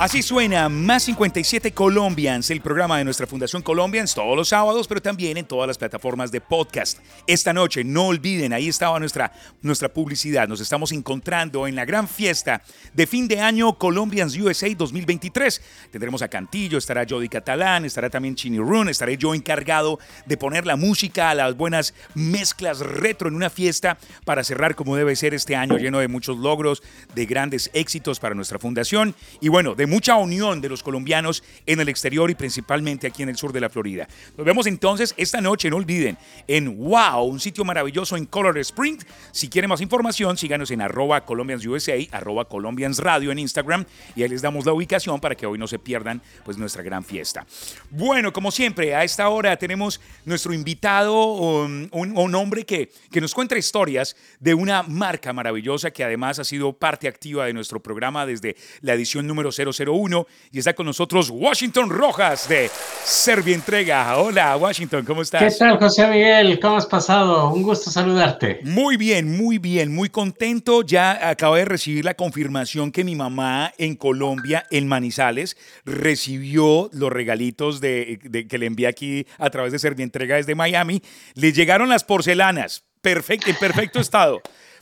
Así 0.00 0.22
suena 0.22 0.70
Más 0.70 1.02
57 1.02 1.72
Colombians, 1.72 2.48
el 2.48 2.62
programa 2.62 2.96
de 2.96 3.04
nuestra 3.04 3.26
Fundación 3.26 3.60
Colombians, 3.60 4.14
todos 4.14 4.34
los 4.34 4.48
sábados, 4.48 4.88
pero 4.88 5.02
también 5.02 5.36
en 5.36 5.44
todas 5.44 5.66
las 5.68 5.76
plataformas 5.76 6.32
de 6.32 6.40
podcast. 6.40 7.00
Esta 7.26 7.52
noche, 7.52 7.84
no 7.84 8.06
olviden, 8.06 8.54
ahí 8.54 8.66
estaba 8.66 8.98
nuestra, 8.98 9.30
nuestra 9.60 9.90
publicidad. 9.90 10.48
Nos 10.48 10.62
estamos 10.62 10.92
encontrando 10.92 11.66
en 11.66 11.76
la 11.76 11.84
gran 11.84 12.08
fiesta 12.08 12.62
de 12.94 13.06
fin 13.06 13.28
de 13.28 13.42
año 13.42 13.76
Colombians 13.76 14.38
USA 14.38 14.68
2023. 14.74 15.60
Tendremos 15.90 16.22
a 16.22 16.28
Cantillo, 16.28 16.78
estará 16.78 17.04
Jody 17.06 17.28
Catalán, 17.28 17.84
estará 17.84 18.08
también 18.08 18.36
Chini 18.36 18.56
Run, 18.56 18.88
estaré 18.88 19.18
yo 19.18 19.34
encargado 19.34 19.98
de 20.24 20.38
poner 20.38 20.64
la 20.64 20.76
música 20.76 21.28
a 21.28 21.34
las 21.34 21.58
buenas 21.58 21.92
mezclas 22.14 22.78
retro 22.78 23.28
en 23.28 23.34
una 23.34 23.50
fiesta 23.50 23.98
para 24.24 24.44
cerrar 24.44 24.76
como 24.76 24.96
debe 24.96 25.14
ser 25.14 25.34
este 25.34 25.56
año 25.56 25.76
lleno 25.76 25.98
de 25.98 26.08
muchos 26.08 26.38
logros, 26.38 26.82
de 27.14 27.26
grandes 27.26 27.70
éxitos 27.74 28.18
para 28.18 28.34
nuestra 28.34 28.58
fundación 28.58 29.14
y 29.42 29.48
bueno, 29.48 29.74
de 29.74 29.89
mucha 29.90 30.14
unión 30.16 30.60
de 30.60 30.68
los 30.68 30.82
colombianos 30.82 31.42
en 31.66 31.80
el 31.80 31.88
exterior 31.88 32.30
y 32.30 32.34
principalmente 32.34 33.06
aquí 33.06 33.22
en 33.22 33.28
el 33.28 33.36
sur 33.36 33.52
de 33.52 33.60
la 33.60 33.68
Florida. 33.68 34.08
Nos 34.36 34.46
vemos 34.46 34.66
entonces 34.66 35.14
esta 35.16 35.40
noche, 35.40 35.68
no 35.68 35.76
olviden, 35.76 36.16
en 36.46 36.78
Wow, 36.78 37.24
un 37.24 37.40
sitio 37.40 37.64
maravilloso 37.64 38.16
en 38.16 38.24
Color 38.24 38.58
Spring. 38.58 38.98
Si 39.32 39.48
quieren 39.48 39.68
más 39.68 39.80
información, 39.80 40.38
síganos 40.38 40.70
en 40.70 40.80
arroba 40.80 41.24
Colombians 41.24 41.66
USA, 41.66 41.94
arroba 42.12 42.46
Colombians 42.46 42.98
Radio 42.98 43.32
en 43.32 43.38
Instagram 43.40 43.84
y 44.14 44.22
ahí 44.22 44.28
les 44.28 44.42
damos 44.42 44.64
la 44.64 44.72
ubicación 44.72 45.20
para 45.20 45.34
que 45.34 45.46
hoy 45.46 45.58
no 45.58 45.66
se 45.66 45.78
pierdan 45.78 46.22
pues 46.44 46.56
nuestra 46.56 46.82
gran 46.82 47.04
fiesta. 47.04 47.44
Bueno, 47.90 48.32
como 48.32 48.50
siempre, 48.50 48.94
a 48.94 49.04
esta 49.04 49.28
hora 49.28 49.56
tenemos 49.56 50.00
nuestro 50.24 50.54
invitado, 50.54 51.32
um, 51.32 51.88
un, 51.90 52.16
un 52.16 52.34
hombre 52.34 52.64
que, 52.64 52.90
que 53.10 53.20
nos 53.20 53.34
cuenta 53.34 53.58
historias 53.58 54.16
de 54.38 54.54
una 54.54 54.82
marca 54.82 55.32
maravillosa 55.32 55.90
que 55.90 56.04
además 56.04 56.38
ha 56.38 56.44
sido 56.44 56.72
parte 56.72 57.08
activa 57.08 57.46
de 57.46 57.52
nuestro 57.52 57.80
programa 57.82 58.26
desde 58.26 58.56
la 58.80 58.94
edición 58.94 59.26
número 59.26 59.50
001 59.84 60.26
y 60.52 60.58
está 60.58 60.74
con 60.74 60.86
nosotros 60.86 61.30
Washington 61.30 61.90
Rojas 61.90 62.48
de 62.48 62.70
Servia 63.04 63.54
Entrega. 63.54 64.16
Hola 64.18 64.56
Washington, 64.56 65.04
¿cómo 65.04 65.22
estás? 65.22 65.42
¿Qué 65.52 65.58
tal, 65.58 65.78
José 65.78 66.06
Miguel? 66.08 66.58
¿Cómo 66.60 66.76
has 66.76 66.86
pasado? 66.86 67.50
Un 67.52 67.62
gusto 67.62 67.90
saludarte. 67.90 68.60
Muy 68.64 68.96
bien, 68.96 69.36
muy 69.36 69.58
bien, 69.58 69.94
muy 69.94 70.08
contento. 70.08 70.82
Ya 70.82 71.28
acabo 71.28 71.56
de 71.56 71.64
recibir 71.64 72.04
la 72.04 72.14
confirmación 72.14 72.92
que 72.92 73.04
mi 73.04 73.14
mamá 73.16 73.72
en 73.78 73.96
Colombia, 73.96 74.66
en 74.70 74.86
Manizales, 74.88 75.56
recibió 75.84 76.90
los 76.92 77.10
regalitos 77.10 77.80
de, 77.80 78.18
de- 78.24 78.46
que 78.46 78.58
le 78.58 78.66
envié 78.66 78.86
aquí 78.86 79.26
a 79.38 79.50
través 79.50 79.72
de 79.72 79.78
Servientrega 79.78 80.36
desde 80.36 80.54
Miami. 80.54 81.02
Le 81.34 81.52
llegaron 81.52 81.88
las 81.88 82.04
porcelanas, 82.04 82.84
perfecto, 83.00 83.48
en 83.50 83.56
perfecto 83.56 84.00
estado, 84.00 84.40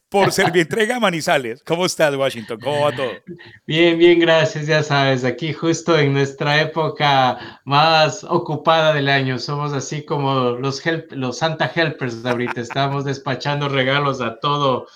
por 0.09 0.33
Servientrega 0.33 0.99
Manizales. 0.99 1.63
¿Cómo 1.65 1.85
estás, 1.85 2.15
Washington? 2.15 2.59
¿Cómo 2.61 2.81
va 2.83 2.93
todo? 2.93 3.11
Bien, 3.67 3.99
bien, 3.99 4.19
gracias. 4.19 4.67
Ya 4.67 4.83
sabes, 4.83 5.25
aquí 5.25 5.53
justo 5.53 5.99
en 5.99 6.13
nuestra 6.15 6.61
época 6.61 7.61
más 7.65 8.25
ocupada 8.25 8.95
del 8.95 9.09
año, 9.09 9.39
somos 9.39 9.73
así 9.73 10.05
como 10.05 10.51
los, 10.53 10.85
help- 10.85 11.11
los 11.13 11.39
Santa 11.39 11.71
Helpers 11.75 12.23
de 12.23 12.31
ahorita. 12.31 12.61
Estamos 12.61 13.05
despachando 13.05 13.69
regalos 13.69 14.21
a 14.21 14.39
todo, 14.41 14.87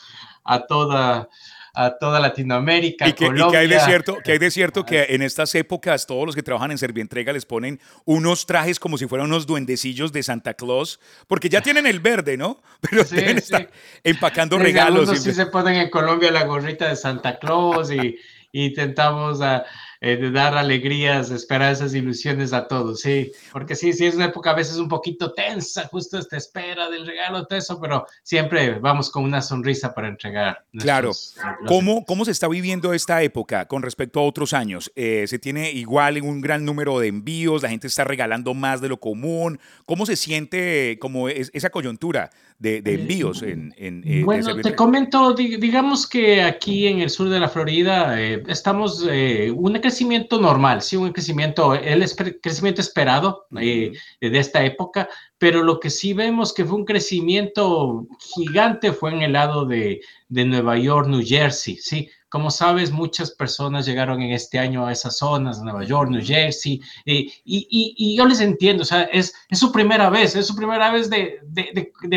a 0.45 0.61
toda, 0.67 1.29
a 1.75 1.97
toda 1.99 2.21
Latinoamérica, 2.21 3.09
Y 3.09 3.13
que, 3.15 3.25
y 3.25 3.29
que 3.29 3.33
Colombia. 3.35 3.61
hay 3.61 3.69
de 3.69 3.81
cierto, 3.81 4.19
que 4.23 4.33
hay 4.33 4.39
de 4.39 4.51
cierto 4.51 4.85
que 4.85 5.07
en 5.11 5.23
estas 5.23 5.55
épocas 5.55 6.07
todos 6.07 6.27
los 6.27 6.35
que 6.35 6.43
trabajan 6.43 6.71
en 6.71 6.79
Servientrega 6.79 7.33
les 7.33 7.47
ponen 7.47 7.81
unos 8.05 8.45
trajes 8.47 8.79
como 8.79 8.99
si 8.99 9.07
fueran 9.07 9.29
unos 9.29 9.47
duendecillos 9.47 10.13
de 10.13 10.23
Santa 10.23 10.55
Claus, 10.55 11.01
porque 11.29 11.49
ya 11.49 11.61
tienen 11.63 11.87
el 11.87 12.01
verde, 12.01 12.37
¿no? 12.37 12.61
Pero 12.81 13.05
Sí, 13.05 13.17
deben 13.17 13.39
sí. 13.39 13.45
estar 13.45 13.71
empacando 14.05 14.57
Sí, 14.59 14.63
regalos. 14.65 15.01
algunos 15.09 15.23
sí 15.23 15.33
se 15.33 15.47
ponen 15.47 15.77
en 15.77 15.91
Colombia 15.91 16.31
la 16.31 16.45
gorrita 16.45 16.89
de 16.89 16.97
Santa 16.97 17.39
Claus 17.39 17.91
y, 17.91 18.17
y 18.53 18.67
intentamos 18.67 19.41
a, 19.41 19.65
eh, 20.03 20.17
de 20.17 20.31
dar 20.33 20.55
alegrías, 20.57 21.31
esperanzas, 21.31 21.95
ilusiones 21.95 22.53
a 22.53 22.67
todos, 22.69 23.01
sí. 23.01 23.33
Porque 23.53 23.77
sí, 23.77 23.93
sí 23.93 24.05
es 24.05 24.17
una 24.17 24.27
época 24.27 24.51
a 24.51 24.55
veces 24.55 24.77
un 24.77 24.89
poquito 24.89 25.33
tensa, 25.33 25.87
justo 25.89 26.19
esta 26.19 26.37
espera 26.37 26.91
del 26.91 27.07
regalo, 27.07 27.47
todo 27.47 27.59
eso, 27.59 27.81
pero 27.81 28.05
siempre 28.23 28.79
vamos 28.81 29.09
con 29.11 29.23
una 29.25 29.41
sonrisa 29.41 29.95
para 29.95 30.09
entregar. 30.09 30.65
Claro. 30.79 31.09
los- 31.09 31.37
¿Cómo, 31.67 32.05
¿Cómo 32.05 32.25
se 32.25 32.33
está 32.33 32.49
viviendo 32.49 32.93
esta 32.93 33.23
época 33.23 33.67
con 33.67 33.83
respecto 33.83 34.21
a 34.21 34.25
otros 34.25 34.53
años? 34.53 34.91
Eh, 34.97 35.25
¿Se 35.29 35.39
tiene 35.39 35.71
igual 35.71 36.21
un 36.21 36.41
gran 36.41 36.65
número 36.65 36.99
de 36.99 37.07
envíos? 37.09 37.63
¿La 37.63 37.69
gente 37.69 37.87
está 37.87 38.05
regalando 38.05 38.55
más 38.55 38.81
de 38.81 38.89
lo 38.89 38.99
común? 38.99 39.61
¿Cómo 39.87 40.05
se 40.05 40.17
siente 40.17 40.99
como 41.01 41.29
es- 41.29 41.51
esa 41.55 41.71
coyuntura 41.71 42.31
de, 42.63 42.81
de 42.81 42.95
envíos 42.95 43.43
en, 43.43 43.75
en, 43.77 44.03
eh, 44.07 44.23
Bueno, 44.25 44.55
te 44.63 44.75
comento, 44.77 45.35
di- 45.35 45.57
digamos 45.57 46.07
que 46.09 46.43
aquí 46.43 46.87
en 46.87 47.01
el 47.01 47.11
sur 47.11 47.29
de 47.29 47.41
la 47.41 47.49
Florida 47.49 48.21
eh, 48.21 48.43
estamos 48.47 49.05
eh, 49.11 49.51
un 49.55 49.73
crecimiento 49.81 50.41
normal, 50.41 50.81
sí, 50.81 50.97
un 50.97 51.13
crecimiento, 51.13 51.75
el 51.75 52.03
espe- 52.03 52.39
crecimiento 52.41 52.81
esperado 52.81 53.47
eh, 53.59 53.93
de 54.21 54.39
esta 54.39 54.65
época, 54.65 55.09
pero 55.39 55.63
lo 55.65 55.81
que 55.81 55.91
sí 55.91 56.13
vemos 56.13 56.55
que 56.55 56.65
fue 56.65 56.77
un 56.79 56.85
crecimiento 56.85 58.07
gigante 58.35 58.93
fue 58.93 59.13
en 59.13 59.23
el 59.23 59.33
lado 59.33 59.65
de, 59.67 60.01
de 60.29 60.45
Nueva 60.45 60.79
York, 60.79 61.09
New 61.09 61.23
Jersey, 61.25 61.77
sí. 61.77 62.09
Como 62.33 62.51
sabes, 62.51 62.91
muchas 62.91 63.31
personas 63.31 63.85
llegaron 63.85 64.23
en 64.23 64.33
este 64.33 64.59
año 64.59 64.87
a 64.87 64.93
esas 64.93 65.19
zonas, 65.19 65.61
Nueva 65.61 65.85
York, 65.85 66.09
New 66.09 66.25
Jersey, 66.25 66.81
eh, 67.05 67.31
y, 67.45 68.17
yo 68.17 68.25
les 68.25 68.41
entiendo, 68.41 68.85
o 68.85 68.87
sea, 68.87 69.03
es, 69.03 69.35
su 69.51 69.71
primera 69.71 70.09
vez, 70.09 70.35
es 70.35 70.47
su 70.47 70.57
primera 70.57 70.91
vez 70.91 71.11
de, 71.11 71.43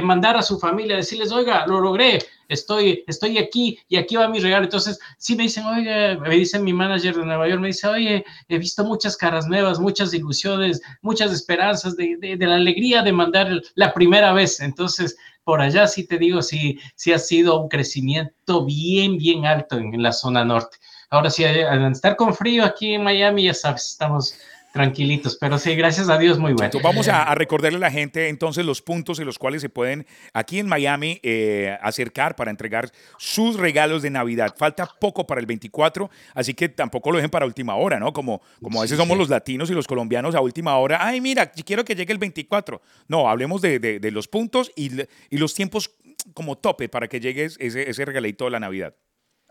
mandar 0.02 0.38
a 0.38 0.42
su 0.42 0.58
familia, 0.58 0.96
decirles, 0.96 1.34
oiga, 1.34 1.68
lo 1.68 1.82
logré, 1.82 2.20
estoy, 2.48 3.04
aquí 3.38 3.78
y 3.90 3.98
aquí 3.98 4.16
va 4.16 4.30
mi 4.30 4.40
regalo. 4.40 4.64
Entonces, 4.64 4.98
sí 5.18 5.36
me 5.36 5.44
dicen, 5.44 5.66
oye, 5.66 6.18
me 6.18 6.30
dice 6.30 6.60
mi 6.60 6.72
manager 6.72 7.14
de 7.18 7.26
Nueva 7.26 7.50
York, 7.50 7.60
me 7.60 7.68
dice, 7.68 7.86
oye, 7.86 8.24
he 8.48 8.58
visto 8.58 8.86
muchas 8.86 9.18
caras 9.18 9.48
nuevas, 9.48 9.80
muchas 9.80 10.14
ilusiones, 10.14 10.82
muchas 11.02 11.34
esperanzas 11.34 11.98
de, 11.98 12.38
la 12.40 12.56
alegría 12.56 13.02
de 13.02 13.12
mandar 13.12 13.50
la 13.74 13.94
primera 13.94 14.32
vez. 14.32 14.62
Entonces, 14.62 15.18
por 15.46 15.62
allá 15.62 15.88
sí 15.88 16.06
te 16.06 16.18
digo, 16.18 16.42
sí, 16.42 16.78
sí 16.96 17.14
ha 17.14 17.20
sido 17.20 17.62
un 17.62 17.70
crecimiento 17.70 18.66
bien, 18.66 19.18
bien 19.18 19.46
alto 19.46 19.78
en, 19.78 20.02
la 20.02 20.12
zona 20.12 20.44
norte. 20.44 20.78
Ahora 21.10 21.30
sí, 21.30 21.46
al 21.46 21.92
estar 21.92 22.18
con 22.18 22.34
frío 22.34 22.66
aquí 22.66 22.96
en 22.96 23.04
Miami, 23.04 23.44
ya 23.44 23.54
sabes, 23.54 23.92
estamos 23.92 24.38
tranquilitos, 24.76 25.38
pero 25.40 25.58
sí, 25.58 25.74
gracias 25.76 26.10
a 26.10 26.18
Dios, 26.18 26.38
muy 26.38 26.52
bueno. 26.52 26.66
Entonces, 26.66 26.84
vamos 26.84 27.08
a, 27.08 27.24
a 27.24 27.34
recordarle 27.34 27.78
a 27.78 27.80
la 27.80 27.90
gente 27.92 28.28
entonces 28.28 28.66
los 28.66 28.82
puntos 28.82 29.18
en 29.20 29.26
los 29.26 29.40
cuales 29.40 29.62
se 29.62 29.70
pueden 29.70 30.06
aquí 30.34 30.60
en 30.60 30.68
Miami 30.68 31.20
eh, 31.24 31.78
acercar 31.82 32.36
para 32.36 32.52
entregar 32.52 32.92
sus 33.18 33.58
regalos 33.58 34.02
de 34.02 34.10
Navidad. 34.10 34.54
Falta 34.58 34.86
poco 35.00 35.26
para 35.26 35.40
el 35.40 35.48
24, 35.48 36.10
así 36.34 36.54
que 36.54 36.68
tampoco 36.68 37.10
lo 37.12 37.18
dejen 37.18 37.32
para 37.32 37.46
última 37.46 37.76
hora, 37.76 38.00
¿no? 38.00 38.12
Como, 38.12 38.42
como 38.62 38.80
a 38.80 38.82
veces 38.84 38.98
somos 38.98 39.18
los 39.18 39.30
latinos 39.30 39.70
y 39.72 39.74
los 39.74 39.88
colombianos 39.88 40.36
a 40.36 40.42
última 40.42 40.76
hora. 40.78 41.00
Ay, 41.00 41.22
mira, 41.22 41.50
quiero 41.52 41.86
que 41.86 41.96
llegue 41.96 42.12
el 42.12 42.20
24. 42.20 42.82
No, 43.08 43.30
hablemos 43.30 43.62
de, 43.62 43.80
de- 43.80 44.00
de 44.02 44.12
los 44.12 44.28
puntos 44.28 44.72
y, 44.76 44.92
y 45.30 45.38
los 45.38 45.54
tiempos 45.56 45.90
como 46.34 46.58
tope 46.58 46.90
para 46.90 47.08
que 47.08 47.22
llegue 47.22 47.46
ese, 47.46 47.90
ese 47.90 48.04
regalito 48.06 48.44
de 48.46 48.52
la 48.52 48.60
Navidad. 48.60 48.94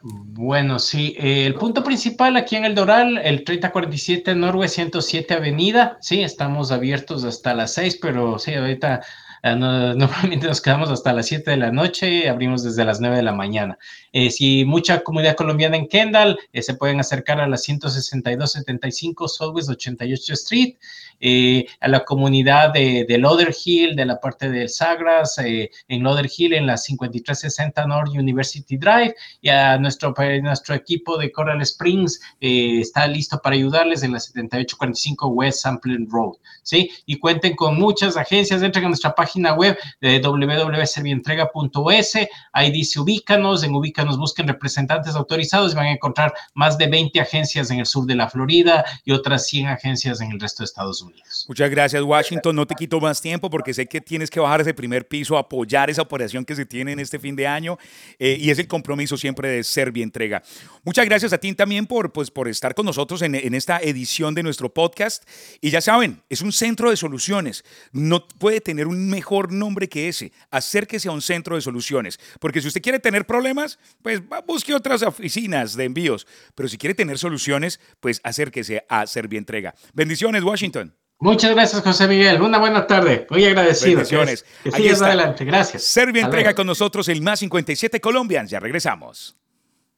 Bueno, 0.06 0.80
sí, 0.80 1.16
eh, 1.18 1.46
el 1.46 1.54
punto 1.54 1.82
principal 1.82 2.36
aquí 2.36 2.56
en 2.56 2.66
el 2.66 2.74
Doral, 2.74 3.16
el 3.16 3.42
3047 3.42 4.34
Norway 4.34 4.68
107 4.68 5.32
Avenida, 5.32 5.96
sí, 6.02 6.22
estamos 6.22 6.72
abiertos 6.72 7.24
hasta 7.24 7.54
las 7.54 7.72
6, 7.72 8.00
pero 8.02 8.38
sí, 8.38 8.52
ahorita 8.52 9.02
no- 9.44 9.94
normalmente 9.94 10.46
nos 10.46 10.60
quedamos 10.62 10.88
hasta 10.90 11.12
las 11.12 11.26
7 11.26 11.50
de 11.50 11.56
la 11.58 11.70
noche, 11.70 12.28
abrimos 12.30 12.64
desde 12.64 12.84
las 12.84 13.00
9 13.00 13.16
de 13.16 13.22
la 13.22 13.32
mañana. 13.32 13.78
Eh, 14.12 14.30
si 14.30 14.64
mucha 14.64 15.02
comunidad 15.02 15.36
colombiana 15.36 15.76
en 15.76 15.86
Kendall, 15.86 16.38
eh, 16.52 16.62
se 16.62 16.74
pueden 16.74 16.98
acercar 17.00 17.40
a 17.40 17.46
la 17.46 17.58
16275 17.58 19.28
Southwest 19.28 19.68
88 19.68 20.32
Street, 20.32 20.76
eh, 21.20 21.66
a 21.80 21.88
la 21.88 22.04
comunidad 22.04 22.72
de, 22.72 23.04
de 23.06 23.18
Lauderhill, 23.18 23.94
de 23.96 24.06
la 24.06 24.18
parte 24.18 24.50
del 24.50 24.68
Sagras, 24.68 25.36
en 25.38 26.02
Lauderhill 26.02 26.54
en 26.54 26.66
la 26.66 26.76
5360 26.78 27.86
North 27.86 28.10
University 28.10 28.76
Drive, 28.78 29.14
y 29.42 29.48
a 29.50 29.76
nuestro, 29.78 30.14
nuestro 30.42 30.74
equipo 30.74 31.18
de 31.18 31.30
Coral 31.30 31.60
Springs 31.62 32.20
está 32.40 33.06
listo 33.06 33.40
para 33.42 33.56
ayudarles 33.56 34.02
en 34.02 34.12
la 34.12 34.20
7845 34.20 35.28
West 35.28 35.60
Sampling 35.60 36.08
Road, 36.10 36.34
¿sí? 36.62 36.90
Y 37.06 37.18
cuenten 37.18 37.54
con 37.56 37.78
muchas 37.78 38.16
agencias, 38.16 38.62
entren 38.62 38.86
a 38.86 38.88
nuestra 38.88 39.14
página 39.14 39.33
web 39.34 39.76
de 40.00 40.20
www.servientrega.us, 40.20 42.12
ahí 42.52 42.70
dice 42.70 43.00
ubícanos, 43.00 43.62
en 43.64 43.74
ubícanos 43.74 44.18
busquen 44.18 44.48
representantes 44.48 45.14
autorizados 45.14 45.72
y 45.72 45.76
van 45.76 45.86
a 45.86 45.92
encontrar 45.92 46.32
más 46.54 46.78
de 46.78 46.86
20 46.86 47.20
agencias 47.20 47.70
en 47.70 47.78
el 47.80 47.86
sur 47.86 48.06
de 48.06 48.14
la 48.14 48.28
Florida 48.28 48.84
y 49.04 49.12
otras 49.12 49.46
100 49.46 49.66
agencias 49.68 50.20
en 50.20 50.32
el 50.32 50.40
resto 50.40 50.62
de 50.62 50.66
Estados 50.66 51.02
Unidos. 51.02 51.44
Muchas 51.48 51.70
gracias, 51.70 52.02
Washington. 52.02 52.56
No 52.56 52.66
te 52.66 52.74
quito 52.74 53.00
más 53.00 53.20
tiempo 53.20 53.50
porque 53.50 53.74
sé 53.74 53.86
que 53.86 54.00
tienes 54.00 54.30
que 54.30 54.40
bajar 54.40 54.60
ese 54.60 54.74
primer 54.74 55.06
piso, 55.08 55.36
apoyar 55.38 55.90
esa 55.90 56.02
operación 56.02 56.44
que 56.44 56.54
se 56.54 56.66
tiene 56.66 56.92
en 56.92 57.00
este 57.00 57.18
fin 57.18 57.36
de 57.36 57.46
año 57.46 57.78
eh, 58.18 58.36
y 58.40 58.50
es 58.50 58.58
el 58.58 58.68
compromiso 58.68 59.16
siempre 59.16 59.48
de 59.48 59.64
Servia 59.64 60.02
Entrega. 60.04 60.42
Muchas 60.84 61.04
gracias 61.06 61.32
a 61.32 61.38
ti 61.38 61.52
también 61.54 61.86
por, 61.86 62.12
pues, 62.12 62.30
por 62.30 62.48
estar 62.48 62.74
con 62.74 62.86
nosotros 62.86 63.22
en, 63.22 63.34
en 63.34 63.54
esta 63.54 63.78
edición 63.78 64.34
de 64.34 64.42
nuestro 64.42 64.72
podcast. 64.72 65.24
Y 65.60 65.70
ya 65.70 65.80
saben, 65.80 66.22
es 66.28 66.40
un 66.42 66.52
centro 66.52 66.90
de 66.90 66.96
soluciones. 66.96 67.64
No 67.92 68.26
puede 68.26 68.60
tener 68.60 68.86
un, 68.86 69.08
me- 69.08 69.23
mejor 69.24 69.52
nombre 69.52 69.88
que 69.88 70.08
ese. 70.08 70.32
Acérquese 70.50 71.08
a 71.08 71.12
un 71.12 71.22
centro 71.22 71.56
de 71.56 71.62
soluciones. 71.62 72.20
Porque 72.40 72.60
si 72.60 72.68
usted 72.68 72.82
quiere 72.82 72.98
tener 72.98 73.24
problemas, 73.26 73.78
pues 74.02 74.20
busque 74.46 74.74
otras 74.74 75.02
oficinas 75.02 75.76
de 75.76 75.84
envíos. 75.84 76.26
Pero 76.54 76.68
si 76.68 76.76
quiere 76.76 76.94
tener 76.94 77.16
soluciones, 77.16 77.80
pues 78.00 78.20
acérquese 78.22 78.84
a 78.90 79.06
Servientrega. 79.06 79.74
Bendiciones, 79.94 80.42
Washington. 80.42 80.94
Muchas 81.20 81.54
gracias, 81.54 81.82
José 81.82 82.06
Miguel. 82.06 82.42
Una 82.42 82.58
buena 82.58 82.86
tarde. 82.86 83.26
Muy 83.30 83.44
agradecido. 83.46 83.96
Bendiciones. 83.96 84.44
Que, 84.62 84.70
que 84.70 84.76
sigas 84.76 84.92
está. 84.94 85.06
adelante. 85.06 85.44
Gracias. 85.46 85.84
Servientrega 85.84 86.54
con 86.54 86.66
nosotros, 86.66 87.08
el 87.08 87.22
más 87.22 87.38
57 87.38 87.98
Colombians. 88.00 88.50
Ya 88.50 88.60
regresamos. 88.60 89.38